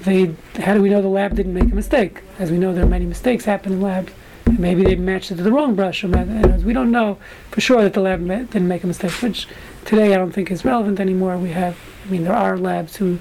they 0.03 0.35
how 0.59 0.73
do 0.73 0.81
we 0.81 0.87
know 0.89 1.01
the 1.01 1.09
lab 1.09 1.35
didn't 1.35 1.53
make 1.53 1.69
a 1.69 1.75
mistake? 1.75 2.21
As 2.39 2.49
we 2.49 2.57
know, 2.57 2.73
there 2.73 2.85
are 2.85 2.95
many 2.97 3.05
mistakes 3.05 3.43
happen 3.43 3.73
in 3.73 3.81
labs. 3.81 4.13
Maybe 4.57 4.83
they 4.83 4.95
matched 4.95 5.31
it 5.31 5.35
to 5.35 5.43
the 5.43 5.51
wrong 5.51 5.75
brush, 5.75 6.03
or 6.03 6.07
we 6.07 6.73
don't 6.73 6.91
know 6.91 7.17
for 7.51 7.61
sure 7.61 7.81
that 7.83 7.93
the 7.93 8.01
lab 8.01 8.21
ma- 8.21 8.39
didn't 8.39 8.67
make 8.67 8.83
a 8.83 8.87
mistake. 8.87 9.11
Which 9.21 9.47
today 9.85 10.13
I 10.13 10.17
don't 10.17 10.31
think 10.31 10.51
is 10.51 10.65
relevant 10.65 10.99
anymore. 10.99 11.37
We 11.37 11.51
have, 11.51 11.77
I 12.05 12.09
mean, 12.09 12.23
there 12.23 12.33
are 12.33 12.57
labs 12.57 12.97
who 12.97 13.19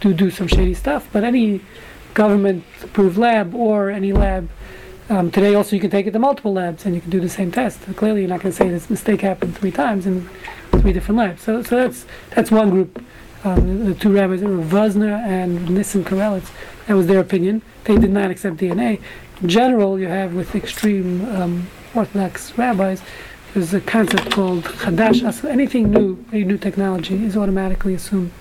do 0.00 0.12
do 0.12 0.30
some 0.30 0.48
shady 0.48 0.74
stuff, 0.74 1.08
but 1.12 1.24
any 1.24 1.60
government-approved 2.14 3.16
lab 3.16 3.54
or 3.54 3.90
any 3.90 4.12
lab 4.12 4.50
um, 5.08 5.30
today 5.30 5.54
also 5.54 5.76
you 5.76 5.80
can 5.80 5.90
take 5.90 6.06
it 6.06 6.12
to 6.12 6.18
multiple 6.18 6.52
labs 6.54 6.86
and 6.86 6.94
you 6.94 7.00
can 7.00 7.10
do 7.10 7.20
the 7.20 7.28
same 7.28 7.50
test. 7.50 7.80
Clearly, 7.96 8.20
you're 8.20 8.30
not 8.30 8.40
going 8.40 8.52
to 8.52 8.56
say 8.56 8.68
this 8.68 8.88
mistake 8.88 9.20
happened 9.20 9.56
three 9.56 9.70
times 9.70 10.06
in 10.06 10.28
three 10.80 10.92
different 10.92 11.18
labs. 11.18 11.42
So, 11.42 11.62
so 11.62 11.76
that's 11.76 12.06
that's 12.30 12.50
one 12.50 12.70
group 12.70 13.04
um, 13.44 13.84
the, 13.86 13.94
two 13.94 14.12
rabbis 14.12 14.40
Wosner 14.40 15.18
and 15.26 15.68
Nissim 15.68 16.04
Karelitz. 16.04 16.50
That 16.86 16.94
was 16.94 17.06
their 17.06 17.20
opinion. 17.20 17.62
They 17.84 17.96
did 17.96 18.10
not 18.10 18.30
accept 18.30 18.56
DNA. 18.56 19.00
In 19.40 19.48
general, 19.48 19.98
you 19.98 20.06
have 20.08 20.34
with 20.34 20.54
extreme 20.54 21.24
um, 21.34 21.66
Orthodox 21.94 22.56
rabbis, 22.56 23.02
there's 23.54 23.74
a 23.74 23.80
concept 23.80 24.30
called 24.30 24.64
Chadash. 24.64 25.26
As- 25.26 25.44
Anything 25.44 25.90
new, 25.90 26.24
any 26.32 26.44
new 26.44 26.56
technology 26.58 27.24
is 27.24 27.36
automatically 27.36 27.94
assumed. 27.94 28.32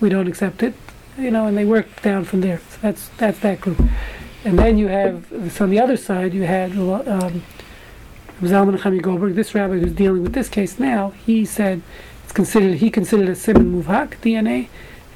We 0.00 0.08
don't 0.08 0.26
accept 0.26 0.62
it, 0.62 0.74
you 1.16 1.30
know, 1.30 1.46
and 1.46 1.56
they 1.56 1.64
work 1.64 2.02
down 2.02 2.24
from 2.24 2.40
there. 2.40 2.58
So 2.70 2.78
that's 2.82 3.08
that's 3.18 3.38
that 3.40 3.60
group. 3.60 3.80
And 4.44 4.58
then 4.58 4.78
you 4.78 4.88
have, 4.88 5.26
so 5.52 5.64
on 5.64 5.70
the 5.70 5.80
other 5.80 5.96
side, 5.96 6.32
you 6.32 6.42
had 6.44 6.72
um, 6.72 7.42
Zalman 8.40 8.76
Nechemia 8.76 9.02
Goldberg, 9.02 9.34
this 9.34 9.54
rabbi 9.54 9.78
who's 9.78 9.92
dealing 9.92 10.22
with 10.22 10.32
this 10.32 10.48
case 10.48 10.78
now, 10.78 11.10
he 11.10 11.44
said 11.44 11.82
it's 12.28 12.34
considered, 12.34 12.74
he 12.74 12.90
considered 12.90 13.26
a 13.30 13.32
Siman 13.32 13.82
Muvhak 13.82 14.20
DNA, 14.20 14.68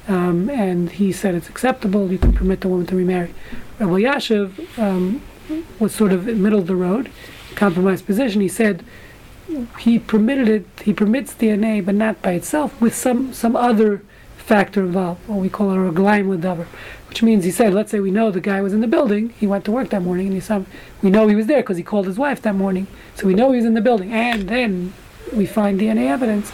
um, 0.07 0.49
and 0.49 0.89
he 0.89 1.11
said 1.11 1.35
it's 1.35 1.47
acceptable, 1.47 2.11
you 2.11 2.17
can 2.17 2.33
permit 2.33 2.61
the 2.61 2.67
woman 2.67 2.87
to 2.87 2.95
remarry. 2.95 3.35
Rabbi 3.77 3.91
Elyashiv 3.91 4.79
um, 4.79 5.21
was 5.77 5.93
sort 5.93 6.11
of 6.11 6.27
in 6.27 6.37
the 6.37 6.41
middle 6.41 6.57
of 6.57 6.65
the 6.65 6.75
road, 6.75 7.11
compromised 7.53 8.07
position. 8.07 8.41
He 8.41 8.47
said 8.47 8.83
he 9.77 9.99
permitted 9.99 10.49
it, 10.49 10.65
he 10.83 10.91
permits 10.91 11.35
DNA, 11.35 11.85
but 11.85 11.93
not 11.93 12.19
by 12.23 12.31
itself, 12.31 12.81
with 12.81 12.95
some, 12.95 13.31
some 13.31 13.55
other 13.55 14.01
factor 14.35 14.81
involved, 14.81 15.21
what 15.27 15.37
we 15.37 15.49
call 15.49 15.69
it 15.69 15.75
a 15.75 15.91
raglayim 15.91 16.35
ledavar, 16.35 16.65
which 17.09 17.21
means 17.21 17.43
he 17.43 17.51
said, 17.51 17.75
let's 17.75 17.91
say 17.91 17.99
we 17.99 18.09
know 18.09 18.31
the 18.31 18.41
guy 18.41 18.59
was 18.59 18.73
in 18.73 18.81
the 18.81 18.87
building, 18.87 19.29
he 19.39 19.45
went 19.45 19.65
to 19.65 19.71
work 19.71 19.91
that 19.91 20.01
morning, 20.01 20.25
and 20.25 20.33
he 20.33 20.41
saw, 20.41 20.63
we 21.03 21.11
know 21.11 21.27
he 21.27 21.35
was 21.35 21.45
there 21.45 21.61
because 21.61 21.77
he 21.77 21.83
called 21.83 22.07
his 22.07 22.17
wife 22.17 22.41
that 22.41 22.55
morning, 22.55 22.87
so 23.13 23.27
we 23.27 23.35
know 23.35 23.51
he 23.51 23.57
was 23.57 23.65
in 23.65 23.75
the 23.75 23.81
building, 23.81 24.11
and 24.11 24.49
then 24.49 24.93
we 25.31 25.45
find 25.45 25.79
DNA 25.79 26.09
evidence, 26.09 26.51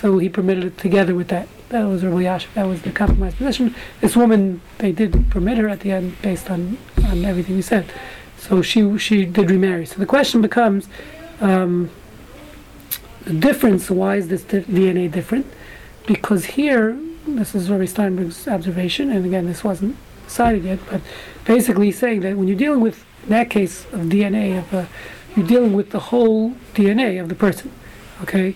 so 0.00 0.18
he 0.18 0.28
permitted 0.28 0.64
it 0.64 0.78
together 0.78 1.14
with 1.14 1.28
that. 1.28 1.46
That 1.68 1.84
was 1.84 2.02
Rabbi 2.02 2.22
that 2.54 2.66
was 2.66 2.82
the 2.82 2.90
compromised 2.90 3.36
position. 3.36 3.74
This 4.00 4.16
woman, 4.16 4.62
they 4.78 4.92
did 4.92 5.30
permit 5.30 5.58
her 5.58 5.68
at 5.68 5.80
the 5.80 5.92
end 5.92 6.20
based 6.22 6.50
on, 6.50 6.78
on 7.04 7.24
everything 7.24 7.56
we 7.56 7.62
said. 7.62 7.92
So 8.38 8.62
she 8.62 8.96
she 8.98 9.26
did 9.26 9.50
remarry. 9.50 9.84
So 9.84 9.96
the 9.96 10.06
question 10.06 10.40
becomes, 10.40 10.88
um, 11.40 11.90
the 13.24 13.34
difference, 13.34 13.90
why 13.90 14.16
is 14.16 14.28
this 14.28 14.42
DNA 14.42 15.10
different? 15.12 15.46
Because 16.06 16.46
here, 16.46 16.98
this 17.26 17.54
is 17.54 17.70
Rabbi 17.70 17.84
Steinberg's 17.84 18.48
observation, 18.48 19.10
and 19.10 19.26
again, 19.26 19.46
this 19.46 19.62
wasn't 19.62 19.96
decided 20.24 20.64
yet, 20.64 20.78
but 20.88 21.02
basically 21.44 21.92
saying 21.92 22.20
that 22.20 22.36
when 22.36 22.48
you're 22.48 22.56
dealing 22.56 22.80
with, 22.80 23.04
that 23.28 23.50
case 23.50 23.84
of 23.92 24.00
DNA, 24.08 24.58
of 24.58 24.72
uh, 24.72 24.86
you're 25.36 25.46
dealing 25.46 25.74
with 25.74 25.90
the 25.90 26.00
whole 26.00 26.52
DNA 26.74 27.20
of 27.20 27.28
the 27.28 27.34
person, 27.34 27.70
okay? 28.22 28.54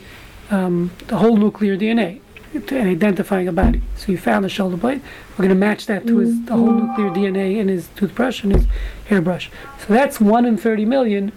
Um, 0.51 0.91
the 1.09 1.17
whole 1.17 1.37
nuclear 1.37 1.77
DNA, 1.77 2.21
and 2.55 2.89
identifying 2.89 3.49
a 3.49 3.53
body. 3.53 3.83
So 3.97 4.13
you 4.13 4.19
found 4.19 4.45
the 4.45 4.49
shoulder 4.49 4.77
blade, 4.77 5.03
we're 5.33 5.45
going 5.45 5.49
to 5.49 5.55
match 5.55 5.87
that 5.87 6.07
to 6.07 6.19
his, 6.19 6.45
the 6.45 6.53
whole 6.53 6.73
nuclear 6.73 7.11
DNA 7.11 7.57
in 7.57 7.69
his 7.69 7.89
toothbrush 7.97 8.45
and 8.45 8.55
his 8.55 8.67
hairbrush. 9.07 9.51
So 9.81 9.93
that's 9.93 10.21
1 10.21 10.45
in 10.45 10.57
30 10.57 10.85
million. 10.85 11.33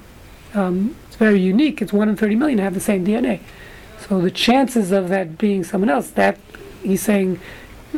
Um, 0.53 0.95
it's 1.08 1.16
very 1.16 1.39
unique. 1.39 1.82
It's 1.82 1.91
1 1.91 2.10
in 2.10 2.16
30 2.16 2.36
million 2.36 2.60
have 2.60 2.74
the 2.74 2.80
same 2.80 3.05
DNA. 3.05 3.39
So 3.99 4.22
the 4.22 4.32
chances 4.32 4.91
of 4.91 5.10
that 5.10 5.38
being 5.38 5.64
someone 5.64 5.89
else, 5.89 6.12
that 6.12 6.38
he's 6.84 7.01
saying 7.01 7.39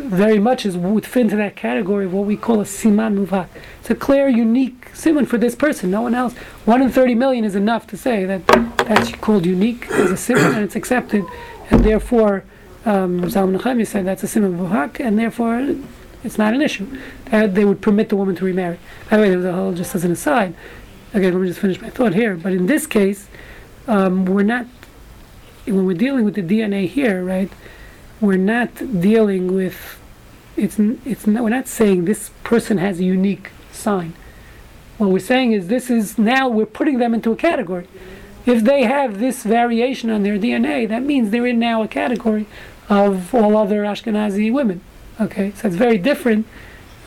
very 0.02 0.40
much 0.40 0.66
is 0.66 0.78
would 0.78 1.06
fit 1.06 1.22
into 1.22 1.36
that 1.36 1.56
category 1.56 2.06
of 2.06 2.14
what 2.14 2.26
we 2.26 2.38
call 2.38 2.60
a 2.60 2.64
siman 2.64 3.26
muvhak. 3.26 3.48
It's 3.80 3.90
a 3.90 3.96
clear, 3.96 4.28
unique 4.28 4.92
siman 4.94 5.28
for 5.28 5.38
this 5.38 5.56
person, 5.56 5.92
no 5.92 6.02
one 6.02 6.16
else. 6.16 6.34
One 6.66 6.82
in 6.82 6.90
30 6.90 7.16
million 7.16 7.46
is 7.46 7.56
enough 7.56 7.88
to 7.88 7.98
say 7.98 8.26
that 8.26 8.46
that's 8.78 9.12
called 9.14 9.46
unique 9.46 9.90
as 9.92 10.12
a 10.12 10.16
siman 10.16 10.56
and 10.56 10.64
it's 10.64 10.76
accepted, 10.76 11.26
and 11.70 11.84
therefore, 11.84 12.44
um, 12.86 13.22
Zalman 13.24 13.88
said 13.88 14.06
that's 14.06 14.24
a 14.24 14.28
siman 14.28 14.58
muvhak, 14.58 15.00
and 15.00 15.18
therefore 15.20 15.76
it's 16.24 16.38
not 16.38 16.54
an 16.54 16.62
issue. 16.62 16.88
That 17.26 17.56
they 17.56 17.66
would 17.66 17.82
permit 17.82 18.10
the 18.10 18.16
woman 18.16 18.36
to 18.36 18.46
remarry. 18.46 18.80
By 19.10 19.18
the 19.18 19.24
way, 19.24 19.30
there 19.30 19.38
was 19.38 19.46
a 19.46 19.54
whole, 19.54 19.74
just 19.74 19.96
as 19.96 20.04
an 20.04 20.12
aside, 20.12 20.56
again, 21.14 21.34
let 21.34 21.42
me 21.42 21.48
just 21.48 21.60
finish 21.60 21.82
my 21.82 21.90
thought 21.90 22.14
here, 22.14 22.36
but 22.36 22.54
in 22.54 22.68
this 22.68 22.86
case, 22.86 23.28
um, 23.88 24.26
we're 24.26 24.44
not 24.44 24.66
when 25.66 25.86
we're 25.86 25.94
dealing 25.94 26.26
with 26.26 26.36
the 26.36 26.42
DNA 26.42 26.88
here, 26.88 27.24
right, 27.24 27.52
we're 28.22 28.38
not 28.38 28.76
dealing 29.02 29.54
with 29.54 30.00
it's 30.58 30.78
it's 31.06 31.26
not, 31.26 31.44
we're 31.44 31.50
not 31.50 31.68
saying 31.68 32.06
this 32.06 32.32
person 32.44 32.78
has 32.78 33.00
a 33.00 33.04
unique 33.04 33.52
sign. 33.72 34.14
What 34.98 35.10
we're 35.10 35.20
saying 35.20 35.54
is 35.54 35.68
this 35.68 35.90
is 35.90 36.18
now 36.18 36.50
we're 36.50 36.66
putting 36.66 36.98
them 36.98 37.14
into 37.14 37.32
a 37.32 37.36
category. 37.36 37.88
If 38.46 38.64
they 38.64 38.84
have 38.84 39.20
this 39.20 39.44
variation 39.44 40.10
on 40.10 40.24
their 40.24 40.38
DNA, 40.38 40.88
that 40.90 41.04
means 41.04 41.30
they're 41.30 41.48
in 41.48 41.60
now 41.60 41.82
a 41.82 41.88
category 41.88 42.46
of 42.90 43.34
all 43.34 43.56
other 43.56 43.84
Ashkenazi 43.84 44.52
women. 44.52 44.82
Okay, 45.20 45.54
so 45.56 45.68
it's 45.68 45.78
very 45.78 45.98
different 45.98 46.46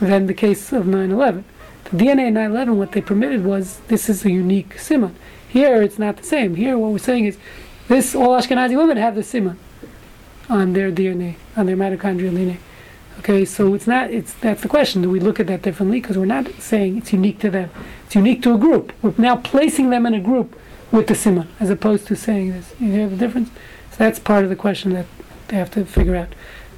than 0.01 0.27
the 0.27 0.35
case 0.35 0.73
of 0.73 0.87
9/11. 0.87 1.45
The 1.85 1.97
DNA 1.97 2.29
in 2.29 2.35
9/11, 2.35 2.77
what 2.77 2.93
they 2.93 3.03
permitted 3.03 3.45
was 3.45 3.81
this 3.89 4.09
is 4.09 4.25
a 4.25 4.31
unique 4.31 4.77
siman. 4.77 5.13
Here, 5.47 5.83
it's 5.83 5.99
not 5.99 6.17
the 6.17 6.25
same. 6.25 6.55
Here, 6.55 6.79
what 6.79 6.93
we're 6.93 6.99
saying 6.99 7.27
is 7.27 7.37
this 7.89 8.15
all 8.15 8.31
Ashkenazi 8.31 8.77
women 8.79 8.97
have 8.97 9.15
the 9.15 9.21
siman 9.21 9.57
on 10.53 10.75
their 10.75 10.93
DNA, 10.93 11.37
on 11.57 11.65
their 11.65 11.77
mitochondrial 11.77 12.31
DNA. 12.31 12.59
Okay, 13.21 13.45
so 13.45 13.73
it's 13.75 13.87
not. 13.87 14.11
It's 14.11 14.35
that's 14.35 14.63
the 14.63 14.69
question. 14.69 15.01
Do 15.01 15.09
we 15.09 15.19
look 15.19 15.41
at 15.41 15.47
that 15.47 15.63
differently? 15.63 16.01
Because 16.01 16.19
we're 16.19 16.27
not 16.27 16.51
saying 16.61 16.99
it's 16.99 17.13
unique 17.13 17.39
to 17.41 17.51
them. 17.51 17.71
It's 18.05 18.15
unique 18.15 18.43
to 18.43 18.55
a 18.55 18.59
group. 18.59 18.93
We're 19.01 19.15
now 19.17 19.37
placing 19.37 19.91
them 19.91 20.05
in 20.07 20.15
a 20.15 20.21
group 20.21 20.59
with 20.91 21.07
the 21.07 21.15
siman, 21.15 21.47
as 21.59 21.71
opposed 21.71 22.07
to 22.09 22.17
saying 22.17 22.53
this. 22.53 22.75
You 22.79 22.93
hear 22.93 23.09
the 23.09 23.17
difference? 23.17 23.49
So 23.93 23.97
that's 23.99 24.19
part 24.19 24.45
of 24.45 24.51
the 24.51 24.57
question 24.57 24.93
that 24.93 25.07
they 25.49 25.57
have 25.57 25.71
to 25.73 25.87
figure 25.87 26.17
out. 26.17 26.35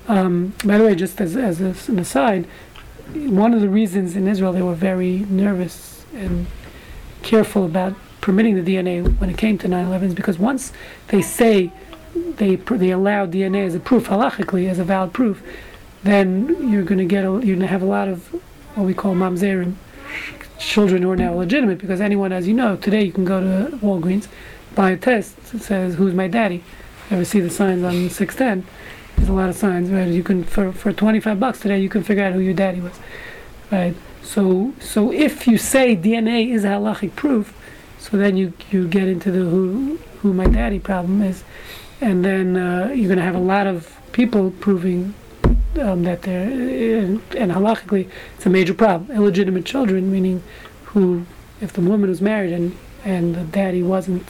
Um, 0.07 0.55
by 0.65 0.79
the 0.79 0.85
way, 0.85 0.95
just 0.95 1.21
as 1.21 1.37
as 1.37 1.61
an 1.61 1.99
aside, 1.99 2.47
one 3.13 3.53
of 3.55 3.61
the 3.61 3.69
reasons 3.69 4.15
in 4.15 4.29
Israel 4.29 4.53
they 4.53 4.63
were 4.63 4.75
very 4.75 5.27
nervous 5.29 6.05
and 6.15 6.47
careful 7.23 7.65
about 7.65 7.95
permitting 8.21 8.63
the 8.63 8.77
DNA 8.77 9.03
when 9.19 9.31
it 9.31 9.37
came 9.37 9.59
to 9.59 9.69
9/11 9.69 10.03
is 10.05 10.15
because 10.15 10.39
once 10.39 10.73
they 11.09 11.21
say 11.21 11.73
they 12.15 12.57
they 12.57 12.91
allow 12.91 13.27
DNA 13.27 13.67
as 13.67 13.75
a 13.75 13.81
proof 13.81 14.09
halachically 14.09 14.69
as 14.69 14.79
a 14.79 14.85
valid 14.85 15.13
proof, 15.13 15.43
then 16.03 16.71
you're 16.71 16.83
going 16.83 16.99
to 16.99 17.05
get 17.05 17.25
a, 17.25 17.29
you're 17.29 17.57
going 17.57 17.61
to 17.61 17.67
have 17.67 17.83
a 17.83 17.87
lot 17.87 18.09
of 18.09 18.29
what 18.75 18.87
we 18.87 18.95
call 18.95 19.15
mamzerim, 19.15 19.75
children 20.59 21.03
who 21.03 21.11
are 21.11 21.17
now 21.17 21.35
legitimate 21.35 21.79
because 21.79 22.01
anyone, 22.01 22.33
as 22.33 22.47
you 22.47 22.55
know, 22.55 22.77
today 22.77 23.03
you 23.03 23.13
can 23.13 23.25
go 23.25 23.41
to 23.41 23.77
Walgreens, 23.79 24.29
buy 24.75 24.91
a 24.91 24.97
test 24.97 25.37
that 25.53 25.63
says 25.63 25.95
who's 25.95 26.15
my 26.15 26.29
daddy. 26.29 26.63
Ever 27.11 27.25
see 27.25 27.41
the 27.41 27.51
signs 27.51 27.85
on 27.85 28.09
610? 28.09 28.67
There's 29.17 29.29
a 29.29 29.33
lot 29.33 29.49
of 29.49 29.57
signs, 29.57 29.91
right? 29.91 30.09
You 30.09 30.23
can 30.23 30.45
for 30.45 30.73
for 30.73 30.93
25 30.93 31.39
bucks 31.39 31.61
today 31.61 31.79
you 31.79 31.89
can 31.89 32.03
figure 32.03 32.25
out 32.25 32.33
who 32.33 32.41
your 32.41 32.55
daddy 32.55 32.81
was, 32.81 32.99
right? 33.71 33.95
So 34.23 34.73
so 34.81 35.13
if 35.13 35.47
you 35.47 35.59
say 35.59 35.97
DNA 35.97 36.51
is 36.51 36.65
halachic 36.65 37.15
proof, 37.15 37.57
so 37.99 38.17
then 38.17 38.37
you 38.37 38.53
you 38.71 38.89
get 38.89 39.07
into 39.07 39.31
the 39.31 39.41
who 39.41 39.99
who 40.21 40.33
my 40.33 40.47
daddy 40.47 40.79
problem 40.79 41.23
is, 41.23 41.45
and 42.05 42.23
then 42.23 42.57
uh, 42.59 42.93
you're 42.95 43.09
going 43.09 43.19
to 43.19 43.25
have 43.25 43.35
a 43.35 43.39
lot 43.39 43.67
of 43.67 43.97
people 44.13 44.51
proving 44.61 45.15
um, 45.81 46.03
that 46.03 46.23
they're 46.23 46.43
and, 46.43 47.23
and 47.35 47.51
halachically 47.51 48.09
it's 48.37 48.45
a 48.45 48.51
major 48.51 48.75
problem. 48.75 49.11
Illegitimate 49.11 49.65
children, 49.65 50.13
meaning 50.13 50.43
who, 50.85 51.25
if 51.63 51.73
the 51.73 51.81
woman 51.81 52.11
was 52.11 52.21
married 52.21 52.53
and 52.53 52.77
and 53.05 53.35
the 53.35 53.45
daddy 53.45 53.83
wasn't 53.83 54.29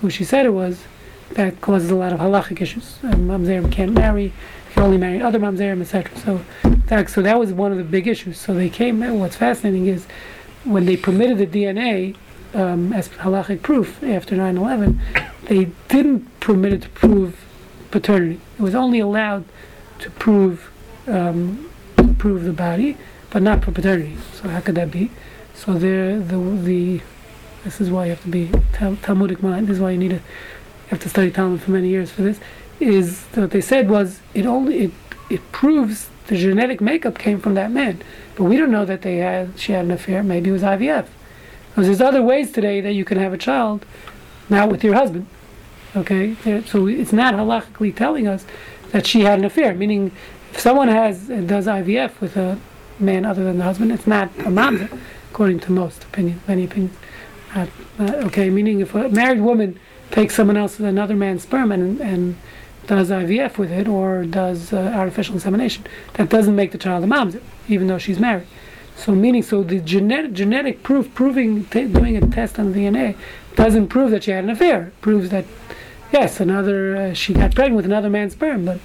who 0.00 0.10
she 0.10 0.24
said 0.24 0.46
it 0.46 0.50
was, 0.50 0.84
that 1.32 1.60
causes 1.60 1.90
a 1.90 1.94
lot 1.94 2.12
of 2.12 2.18
halachic 2.18 2.60
issues. 2.60 2.98
Um, 3.04 3.28
mamzerim 3.28 3.70
can't 3.70 3.92
marry; 3.92 4.32
can 4.72 4.82
only 4.82 4.98
marry 4.98 5.22
other 5.22 5.38
mamzerim, 5.38 5.80
etc. 5.80 6.16
So 6.18 6.44
that 6.86 7.08
so 7.08 7.22
that 7.22 7.38
was 7.38 7.52
one 7.52 7.70
of 7.70 7.78
the 7.78 7.84
big 7.84 8.08
issues. 8.08 8.36
So 8.36 8.52
they 8.52 8.68
came. 8.68 8.98
What's 9.20 9.36
fascinating 9.36 9.86
is 9.86 10.06
when 10.64 10.86
they 10.86 10.96
permitted 10.96 11.38
the 11.38 11.46
DNA 11.46 12.16
um, 12.52 12.92
as 12.92 13.08
halachic 13.10 13.62
proof 13.62 14.02
after 14.02 14.34
9/11, 14.34 14.98
they 15.44 15.66
didn't 15.88 16.40
permit 16.40 16.72
it 16.72 16.82
to 16.82 16.88
prove 16.90 17.44
paternity. 17.90 18.40
It 18.58 18.62
was 18.62 18.74
only 18.74 19.00
allowed 19.00 19.44
to 20.00 20.10
prove 20.10 20.70
um, 21.06 21.70
prove 22.18 22.44
the 22.44 22.52
body, 22.52 22.96
but 23.30 23.42
not 23.42 23.64
for 23.64 23.70
paternity. 23.70 24.16
So 24.34 24.48
how 24.48 24.60
could 24.60 24.74
that 24.74 24.90
be? 24.90 25.10
So 25.54 25.74
there, 25.74 26.18
the 26.18 26.38
the 26.38 27.00
this 27.64 27.80
is 27.80 27.90
why 27.90 28.04
you 28.06 28.10
have 28.10 28.22
to 28.22 28.28
be 28.28 28.50
Tal- 28.72 28.96
Talmudic 28.96 29.42
mind. 29.42 29.68
This 29.68 29.76
is 29.76 29.80
why 29.80 29.90
you 29.90 29.98
need 29.98 30.10
to 30.10 30.16
you 30.16 30.90
have 30.90 31.00
to 31.00 31.08
study 31.08 31.30
Talmud 31.30 31.62
for 31.62 31.70
many 31.70 31.88
years 31.88 32.10
for 32.10 32.22
this. 32.22 32.40
Is 32.78 33.24
what 33.34 33.50
they 33.50 33.60
said 33.60 33.88
was 33.88 34.20
it 34.34 34.46
only 34.46 34.78
it 34.78 34.92
it 35.30 35.52
proves 35.52 36.08
the 36.26 36.36
genetic 36.36 36.80
makeup 36.80 37.18
came 37.18 37.40
from 37.40 37.54
that 37.54 37.70
man, 37.70 38.02
but 38.34 38.44
we 38.44 38.56
don't 38.56 38.70
know 38.70 38.84
that 38.84 39.02
they 39.02 39.18
had 39.18 39.58
she 39.58 39.72
had 39.72 39.84
an 39.84 39.90
affair. 39.90 40.22
Maybe 40.22 40.50
it 40.50 40.52
was 40.52 40.62
IVF. 40.62 41.06
Because 41.70 41.86
there's 41.86 42.00
other 42.00 42.22
ways 42.22 42.52
today 42.52 42.80
that 42.80 42.94
you 42.94 43.04
can 43.04 43.18
have 43.18 43.32
a 43.34 43.38
child, 43.38 43.84
not 44.48 44.70
with 44.70 44.84
your 44.84 44.94
husband. 44.94 45.26
Okay, 45.94 46.34
so 46.66 46.86
it's 46.86 47.12
not 47.12 47.34
halachically 47.34 47.94
telling 47.94 48.26
us 48.28 48.44
that 48.92 49.06
she 49.06 49.22
had 49.22 49.38
an 49.38 49.44
affair. 49.44 49.74
Meaning, 49.74 50.12
if 50.52 50.60
someone 50.60 50.88
has 50.88 51.28
does 51.28 51.66
IVF 51.66 52.20
with 52.20 52.36
a 52.36 52.58
man 52.98 53.24
other 53.24 53.44
than 53.44 53.58
the 53.58 53.64
husband, 53.64 53.92
it's 53.92 54.06
not 54.06 54.28
a 54.38 54.50
mamzer, 54.50 54.98
according 55.30 55.60
to 55.60 55.72
most 55.72 56.04
opinions, 56.04 56.40
many 56.46 56.64
opinions. 56.64 56.96
Okay, 57.98 58.50
meaning 58.50 58.80
if 58.80 58.94
a 58.94 59.08
married 59.08 59.40
woman 59.40 59.78
takes 60.10 60.34
someone 60.34 60.56
else 60.56 60.78
another 60.78 61.16
man's 61.16 61.42
sperm 61.42 61.72
and 61.72 62.00
and 62.00 62.36
does 62.86 63.10
IVF 63.10 63.58
with 63.58 63.72
it 63.72 63.88
or 63.88 64.24
does 64.24 64.72
uh, 64.72 64.92
artificial 64.94 65.34
insemination. 65.34 65.84
That 66.14 66.28
doesn't 66.28 66.54
make 66.54 66.72
the 66.72 66.78
child 66.78 67.04
a 67.04 67.06
mamzer, 67.06 67.42
even 67.68 67.88
though 67.88 67.98
she's 67.98 68.20
married. 68.20 68.46
So 68.96 69.14
meaning, 69.14 69.42
so 69.42 69.62
the 69.62 69.80
genetic 69.80 70.32
genetic 70.32 70.82
proof 70.82 71.12
proving 71.14 71.64
t- 71.66 71.86
doing 71.86 72.16
a 72.16 72.26
test 72.26 72.58
on 72.58 72.72
DNA 72.72 73.16
doesn't 73.56 73.88
prove 73.88 74.10
that 74.12 74.24
she 74.24 74.30
had 74.30 74.44
an 74.44 74.50
affair. 74.50 74.88
It 74.88 75.00
proves 75.00 75.30
that 75.30 75.44
yes, 76.12 76.40
another 76.40 76.96
uh, 76.96 77.14
she 77.14 77.34
got 77.34 77.54
pregnant 77.54 77.76
with 77.76 77.84
another 77.86 78.08
man's 78.10 78.32
sperm, 78.34 78.64
but 78.64 78.80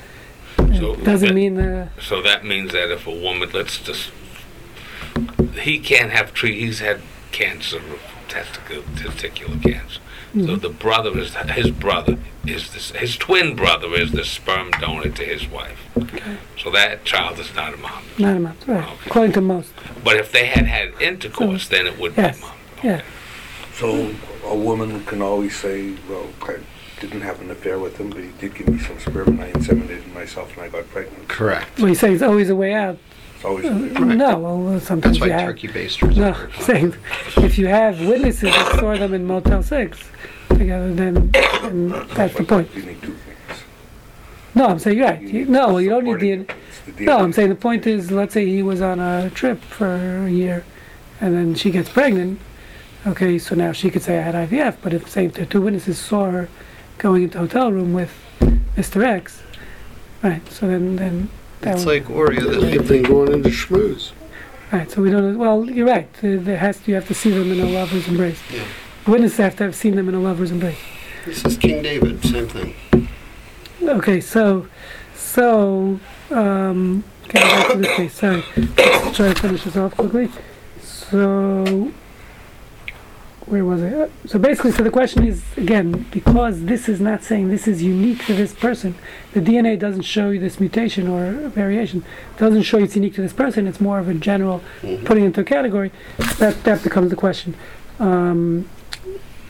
it 0.59 0.77
So 0.79 0.95
doesn't 0.95 1.29
that- 1.29 1.33
mean 1.35 1.59
uh, 1.59 1.89
So 1.99 2.21
that 2.21 2.43
means 2.43 2.71
that 2.71 2.91
if 2.91 3.05
a 3.07 3.11
woman, 3.15 3.49
let's 3.53 3.77
just, 3.79 4.11
he 5.59 5.79
can't 5.79 6.11
have 6.11 6.33
tre 6.33 6.57
he's 6.59 6.79
had 6.79 7.01
cancer, 7.31 7.81
testicle, 8.27 8.81
testicular 8.95 9.61
cancer. 9.61 9.99
So 10.33 10.37
Mm-hmm. 10.39 10.59
the 10.59 10.69
brother 10.69 11.17
is, 11.19 11.33
his 11.35 11.71
brother 11.71 12.17
is 12.47 12.71
this, 12.71 12.91
his 12.91 13.17
twin 13.17 13.53
brother 13.53 13.93
is 13.93 14.13
the 14.13 14.23
sperm 14.23 14.71
donor 14.79 15.09
to 15.09 15.25
his 15.25 15.45
wife. 15.49 15.77
Okay. 15.97 16.37
So 16.57 16.71
that 16.71 17.03
child 17.03 17.37
is 17.37 17.53
not 17.53 17.73
a 17.73 17.77
mom. 17.77 18.01
not 18.17 18.37
a 18.37 18.39
mamzer, 18.39 18.67
right? 18.69 18.83
Okay. 18.87 18.97
According 19.07 19.33
to 19.33 19.41
most, 19.41 19.73
But 20.05 20.15
if 20.15 20.31
they 20.31 20.45
had 20.45 20.67
had 20.67 20.93
intercourse, 21.01 21.67
then 21.67 21.85
it 21.85 21.99
would 21.99 22.15
be 22.15 22.21
a 22.21 22.25
yes, 22.27 22.39
mom. 22.39 22.51
yeah. 22.81 23.01
So 23.73 24.13
a 24.45 24.55
woman 24.55 25.03
can 25.05 25.21
always 25.21 25.55
say, 25.55 25.93
well, 26.09 26.27
I 26.43 26.57
didn't 26.99 27.21
have 27.21 27.41
an 27.41 27.51
affair 27.51 27.79
with 27.79 27.97
him, 27.97 28.09
but 28.09 28.19
he 28.21 28.29
did 28.39 28.55
give 28.55 28.67
me 28.67 28.79
some 28.79 28.99
sperm 28.99 29.27
and 29.29 29.41
I 29.41 29.51
inseminated 29.51 30.13
myself 30.13 30.53
and 30.55 30.63
I 30.65 30.69
got 30.69 30.87
pregnant. 30.89 31.27
Correct. 31.27 31.79
Well, 31.79 31.89
you 31.89 31.95
say 31.95 32.13
it's 32.13 32.21
always 32.23 32.49
a 32.49 32.55
way 32.55 32.73
out. 32.73 32.97
It's 33.35 33.45
always, 33.45 33.65
No, 33.65 34.37
well, 34.39 34.79
sometimes 34.79 35.17
That's 35.17 35.21
why 35.21 35.27
you 35.27 35.33
have. 35.33 35.41
turkey 35.47 35.67
basters 35.67 36.17
No, 36.17 36.31
are 36.31 36.51
saying 36.61 36.95
if 37.37 37.57
you 37.57 37.67
have 37.67 37.99
witnesses 37.99 38.51
that 38.53 38.79
saw 38.79 38.95
them 38.95 39.13
in 39.13 39.25
Motel 39.25 39.63
6 39.63 39.99
together, 40.49 40.93
then, 40.93 41.31
then 41.31 41.89
that's 42.13 42.35
the 42.35 42.43
point. 42.43 42.69
you 42.75 42.83
need 42.83 43.01
two 43.01 43.13
things. 43.13 43.59
No, 44.53 44.67
I'm 44.67 44.79
saying, 44.79 44.97
you're 44.97 45.07
right. 45.07 45.21
You 45.21 45.27
You, 45.27 45.33
need 45.39 45.49
no, 45.49 45.77
you 45.77 45.89
don't 45.89 46.03
need 46.03 46.19
the. 46.19 46.53
The 46.91 47.05
No, 47.05 47.19
I'm 47.19 47.31
saying 47.33 47.49
the 47.49 47.55
point 47.55 47.87
is, 47.87 48.11
let's 48.11 48.33
say 48.33 48.45
he 48.45 48.61
was 48.61 48.81
on 48.81 48.99
a 48.99 49.29
trip 49.29 49.61
for 49.61 50.25
a 50.25 50.29
year, 50.29 50.65
and 51.21 51.33
then 51.33 51.55
she 51.55 51.71
gets 51.71 51.87
pregnant. 51.89 52.39
Okay, 53.05 53.39
so 53.39 53.55
now 53.55 53.71
she 53.71 53.89
could 53.89 54.03
say 54.03 54.19
I 54.19 54.21
had 54.21 54.35
IVF, 54.49 54.77
but 54.81 54.93
if 54.93 55.09
say 55.09 55.27
the 55.27 55.45
two 55.45 55.61
witnesses 55.61 55.97
saw 55.97 56.29
her 56.29 56.49
going 56.99 57.23
into 57.23 57.33
the 57.33 57.39
hotel 57.39 57.71
room 57.71 57.93
with 57.93 58.11
Mr. 58.75 59.03
X, 59.03 59.41
right? 60.21 60.47
So 60.51 60.67
then, 60.67 60.97
then 60.97 61.29
that 61.61 61.75
It's 61.77 61.85
would, 61.85 62.05
like 62.07 62.15
Oreo. 62.15 62.45
The, 62.53 62.61
Same 62.61 62.83
thing 62.83 63.03
going 63.03 63.31
into 63.33 63.49
schmooze. 63.49 64.11
right. 64.71 64.89
So 64.91 65.01
we 65.01 65.09
don't. 65.09 65.37
Well, 65.39 65.67
you're 65.69 65.87
right. 65.87 66.11
There 66.21 66.37
there 66.37 66.57
has 66.57 66.79
to, 66.81 66.91
you 66.91 66.95
have 66.95 67.07
to 67.07 67.15
see 67.15 67.31
them 67.31 67.51
in 67.51 67.59
a 67.59 67.65
lover's 67.65 68.07
embrace. 68.07 68.39
Yeah. 68.51 68.63
Witnesses 69.07 69.37
have 69.39 69.55
to 69.57 69.63
have 69.63 69.75
seen 69.75 69.95
them 69.95 70.07
in 70.07 70.13
a 70.13 70.19
lover's 70.19 70.51
embrace. 70.51 70.77
this 71.25 71.43
is 71.43 71.57
King 71.57 71.81
David. 71.81 72.23
Same 72.23 72.47
thing. 72.47 72.75
Okay, 73.81 74.21
so, 74.21 74.67
so, 75.15 75.99
um, 76.29 77.03
getting 77.29 77.49
back 77.49 77.71
to 77.71 77.77
this 77.79 77.95
case, 77.97 78.13
sorry. 78.13 78.43
Let's 78.55 79.17
try 79.17 79.33
to 79.33 79.41
finish 79.41 79.63
this 79.63 79.75
off 79.75 79.97
quickly. 79.97 80.29
So, 80.83 81.91
where 83.51 83.65
was 83.65 83.83
I? 83.83 83.89
Uh, 83.89 84.09
So 84.25 84.39
basically, 84.39 84.71
so 84.71 84.81
the 84.81 84.89
question 84.89 85.25
is, 85.27 85.43
again, 85.57 86.05
because 86.11 86.63
this 86.63 86.87
is 86.87 87.01
not 87.01 87.21
saying 87.21 87.49
this 87.49 87.67
is 87.67 87.83
unique 87.83 88.25
to 88.25 88.33
this 88.33 88.53
person, 88.53 88.95
the 89.33 89.41
DNA 89.41 89.77
doesn't 89.77 90.03
show 90.03 90.29
you 90.29 90.39
this 90.39 90.59
mutation 90.59 91.07
or 91.07 91.49
variation, 91.49 92.05
doesn't 92.37 92.61
show 92.63 92.77
you 92.77 92.85
it's 92.85 92.95
unique 92.95 93.15
to 93.15 93.21
this 93.21 93.33
person, 93.33 93.67
it's 93.67 93.81
more 93.81 93.99
of 93.99 94.07
a 94.07 94.13
general 94.13 94.61
putting 95.03 95.25
into 95.25 95.41
a 95.41 95.43
category, 95.43 95.91
that, 96.39 96.63
that 96.63 96.81
becomes 96.81 97.09
the 97.09 97.17
question. 97.17 97.55
Um, 97.99 98.69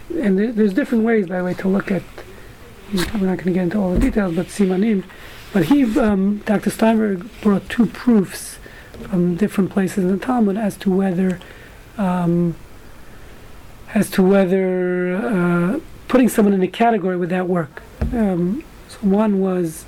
and 0.09 0.37
there, 0.37 0.51
there's 0.51 0.73
different 0.73 1.03
ways, 1.03 1.27
by 1.27 1.37
the 1.37 1.43
way, 1.43 1.53
to 1.53 1.67
look 1.67 1.91
at 1.91 2.03
we're 2.93 3.27
not 3.27 3.37
going 3.37 3.37
to 3.37 3.53
get 3.53 3.63
into 3.63 3.77
all 3.77 3.93
the 3.93 3.99
details, 3.99 4.35
but 4.35 4.47
Simanim. 4.47 5.05
But 5.53 5.65
he, 5.65 5.97
um, 5.97 6.39
Dr. 6.45 6.69
Steinberg, 6.69 7.29
brought 7.41 7.69
two 7.69 7.85
proofs 7.85 8.57
from 9.09 9.35
different 9.35 9.69
places 9.69 10.03
in 10.03 10.11
the 10.11 10.17
Talmud 10.17 10.57
as 10.57 10.75
to 10.77 10.91
whether, 10.91 11.39
um, 11.97 12.55
as 13.93 14.09
to 14.11 14.23
whether 14.23 15.15
uh, 15.15 15.79
putting 16.07 16.29
someone 16.29 16.53
in 16.53 16.61
a 16.61 16.67
category 16.67 17.17
would 17.17 17.29
that 17.29 17.47
work. 17.47 17.81
Um, 18.13 18.63
so 18.87 18.97
one 18.99 19.39
was, 19.39 19.85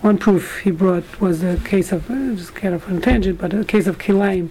one 0.00 0.18
proof 0.18 0.60
he 0.60 0.70
brought 0.70 1.20
was 1.20 1.42
a 1.42 1.56
case 1.58 1.92
of, 1.92 2.10
uh, 2.10 2.34
just 2.34 2.54
kind 2.54 2.74
of 2.74 2.90
a 2.90 3.00
tangent, 3.00 3.38
but 3.38 3.52
a 3.52 3.64
case 3.64 3.86
of 3.86 3.98
Kilaim. 3.98 4.50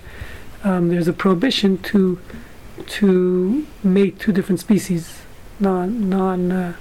Um, 0.63 0.89
there's 0.89 1.07
a 1.07 1.13
prohibition 1.13 1.77
to 1.83 2.19
to 2.85 3.65
mate 3.83 4.19
two 4.19 4.31
different 4.31 4.59
species, 4.59 5.21
non 5.59 6.09
non. 6.09 6.51
Uh, 6.51 6.73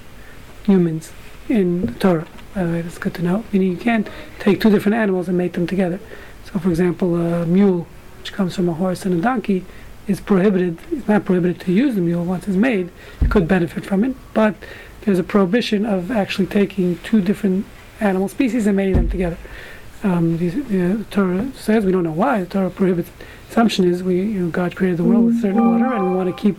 humans 0.67 1.13
in 1.49 1.85
the 1.85 1.93
Torah. 1.93 2.27
By 2.53 2.63
the 2.63 2.71
way, 2.71 2.81
that's 2.81 2.97
good 2.97 3.15
to 3.15 3.23
know. 3.23 3.45
Meaning 3.51 3.71
you 3.71 3.77
can't 3.77 4.07
take 4.39 4.61
two 4.61 4.69
different 4.69 4.95
animals 4.95 5.27
and 5.27 5.37
mate 5.37 5.53
them 5.53 5.65
together. 5.65 5.99
So, 6.45 6.59
for 6.59 6.69
example, 6.69 7.15
a 7.15 7.45
mule, 7.45 7.87
which 8.19 8.33
comes 8.33 8.55
from 8.55 8.69
a 8.69 8.73
horse 8.73 9.05
and 9.05 9.15
a 9.15 9.21
donkey, 9.21 9.65
is 10.07 10.21
prohibited. 10.21 10.79
It's 10.91 11.07
not 11.07 11.25
prohibited 11.25 11.59
to 11.61 11.71
use 11.71 11.95
the 11.95 12.01
mule 12.01 12.23
once 12.23 12.47
it's 12.47 12.57
made. 12.57 12.89
You 13.21 13.27
could 13.27 13.47
benefit 13.47 13.85
from 13.85 14.03
it, 14.03 14.15
but 14.33 14.55
there's 15.01 15.19
a 15.19 15.23
prohibition 15.23 15.85
of 15.85 16.11
actually 16.11 16.47
taking 16.47 16.97
two 16.99 17.21
different 17.21 17.65
animal 17.99 18.27
species 18.27 18.67
and 18.67 18.75
mating 18.75 18.95
them 18.95 19.09
together. 19.09 19.37
Um, 20.03 20.37
the, 20.37 20.49
the 20.49 21.03
Torah 21.05 21.51
says 21.53 21.85
we 21.85 21.91
don't 21.91 22.03
know 22.03 22.11
why. 22.11 22.41
The 22.41 22.45
Torah 22.45 22.69
prohibits. 22.69 23.09
Assumption 23.49 23.89
is 23.89 24.03
we, 24.03 24.17
you 24.17 24.39
know, 24.41 24.49
God 24.49 24.75
created 24.75 24.97
the 24.97 25.03
world 25.03 25.25
with 25.25 25.41
certain 25.41 25.59
order, 25.59 25.85
and 25.85 26.11
we 26.11 26.15
want 26.15 26.35
to 26.35 26.41
keep 26.41 26.57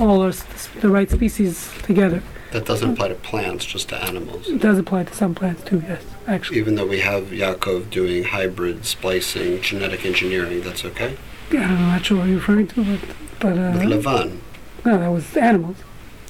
all 0.00 0.22
our, 0.22 0.32
the 0.80 0.88
right 0.88 1.10
species 1.10 1.70
together. 1.82 2.22
That 2.52 2.66
doesn't 2.66 2.92
apply 2.92 3.08
to 3.08 3.14
plants, 3.14 3.64
just 3.64 3.88
to 3.90 3.96
animals. 3.96 4.48
It 4.48 4.60
does 4.60 4.78
apply 4.78 5.04
to 5.04 5.14
some 5.14 5.34
plants 5.34 5.62
too, 5.62 5.82
yes, 5.86 6.02
actually. 6.26 6.58
Even 6.58 6.74
though 6.74 6.86
we 6.86 7.00
have 7.00 7.28
Yaakov 7.28 7.90
doing 7.90 8.24
hybrid 8.24 8.84
splicing, 8.84 9.62
genetic 9.62 10.04
engineering, 10.04 10.62
that's 10.62 10.84
okay. 10.84 11.16
Yeah, 11.52 11.68
I'm 11.68 11.80
not 11.88 12.04
sure 12.04 12.18
what 12.18 12.26
you're 12.28 12.36
referring 12.38 12.66
to, 12.68 12.84
but, 12.84 13.00
but 13.40 13.54
With 13.56 13.82
uh, 14.06 14.10
Lavan, 14.10 14.38
no, 14.84 14.98
that 14.98 15.08
was 15.08 15.36
animals. 15.36 15.76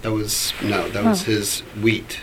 that 0.02 0.10
was 0.12 0.52
no, 0.62 0.88
that 0.88 1.04
was 1.04 1.22
Oh. 1.22 1.30
his 1.32 1.60
wheat. 1.80 2.18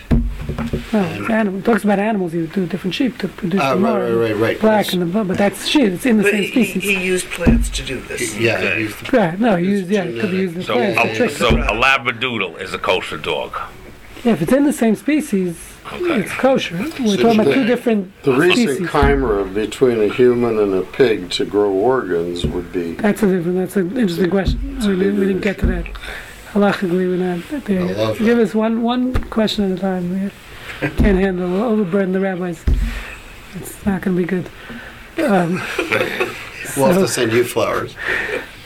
No, 0.92 1.02
it's 1.04 1.30
animals. 1.30 1.62
It 1.62 1.66
talks 1.66 1.84
about 1.84 2.00
animals. 2.00 2.34
You 2.34 2.42
would 2.42 2.52
do 2.54 2.66
different 2.66 2.96
sheep 2.96 3.18
to 3.20 3.28
produce 3.28 3.62
Ah, 3.62 3.76
the 3.76 3.82
right, 3.82 4.00
right, 4.02 4.12
right, 4.12 4.36
right. 4.36 4.60
black 4.60 4.92
and 4.94 5.02
the 5.02 5.06
blue, 5.06 5.24
but 5.24 5.38
that's 5.38 5.68
sheep. 5.68 5.94
It's 5.94 6.06
in 6.06 6.18
the 6.18 6.24
But 6.24 6.32
same 6.32 6.44
he, 6.44 6.50
species. 6.66 6.84
he 6.84 7.04
used 7.06 7.28
plants 7.28 7.70
to 7.70 7.84
do 7.84 8.00
this. 8.02 8.36
Yeah, 8.38 8.56
Okay. 8.58 8.76
he 8.76 8.82
used 8.82 9.06
the 9.06 9.18
right? 9.18 9.40
No, 9.40 9.56
you 9.56 9.70
use 9.70 9.90
yeah, 9.90 10.04
could 10.06 10.32
be 10.32 10.38
used 10.38 10.56
in 10.58 10.64
So, 10.64 10.74
plants. 10.74 11.20
Yeah, 11.20 11.26
a, 11.26 11.30
so 11.30 11.50
a 11.50 11.52
labradoodle 11.84 12.60
is 12.60 12.74
a 12.74 12.80
kosher 12.80 13.18
dog. 13.18 13.56
Yeah, 14.24 14.34
if 14.34 14.42
it's 14.42 14.52
in 14.52 14.66
the 14.66 14.74
same 14.74 14.96
species, 14.96 15.56
Okay. 15.88 16.20
it's 16.22 16.32
kosher. 16.34 16.78
We're 16.78 16.88
So 16.90 17.16
talking 17.18 17.40
about 17.40 17.46
the- 17.46 17.54
two 17.54 17.66
different 17.66 18.24
The 18.24 18.34
recent 18.34 18.70
species. 18.70 18.90
chimera 18.92 19.46
between 19.46 20.02
a 20.02 20.08
human 20.14 20.60
and 20.60 20.74
a 20.74 20.82
pig 20.82 21.30
to 21.32 21.46
grow 21.46 21.72
organs 21.72 22.46
would 22.46 22.72
be, 22.72 22.94
That's 22.94 23.24
a 23.24 23.28
different. 23.28 23.58
That's 23.58 23.76
an 23.76 23.98
interesting 23.98 24.30
question. 24.30 24.60
We 24.82 24.96
didn't, 24.96 25.20
we 25.20 25.26
didn't 25.28 25.42
get 25.42 25.58
to 25.60 25.66
that. 25.68 25.86
Halachically, 26.54 27.08
we're 27.08 27.18
not 27.18 27.66
there. 27.66 27.82
I 27.82 27.92
love 27.94 28.18
Give 28.20 28.38
that. 28.38 28.44
us 28.44 28.56
one 28.56 28.82
one 28.82 29.14
question 29.30 29.72
at 29.72 29.78
a 29.78 29.82
time. 29.82 30.32
We 30.82 30.90
can't 30.90 31.18
handle 31.18 31.50
we'll 31.50 31.64
overburden 31.64 32.12
the 32.14 32.20
rabbis. 32.20 32.64
It's 33.56 33.86
not 33.86 34.02
going 34.02 34.16
to 34.16 34.22
be 34.22 34.28
good. 34.28 34.50
Um, 35.24 35.62
We'll 36.78 36.88
have 36.88 36.98
to 37.02 37.08
send 37.08 37.34
you 37.34 37.44
flowers. 37.44 37.96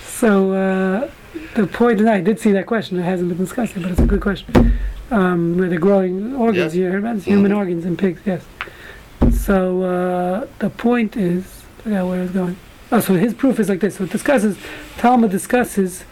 So 0.05 0.51
uh, 0.51 1.09
the 1.55 1.65
point, 1.65 1.99
and 2.01 2.09
I 2.09 2.19
did 2.19 2.37
see 2.39 2.51
that 2.51 2.65
question. 2.67 2.99
It 2.99 3.03
hasn't 3.03 3.29
been 3.29 3.37
discussed 3.37 3.75
yet, 3.75 3.83
but 3.83 3.91
it's 3.91 4.01
a 4.01 4.05
good 4.05 4.19
question. 4.21 4.77
Um, 5.13 5.57
where 5.57 5.69
they're 5.69 5.77
growing 5.79 6.35
organs, 6.35 6.75
Yeah. 6.75 6.85
you 6.85 6.91
heard 6.91 6.99
about 6.99 7.17
it? 7.17 7.23
human 7.23 7.51
Mhm. 7.51 7.57
organs 7.57 7.85
in 7.85 7.95
pigs, 7.95 8.19
yes. 8.25 8.41
So 9.31 9.83
uh, 9.83 10.47
the 10.59 10.69
point 10.71 11.15
is, 11.15 11.43
I 11.79 11.83
forgot 11.83 12.07
where 12.07 12.19
I 12.19 12.21
was 12.23 12.31
going. 12.31 12.55
Oh, 12.91 12.99
so 12.99 13.13
his 13.13 13.33
proof 13.33 13.59
is 13.59 13.69
like 13.69 13.79
this. 13.79 13.95
So 13.97 14.05
it 14.05 14.09
discusses, 14.09 14.57
Talmud 14.97 15.29
discusses. 15.31 16.03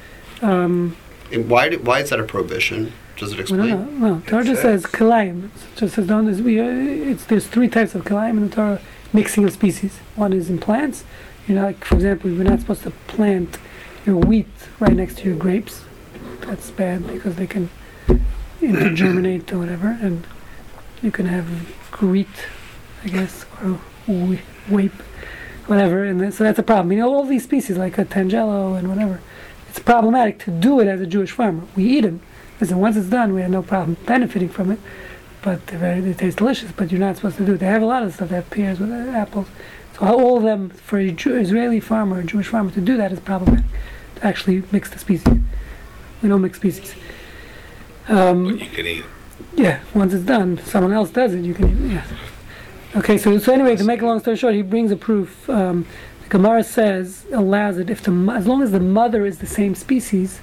Um, 0.42 0.96
And 1.32 1.50
why? 1.50 1.70
Did, 1.70 1.86
why 1.88 2.00
is 2.02 2.10
that 2.12 2.20
a 2.20 2.24
prohibition? 2.24 2.92
Does 3.18 3.32
it 3.34 3.50
well, 3.50 3.58
no, 3.60 3.64
explain? 3.66 4.00
no, 4.02 4.08
no. 4.16 4.22
Torah 4.28 4.44
just 4.44 4.62
says 4.62 4.84
kalayim. 4.86 5.46
It 5.46 5.52
just 5.78 5.96
says 5.96 6.06
don't. 6.08 6.26
We, 6.44 6.60
uh, 6.60 6.66
it's 7.12 7.24
there's 7.26 7.48
three 7.48 7.70
types 7.70 7.96
of 7.96 8.04
kalayim 8.04 8.32
in 8.38 8.50
the 8.50 8.56
Torah, 8.56 8.80
mixing 9.14 9.44
of 9.46 9.52
species. 9.54 9.94
One 10.16 10.34
is 10.34 10.50
in 10.50 10.58
plants. 10.60 11.04
You 11.48 11.56
know, 11.56 11.64
like 11.64 11.84
for 11.86 11.96
example, 11.96 12.30
we're 12.32 12.44
not 12.44 12.60
supposed 12.60 12.84
to 12.84 12.92
plant 13.08 13.58
your 14.06 14.18
wheat 14.18 14.48
right 14.80 14.96
next 14.96 15.18
to 15.20 15.24
your 15.30 15.38
grapes. 15.38 15.82
That's 16.46 16.70
bad 16.72 17.08
because 17.08 17.36
they 17.36 17.48
can 17.48 17.70
intergerminate 18.68 19.52
or 19.52 19.60
whatever, 19.60 19.98
and 20.02 20.26
you 21.02 21.12
can 21.12 21.26
have 21.26 21.48
wheat, 22.02 22.28
I 23.04 23.10
guess, 23.10 23.46
or 23.62 23.80
whe- 24.08 24.42
wape, 24.70 25.02
whatever. 25.68 26.04
And 26.04 26.34
so 26.34 26.44
that's 26.44 26.60
a 26.60 26.64
problem. 26.64 26.92
You 26.92 27.00
know, 27.00 27.14
all 27.14 27.26
these 27.26 27.44
species 27.44 27.78
like 27.78 27.98
a 27.98 28.06
tangelo 28.06 28.78
and 28.78 28.90
whatever. 28.90 29.22
It's 29.70 29.80
problematic 29.80 30.40
to 30.40 30.52
do 30.52 30.80
it 30.80 30.88
as 30.88 31.00
a 31.00 31.06
Jewish 31.06 31.32
farmer. 31.32 31.64
We 31.76 31.86
eat 31.86 32.02
them. 32.02 32.22
Listen, 32.60 32.80
once 32.80 32.98
it's 32.98 33.08
done, 33.08 33.34
we 33.34 33.42
have 33.42 33.52
no 33.52 33.62
problem 33.62 33.98
benefiting 34.06 34.50
from 34.50 34.72
it. 34.72 34.80
But 35.42 35.66
they're 35.68 35.80
very, 35.80 36.02
they 36.02 36.14
taste 36.14 36.38
delicious. 36.38 36.72
But 36.72 36.92
you're 36.92 37.00
not 37.00 37.16
supposed 37.16 37.38
to 37.38 37.46
do 37.46 37.54
it. 37.54 37.60
They 37.60 37.68
have 37.68 37.82
a 37.82 37.86
lot 37.86 38.04
of 38.04 38.14
stuff. 38.14 38.30
They 38.30 38.36
have 38.36 38.50
pears 38.50 38.80
with 38.80 38.92
uh, 38.92 39.18
apples. 39.18 39.48
So 39.98 40.06
all 40.06 40.38
of 40.38 40.44
them 40.44 40.70
for 40.70 41.00
a 41.00 41.12
Jew, 41.12 41.36
Israeli 41.36 41.80
farmer, 41.80 42.20
a 42.20 42.24
Jewish 42.24 42.48
farmer 42.48 42.72
to 42.72 42.82
do 42.82 42.98
that 42.98 43.12
is 43.12 43.20
problematic. 43.20 43.66
To 44.18 44.28
actually 44.28 44.64
mix 44.72 44.90
the 44.90 45.00
species. 45.00 45.40
We 46.22 46.30
don't 46.30 46.42
mix 46.42 46.58
species. 46.58 46.94
But 48.12 48.28
Um, 48.28 48.60
you 48.60 48.66
can 48.68 48.86
eat. 48.88 49.06
Yeah, 49.56 49.80
once 49.94 50.14
it's 50.14 50.26
done, 50.26 50.60
someone 50.66 50.92
else 50.92 51.10
does 51.12 51.34
it. 51.34 51.46
You 51.46 51.54
can, 51.54 51.70
eat. 51.70 51.94
yeah. 51.94 52.04
Okay, 52.94 53.18
so 53.18 53.38
so 53.38 53.54
anyway, 53.54 53.78
to 53.78 53.86
make 53.86 54.02
a 54.02 54.06
long 54.06 54.20
story 54.20 54.36
short, 54.36 54.54
he 54.54 54.62
brings 54.62 54.92
a 54.92 54.98
proof. 54.98 55.50
Um, 55.50 55.86
the 56.24 56.30
Gemara 56.30 56.64
says 56.66 57.26
allows 57.32 57.78
it 57.78 57.90
if 57.90 58.02
the 58.04 58.12
as 58.36 58.48
long 58.48 58.62
as 58.62 58.72
the 58.72 58.82
mother 58.82 59.26
is 59.26 59.40
the 59.40 59.48
same 59.48 59.76
species, 59.76 60.42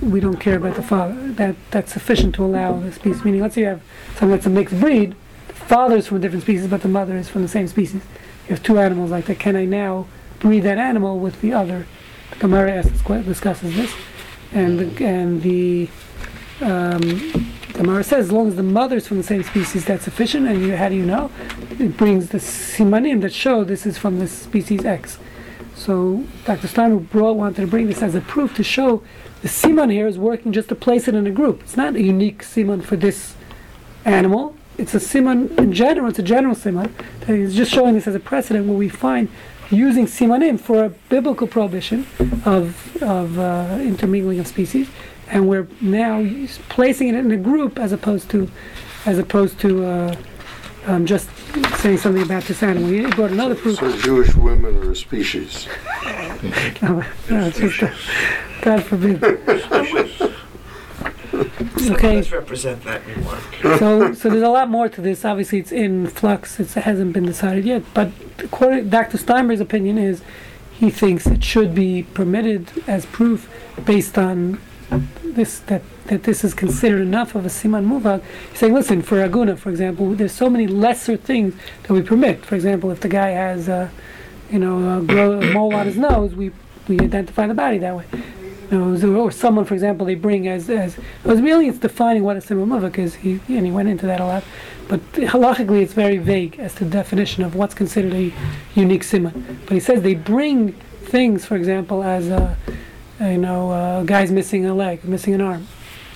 we 0.00 0.20
don't 0.20 0.38
care 0.38 0.56
about 0.56 0.76
the 0.76 0.84
father. 0.84 1.32
That 1.32 1.56
that's 1.72 1.92
sufficient 1.92 2.36
to 2.36 2.44
allow 2.44 2.78
the 2.78 2.92
species. 2.92 3.24
Meaning, 3.24 3.40
let's 3.40 3.56
say 3.56 3.62
you 3.62 3.66
have 3.66 3.82
something 4.10 4.30
that's 4.30 4.46
a 4.46 4.50
mixed 4.50 4.78
breed, 4.78 5.16
the 5.48 5.54
father 5.54 5.96
is 5.96 6.06
from 6.06 6.18
a 6.18 6.20
different 6.20 6.44
species, 6.44 6.68
but 6.68 6.82
the 6.82 6.88
mother 6.88 7.16
is 7.16 7.28
from 7.28 7.42
the 7.42 7.48
same 7.48 7.66
species. 7.66 8.02
You 8.46 8.54
have 8.54 8.62
two 8.62 8.78
animals 8.78 9.10
like 9.10 9.26
that. 9.26 9.40
Can 9.40 9.56
I 9.56 9.64
now 9.64 10.06
breed 10.38 10.60
that 10.60 10.78
animal 10.78 11.18
with 11.18 11.40
the 11.40 11.52
other? 11.52 11.88
The 12.30 12.36
Gemara 12.36 12.70
asks, 12.72 13.02
discusses 13.02 13.74
this, 13.74 13.92
and 14.52 14.78
the, 14.78 15.04
and 15.04 15.42
the 15.42 15.88
um, 16.64 17.50
Gemara 17.74 18.04
says 18.04 18.26
as 18.26 18.32
long 18.32 18.48
as 18.48 18.56
the 18.56 18.62
mother 18.62 18.96
is 18.96 19.06
from 19.06 19.18
the 19.18 19.24
same 19.24 19.42
species, 19.42 19.84
that's 19.84 20.04
sufficient. 20.04 20.46
And 20.46 20.62
you, 20.62 20.76
how 20.76 20.88
do 20.88 20.94
you 20.94 21.04
know? 21.04 21.30
It 21.78 21.96
brings 21.96 22.30
the 22.30 22.38
simanim 22.38 23.20
that 23.22 23.32
show 23.32 23.64
this 23.64 23.84
is 23.84 23.98
from 23.98 24.18
the 24.18 24.28
species 24.28 24.84
X. 24.84 25.18
So 25.74 26.24
Dr. 26.44 26.68
Steinberg 26.68 27.10
brought 27.10 27.36
wanted 27.36 27.62
to 27.62 27.66
bring 27.66 27.88
this 27.88 28.00
as 28.02 28.14
a 28.14 28.20
proof 28.20 28.54
to 28.56 28.62
show 28.62 29.02
the 29.42 29.48
siman 29.48 29.90
here 29.92 30.06
is 30.06 30.18
working 30.18 30.52
just 30.52 30.68
to 30.70 30.74
place 30.74 31.08
it 31.08 31.14
in 31.14 31.26
a 31.26 31.30
group. 31.30 31.62
It's 31.62 31.76
not 31.76 31.96
a 31.96 32.02
unique 32.02 32.42
siman 32.42 32.82
for 32.82 32.96
this 32.96 33.34
animal. 34.04 34.56
It's 34.78 34.94
a 34.94 34.98
siman 34.98 35.56
in 35.58 35.72
general. 35.72 36.08
It's 36.08 36.18
a 36.18 36.22
general 36.22 36.54
siman. 36.54 36.90
He's 37.26 37.54
just 37.54 37.72
showing 37.72 37.94
this 37.94 38.06
as 38.06 38.14
a 38.14 38.20
precedent 38.20 38.66
where 38.66 38.76
we 38.76 38.88
find 38.88 39.28
using 39.70 40.06
simanim 40.06 40.60
for 40.60 40.84
a 40.84 40.88
biblical 40.88 41.46
prohibition 41.46 42.06
of 42.44 43.02
of 43.02 43.38
uh, 43.38 43.78
intermingling 43.80 44.38
of 44.38 44.46
species, 44.46 44.88
and 45.34 45.48
we're 45.48 45.68
now 45.80 46.24
placing 46.70 47.08
it 47.08 47.16
in 47.16 47.30
a 47.32 47.36
group 47.36 47.78
as 47.78 47.92
opposed 47.92 48.30
to 48.30 48.50
as 49.04 49.18
opposed 49.18 49.60
to 49.60 49.84
uh, 49.84 50.16
um, 50.86 51.04
just 51.04 51.28
saying 51.78 51.98
something 51.98 52.22
about 52.22 52.44
this 52.44 52.62
animal. 52.62 52.88
He 52.88 53.04
brought 53.06 53.32
another 53.32 53.54
proof. 53.54 53.78
So 53.78 53.94
Jewish 53.98 54.34
women 54.34 54.76
are 54.76 54.92
a 54.92 54.96
species. 54.96 55.68
No, 56.82 57.04
no, 57.30 57.46
it's 57.46 57.58
just, 57.58 57.82
uh, 57.82 57.94
God 58.62 58.82
forbid. 58.82 59.22
Okay. 61.90 62.16
Let's 62.16 62.32
represent 62.32 62.82
that 62.84 63.04
remark. 63.06 63.42
so, 63.78 64.14
so 64.14 64.30
there's 64.30 64.42
a 64.42 64.48
lot 64.48 64.70
more 64.70 64.88
to 64.88 65.00
this. 65.00 65.24
Obviously, 65.24 65.58
it's 65.58 65.72
in 65.72 66.06
flux. 66.06 66.58
It's, 66.58 66.76
it 66.76 66.84
hasn't 66.84 67.12
been 67.12 67.26
decided 67.26 67.64
yet. 67.64 67.82
But 67.92 68.10
according 68.38 68.88
Dr. 68.88 69.18
Steinberg's 69.18 69.60
opinion 69.60 69.98
is, 69.98 70.22
he 70.72 70.90
thinks 70.90 71.26
it 71.26 71.44
should 71.44 71.74
be 71.74 72.04
permitted 72.14 72.70
as 72.86 73.04
proof 73.06 73.50
based 73.84 74.16
on 74.16 74.60
this 75.34 75.60
that 75.60 75.82
that 76.06 76.24
this 76.24 76.44
is 76.44 76.54
considered 76.54 77.00
enough 77.00 77.34
of 77.34 77.44
a 77.44 77.48
siman 77.48 77.86
muvhak. 77.86 78.22
He's 78.50 78.58
saying, 78.58 78.74
listen, 78.74 79.02
for 79.02 79.16
aguna, 79.16 79.58
for 79.58 79.70
example, 79.70 80.14
there's 80.14 80.32
so 80.32 80.50
many 80.50 80.66
lesser 80.66 81.16
things 81.16 81.54
that 81.82 81.92
we 81.92 82.02
permit. 82.02 82.44
For 82.44 82.54
example, 82.54 82.90
if 82.90 83.00
the 83.00 83.08
guy 83.08 83.30
has, 83.30 83.68
uh, 83.68 83.88
you 84.50 84.58
know, 84.58 84.98
a, 84.98 85.02
grow, 85.02 85.40
a 85.40 85.52
mole 85.52 85.74
on 85.74 85.86
his 85.86 85.96
nose, 85.96 86.34
we 86.34 86.52
we 86.88 86.98
identify 87.00 87.46
the 87.46 87.54
body 87.54 87.78
that 87.78 87.96
way. 87.96 88.04
You 88.70 88.78
know, 88.78 89.20
or 89.20 89.30
someone, 89.30 89.66
for 89.66 89.74
example, 89.74 90.06
they 90.06 90.14
bring 90.14 90.48
as 90.48 90.68
as 90.70 90.96
because 91.22 91.40
really 91.40 91.68
it's 91.68 91.78
defining 91.78 92.22
what 92.22 92.36
a 92.36 92.40
siman 92.40 92.66
muvhak 92.66 92.98
is. 92.98 93.16
He 93.16 93.40
and 93.48 93.66
he 93.66 93.72
went 93.72 93.88
into 93.88 94.06
that 94.06 94.20
a 94.20 94.24
lot, 94.24 94.44
but 94.88 95.00
halachically 95.12 95.82
it's 95.82 95.92
very 95.92 96.18
vague 96.18 96.58
as 96.58 96.74
to 96.76 96.84
the 96.84 96.90
definition 96.90 97.42
of 97.42 97.54
what's 97.54 97.74
considered 97.74 98.12
a 98.14 98.32
unique 98.74 99.02
siman. 99.02 99.58
But 99.66 99.74
he 99.74 99.80
says 99.80 100.02
they 100.02 100.14
bring 100.14 100.72
things, 100.72 101.46
for 101.46 101.56
example, 101.56 102.02
as 102.02 102.28
a 102.28 102.56
you 103.20 103.38
know, 103.38 103.70
uh, 103.70 104.02
a 104.02 104.04
guy's 104.04 104.30
missing 104.30 104.66
a 104.66 104.74
leg, 104.74 105.04
missing 105.04 105.34
an 105.34 105.40
arm. 105.40 105.66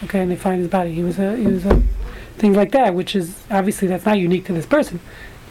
Okay, 0.04 0.20
and 0.20 0.30
they 0.30 0.36
find 0.36 0.60
his 0.60 0.68
body. 0.68 0.94
He 0.94 1.02
was 1.02 1.18
a, 1.18 1.36
he 1.36 1.46
was 1.46 1.64
a, 1.66 1.82
things 2.36 2.56
like 2.56 2.72
that, 2.72 2.94
which 2.94 3.16
is 3.16 3.36
obviously 3.50 3.88
that's 3.88 4.06
not 4.06 4.18
unique 4.18 4.44
to 4.46 4.52
this 4.52 4.66
person. 4.66 5.00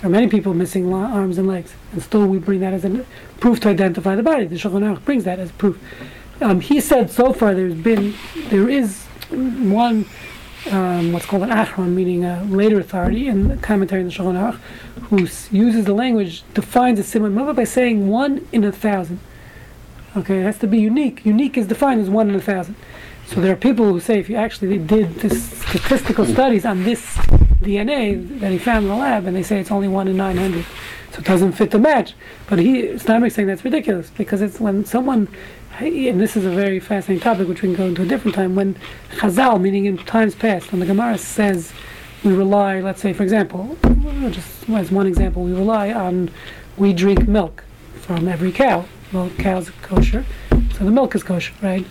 There 0.02 0.10
are 0.10 0.12
many 0.12 0.28
people 0.28 0.54
missing 0.54 0.92
lo- 0.92 1.00
arms 1.00 1.38
and 1.38 1.48
legs, 1.48 1.74
and 1.92 2.02
still 2.02 2.28
we 2.28 2.38
bring 2.38 2.60
that 2.62 2.74
as 2.74 2.86
a 2.86 3.06
proof 3.40 3.60
to 3.62 3.70
identify 3.70 4.16
the 4.16 4.24
body. 4.24 4.46
The 4.46 4.56
Shulchan 4.56 4.84
Aruch 4.84 5.04
brings 5.04 5.24
that 5.24 5.40
as 5.40 5.52
proof. 5.52 5.80
Um, 6.40 6.62
he 6.62 6.80
said 6.80 7.10
so 7.10 7.34
far 7.34 7.56
there's 7.56 7.74
been, 7.74 8.14
there 8.50 8.70
is 8.70 9.04
one, 9.30 10.06
um, 10.72 11.12
what's 11.14 11.26
called 11.26 11.44
an 11.44 11.50
achron, 11.50 11.94
meaning 11.94 12.24
a 12.24 12.44
later 12.44 12.80
authority 12.80 13.28
in 13.28 13.48
the 13.48 13.58
commentary 13.58 14.02
in 14.02 14.08
the 14.08 14.14
Shulchan 14.14 14.36
Aruch, 14.36 14.60
who 15.10 15.22
uses 15.56 15.86
the 15.86 15.94
language, 15.94 16.44
defines 16.54 17.00
a 17.00 17.04
mava 17.04 17.56
by 17.56 17.64
saying 17.64 18.08
one 18.08 18.48
in 18.52 18.64
a 18.64 18.72
thousand. 18.72 19.20
Okay, 20.18 20.40
it 20.40 20.44
has 20.46 20.58
to 20.58 20.68
be 20.68 20.80
unique. 20.80 21.24
Unique 21.28 21.58
is 21.58 21.68
defined 21.68 22.02
as 22.02 22.10
one 22.10 22.28
in 22.28 22.36
a 22.36 22.42
thousand. 22.42 22.76
So 23.28 23.40
there 23.40 23.54
are 23.54 23.56
people 23.56 23.86
who 23.86 24.00
say 24.00 24.18
if 24.20 24.30
you 24.30 24.36
actually 24.36 24.80
did 24.80 25.14
this 25.16 25.52
statistical 25.60 26.26
studies 26.26 26.66
on 26.66 26.86
this 26.86 27.18
DNA 27.62 28.40
that 28.40 28.52
he 28.52 28.58
found 28.58 28.86
in 28.86 28.90
the 28.90 28.96
lab, 28.96 29.28
and 29.28 29.36
they 29.36 29.44
say 29.44 29.60
it's 29.60 29.70
only 29.70 29.88
one 29.88 30.08
in 30.08 30.18
900, 30.18 30.66
so 31.12 31.20
it 31.20 31.26
doesn't 31.26 31.52
fit 31.52 31.70
the 31.70 31.78
match. 31.78 32.16
But 32.50 32.58
he 32.58 32.98
Steinberg's 32.98 33.36
saying 33.36 33.48
that's 33.48 33.64
ridiculous 33.64 34.10
because 34.10 34.42
it's 34.42 34.60
when 34.60 34.86
someone, 34.86 35.28
and 35.78 36.20
this 36.20 36.36
is 36.36 36.46
a 36.46 36.50
very 36.50 36.80
fascinating 36.80 37.22
topic 37.22 37.48
which 37.48 37.62
we 37.62 37.68
can 37.68 37.76
go 37.76 37.86
into 37.86 38.02
a 38.02 38.08
different 38.08 38.34
time. 38.34 38.56
When 38.56 38.76
Chazal, 39.18 39.62
meaning 39.62 39.86
in 39.86 40.00
times 40.00 40.34
past, 40.34 40.72
when 40.72 40.80
the 40.80 40.88
Gemara 40.88 41.20
says 41.20 41.74
we 42.24 42.34
rely, 42.34 42.80
let's 42.80 43.02
say 43.02 43.14
for 43.14 43.22
example, 43.22 43.78
just 44.32 44.68
as 44.68 44.90
one 44.90 45.06
example, 45.06 45.44
we 45.44 45.54
rely 45.54 45.92
on 45.94 46.32
we 46.76 46.92
drink 46.92 47.28
milk 47.28 47.64
from 48.02 48.28
every 48.28 48.52
cow. 48.52 48.86
Well, 49.14 49.30
cow's 49.38 49.70
are 49.70 49.74
kosher, 49.84 50.26
so 50.50 50.84
the 50.84 50.92
milk 50.92 51.16
is 51.16 51.24
kosher, 51.24 51.54
right? 51.62 51.86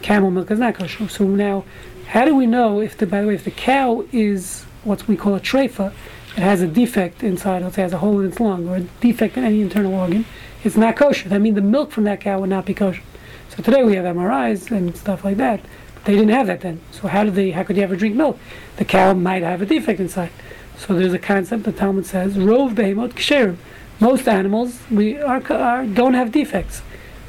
Camel 0.00 0.30
milk 0.30 0.50
is 0.50 0.60
not 0.60 0.76
kosher. 0.76 1.08
So 1.08 1.24
now, 1.24 1.64
how 2.06 2.24
do 2.24 2.36
we 2.36 2.46
know 2.46 2.80
if 2.80 2.96
the, 2.96 3.06
by 3.06 3.22
the 3.22 3.26
way, 3.26 3.34
if 3.34 3.44
the 3.44 3.50
cow 3.50 4.04
is 4.12 4.62
what 4.84 5.08
we 5.08 5.16
call 5.16 5.34
a 5.34 5.40
treifa, 5.40 5.92
it 6.36 6.40
has 6.40 6.62
a 6.62 6.68
defect 6.68 7.24
inside, 7.24 7.62
let's 7.62 7.74
say 7.74 7.82
it 7.82 7.86
has 7.86 7.92
a 7.92 7.98
hole 7.98 8.20
in 8.20 8.28
its 8.28 8.38
lung, 8.38 8.68
or 8.68 8.76
a 8.76 8.80
defect 9.00 9.36
in 9.36 9.44
any 9.44 9.60
internal 9.60 9.92
organ, 9.92 10.24
it's 10.62 10.76
not 10.76 10.96
kosher. 10.96 11.28
That 11.28 11.40
means 11.40 11.56
the 11.56 11.62
milk 11.62 11.90
from 11.90 12.04
that 12.04 12.20
cow 12.20 12.40
would 12.40 12.50
not 12.50 12.64
be 12.64 12.74
kosher. 12.74 13.02
So 13.48 13.62
today 13.62 13.82
we 13.82 13.96
have 13.96 14.04
MRIs 14.04 14.70
and 14.70 14.96
stuff 14.96 15.24
like 15.24 15.36
that. 15.38 15.60
But 15.94 16.04
they 16.04 16.14
didn't 16.14 16.30
have 16.30 16.46
that 16.46 16.60
then. 16.60 16.80
So 16.90 17.08
how 17.08 17.24
did 17.24 17.34
they, 17.34 17.50
how 17.50 17.64
could 17.64 17.76
you 17.76 17.82
ever 17.82 17.96
drink 17.96 18.14
milk? 18.14 18.38
The 18.76 18.84
cow 18.84 19.12
might 19.14 19.42
have 19.42 19.60
a 19.60 19.66
defect 19.66 20.00
inside. 20.00 20.30
So 20.78 20.94
there's 20.94 21.12
a 21.12 21.18
concept 21.18 21.64
the 21.64 21.72
Talmud 21.72 22.06
says, 22.06 22.34
Rov 22.34 22.74
behemot 22.74 23.12
ksherim. 23.14 23.56
Most 24.02 24.26
animals 24.26 24.80
we 24.90 25.16
are, 25.16 25.40
are 25.52 25.86
don't 25.86 26.14
have 26.14 26.32
defects. 26.32 26.82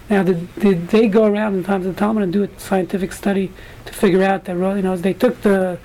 Now, 0.10 0.24
did, 0.24 0.54
did 0.56 0.88
they 0.88 1.08
go 1.08 1.26
around 1.26 1.54
in 1.54 1.64
times 1.64 1.86
of 1.86 1.96
Talmud 1.96 2.24
and 2.24 2.34
do 2.34 2.42
a 2.42 2.50
scientific 2.60 3.14
study 3.14 3.52
to 3.86 3.94
figure 3.94 4.24
out 4.24 4.46
that, 4.46 4.54
you 4.54 4.82
know, 4.82 4.98
they 4.98 5.14
took 5.14 5.40
the, 5.44 5.78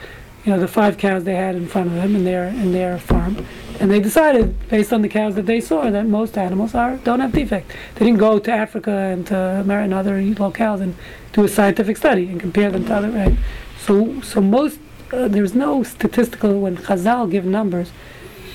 you 0.46 0.50
know, 0.50 0.58
the 0.58 0.66
five 0.66 0.96
cows 0.96 1.24
they 1.24 1.34
had 1.34 1.56
in 1.56 1.68
front 1.68 1.88
of 1.88 1.92
them 1.92 2.16
in 2.16 2.24
their 2.24 2.46
in 2.46 2.72
their 2.72 2.98
farm, 2.98 3.44
and 3.78 3.90
they 3.90 4.00
decided 4.00 4.66
based 4.70 4.90
on 4.90 5.02
the 5.02 5.10
cows 5.10 5.34
that 5.34 5.44
they 5.44 5.60
saw 5.60 5.90
that 5.90 6.06
most 6.06 6.38
animals 6.38 6.74
are 6.74 6.96
don't 7.08 7.20
have 7.20 7.32
defect. 7.32 7.70
They 7.96 8.06
didn't 8.06 8.18
go 8.18 8.38
to 8.38 8.50
Africa 8.50 8.90
and 8.90 9.26
to 9.26 9.36
America 9.36 9.84
and 9.84 9.92
other 9.92 10.22
locales 10.36 10.80
and 10.80 10.96
do 11.34 11.44
a 11.44 11.48
scientific 11.48 11.98
study 11.98 12.28
and 12.28 12.40
compare 12.40 12.70
them 12.70 12.86
to 12.86 12.96
other. 12.96 13.10
Right? 13.10 13.36
So, 13.78 14.22
so 14.22 14.40
most 14.40 14.78
uh, 15.12 15.28
there's 15.28 15.54
no 15.54 15.82
statistical 15.82 16.58
when 16.60 16.78
Chazal 16.78 17.30
give 17.30 17.44
numbers. 17.44 17.90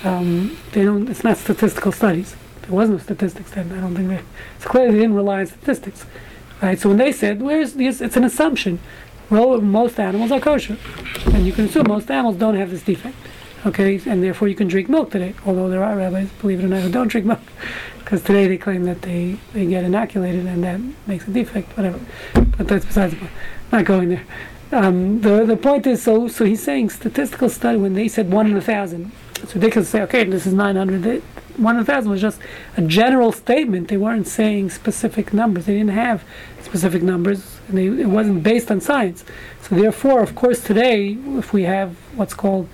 Um, 0.04 0.58
they 0.72 0.84
don't. 0.84 1.08
It's 1.08 1.24
not 1.24 1.38
statistical 1.38 1.90
studies. 1.90 2.36
There 2.62 2.72
was 2.72 2.90
no 2.90 2.98
statistics 2.98 3.50
then. 3.52 3.72
I 3.72 3.80
don't 3.80 3.94
think 3.94 4.08
they. 4.08 4.20
It's 4.56 4.66
clear 4.66 4.92
they 4.92 4.98
didn't 4.98 5.14
rely 5.14 5.40
on 5.40 5.46
statistics, 5.46 6.04
right? 6.62 6.78
So 6.78 6.90
when 6.90 6.98
they 6.98 7.10
said, 7.10 7.40
"Where's 7.40 7.72
this?" 7.74 8.00
It's 8.00 8.16
an 8.16 8.24
assumption. 8.24 8.80
Well, 9.30 9.60
most 9.62 9.98
animals 9.98 10.30
are 10.30 10.40
kosher, 10.40 10.76
and 11.32 11.46
you 11.46 11.52
can 11.52 11.64
assume 11.64 11.86
most 11.88 12.10
animals 12.10 12.36
don't 12.36 12.56
have 12.56 12.70
this 12.70 12.82
defect, 12.82 13.16
okay? 13.64 13.98
And 14.04 14.22
therefore, 14.22 14.48
you 14.48 14.54
can 14.54 14.68
drink 14.68 14.90
milk 14.90 15.10
today. 15.10 15.34
Although 15.46 15.70
there 15.70 15.82
are 15.82 15.96
rabbis, 15.96 16.28
believe 16.40 16.60
it 16.60 16.64
or 16.66 16.68
not, 16.68 16.82
who 16.82 16.90
don't 16.90 17.08
drink 17.08 17.26
milk, 17.26 17.40
because 17.98 18.22
today 18.22 18.46
they 18.46 18.58
claim 18.58 18.84
that 18.84 19.00
they 19.02 19.38
they 19.54 19.64
get 19.64 19.84
inoculated 19.84 20.44
and 20.44 20.62
that 20.64 20.80
makes 21.06 21.26
a 21.26 21.30
defect. 21.30 21.74
Whatever. 21.78 22.00
But 22.58 22.68
that's 22.68 22.84
besides 22.84 23.14
the 23.14 23.20
point. 23.20 23.32
Not 23.72 23.84
going 23.86 24.10
there. 24.10 24.24
Um, 24.70 25.22
the 25.22 25.44
the 25.44 25.56
point 25.56 25.86
is, 25.86 26.02
so 26.02 26.28
so 26.28 26.44
he's 26.44 26.62
saying 26.62 26.90
statistical 26.90 27.48
study 27.48 27.78
when 27.78 27.94
they 27.94 28.08
said 28.08 28.30
one 28.30 28.46
in 28.46 28.56
a 28.56 28.60
thousand. 28.60 29.12
It's 29.44 29.54
ridiculous 29.54 29.88
to 29.88 29.92
say, 29.98 30.02
okay, 30.04 30.24
this 30.24 30.46
is 30.46 30.54
900. 30.54 31.02
They, 31.02 31.18
one 31.58 31.76
in 31.76 31.82
a 31.82 31.84
thousand 31.84 32.10
was 32.10 32.22
just 32.22 32.40
a 32.78 32.82
general 32.82 33.30
statement. 33.30 33.88
They 33.88 33.98
weren't 33.98 34.26
saying 34.26 34.70
specific 34.70 35.34
numbers. 35.34 35.66
They 35.66 35.74
didn't 35.74 35.90
have 35.90 36.24
specific 36.62 37.02
numbers, 37.02 37.60
and 37.68 37.76
they, 37.76 37.86
it 37.88 38.06
wasn't 38.06 38.42
based 38.42 38.70
on 38.70 38.80
science. 38.80 39.22
So 39.60 39.74
therefore, 39.74 40.22
of 40.22 40.34
course, 40.34 40.64
today, 40.64 41.18
if 41.36 41.52
we 41.52 41.64
have 41.64 41.94
what's 42.16 42.32
called 42.32 42.70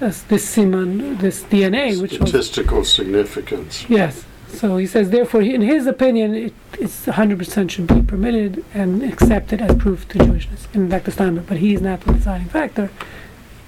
uh, 0.00 0.06
this 0.28 0.56
siman, 0.56 1.18
this 1.18 1.42
DNA, 1.42 2.00
which 2.00 2.18
was 2.18 2.30
Statistical 2.30 2.84
significance. 2.86 3.84
Yes. 3.90 4.24
So 4.48 4.78
he 4.78 4.86
says, 4.86 5.10
therefore, 5.10 5.42
he- 5.42 5.54
in 5.54 5.60
his 5.60 5.86
opinion, 5.86 6.34
it, 6.34 6.54
it's 6.78 7.04
100% 7.04 7.68
should 7.70 7.86
be 7.86 8.00
permitted 8.00 8.64
and 8.72 9.02
accepted 9.02 9.60
as 9.60 9.76
proof 9.76 10.08
to 10.08 10.18
Jewishness 10.20 10.74
in 10.74 10.88
Dr. 10.88 11.10
Steinberg. 11.10 11.46
But 11.46 11.58
he's 11.58 11.82
not 11.82 12.00
the 12.00 12.14
deciding 12.14 12.48
factor. 12.48 12.90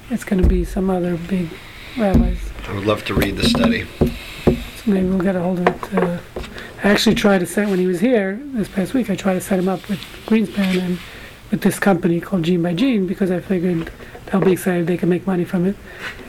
It's 0.09 0.25
going 0.25 0.43
to 0.43 0.49
be 0.49 0.65
some 0.65 0.89
other 0.89 1.19
big 1.19 1.51
rabbis. 1.97 2.39
I 2.69 2.75
would 2.75 2.87
love 2.87 3.05
to 3.07 3.15
read 3.15 3.37
the 3.37 3.49
study. 3.49 3.87
So 4.47 4.91
maybe 4.91 5.09
we'll 5.09 5.21
get 5.21 5.37
a 5.37 5.43
hold 5.43 5.61
of 5.61 5.69
it. 5.69 5.95
Uh, 5.95 6.19
I 6.85 6.91
actually 6.91 7.15
tried 7.15 7.39
to 7.39 7.47
set, 7.47 7.69
when 7.69 7.79
he 7.79 7.87
was 7.87 8.01
here 8.01 8.41
this 8.53 8.69
past 8.69 8.95
week, 8.95 9.09
I 9.11 9.17
tried 9.17 9.35
to 9.35 9.41
set 9.41 9.59
him 9.59 9.69
up 9.69 9.89
with 9.89 10.01
Greenspan 10.27 10.81
and 10.81 10.99
with 11.51 11.63
this 11.63 11.79
company 11.79 12.21
called 12.21 12.43
Gene 12.43 12.63
by 12.63 12.75
Gene 12.75 13.07
because 13.07 13.31
I 13.31 13.41
figured 13.41 13.91
they'll 14.27 14.41
be 14.41 14.53
excited 14.53 14.87
they 14.87 14.97
can 14.97 15.09
make 15.09 15.27
money 15.27 15.45
from 15.45 15.65
it, 15.65 15.77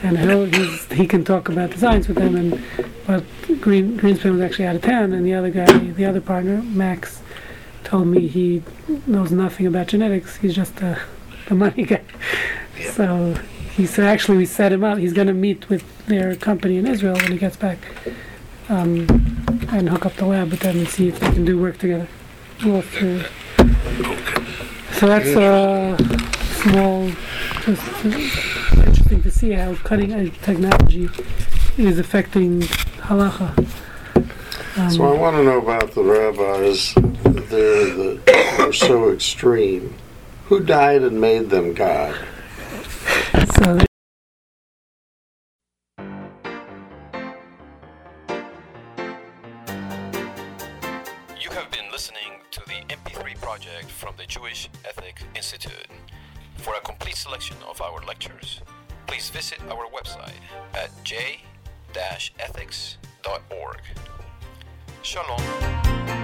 and 0.02 0.18
he'll 0.18 0.46
he's, 0.46 0.84
he 0.92 1.06
can 1.06 1.24
talk 1.24 1.48
about 1.48 1.70
the 1.72 1.78
science 1.78 2.08
with 2.08 2.18
them. 2.18 2.36
And 2.36 2.64
but 3.06 3.24
Green 3.60 3.98
Greenspan 3.98 4.32
was 4.32 4.40
actually 4.40 4.66
out 4.66 4.76
of 4.76 4.82
town, 4.82 5.12
and 5.12 5.26
the 5.26 5.34
other 5.34 5.50
guy, 5.50 5.66
the 5.66 6.04
other 6.04 6.20
partner, 6.20 6.62
Max, 6.62 7.20
told 7.84 8.06
me 8.06 8.28
he 8.28 8.62
knows 9.06 9.32
nothing 9.32 9.66
about 9.66 9.88
genetics. 9.88 10.36
He's 10.36 10.54
just 10.54 10.76
the 10.76 10.98
the 11.48 11.54
money 11.54 11.84
guy. 11.84 12.02
So 12.92 13.34
he 13.78 13.86
said 13.86 14.04
actually 14.06 14.36
we 14.36 14.44
set 14.44 14.72
him 14.72 14.82
up. 14.82 14.98
He's 14.98 15.12
going 15.12 15.28
to 15.28 15.32
meet 15.32 15.68
with 15.68 15.84
their 16.06 16.34
company 16.34 16.78
in 16.78 16.86
Israel 16.86 17.14
when 17.14 17.30
he 17.30 17.38
gets 17.38 17.56
back, 17.56 17.78
um, 18.68 19.06
and 19.70 19.88
hook 19.88 20.04
up 20.04 20.14
the 20.14 20.26
lab 20.26 20.50
with 20.50 20.60
them 20.60 20.78
and 20.78 20.88
see 20.88 21.06
if 21.08 21.20
they 21.20 21.30
can 21.30 21.44
do 21.44 21.56
work 21.60 21.78
together. 21.78 22.08
Well, 22.64 22.82
so 24.98 25.06
that's 25.06 25.28
a 25.28 25.96
small, 26.56 27.08
just 27.62 28.04
uh, 28.04 28.82
interesting 28.84 29.22
to 29.22 29.30
see 29.30 29.52
how 29.52 29.76
cutting 29.76 30.12
edge 30.12 30.36
technology 30.40 31.08
is 31.76 32.00
affecting 32.00 32.62
halacha. 33.06 33.56
Um, 34.76 34.90
So 34.90 35.06
I 35.06 35.16
want 35.16 35.36
to 35.36 35.44
know 35.44 35.58
about 35.58 35.92
the 35.92 36.02
rabbis 36.02 36.94
that 36.94 38.56
are 38.58 38.72
so 38.72 39.12
extreme. 39.12 39.94
Who 40.46 40.58
died 40.58 41.02
and 41.02 41.20
made 41.20 41.50
them 41.50 41.74
God? 41.74 42.16
So 42.98 43.78
You 51.40 51.50
have 51.50 51.70
been 51.70 51.90
listening 51.92 52.40
to 52.50 52.60
the 52.66 52.82
MP3 52.94 53.40
project 53.40 53.90
from 53.90 54.14
the 54.16 54.26
Jewish 54.26 54.68
Ethic 54.84 55.22
Institute. 55.34 55.86
For 56.56 56.74
a 56.74 56.80
complete 56.80 57.16
selection 57.16 57.56
of 57.68 57.80
our 57.80 58.00
lectures, 58.06 58.60
please 59.06 59.30
visit 59.30 59.60
our 59.70 59.86
website 59.86 60.32
at 60.74 60.90
j-ethics.org. 61.04 61.42
Shalom. 65.02 66.17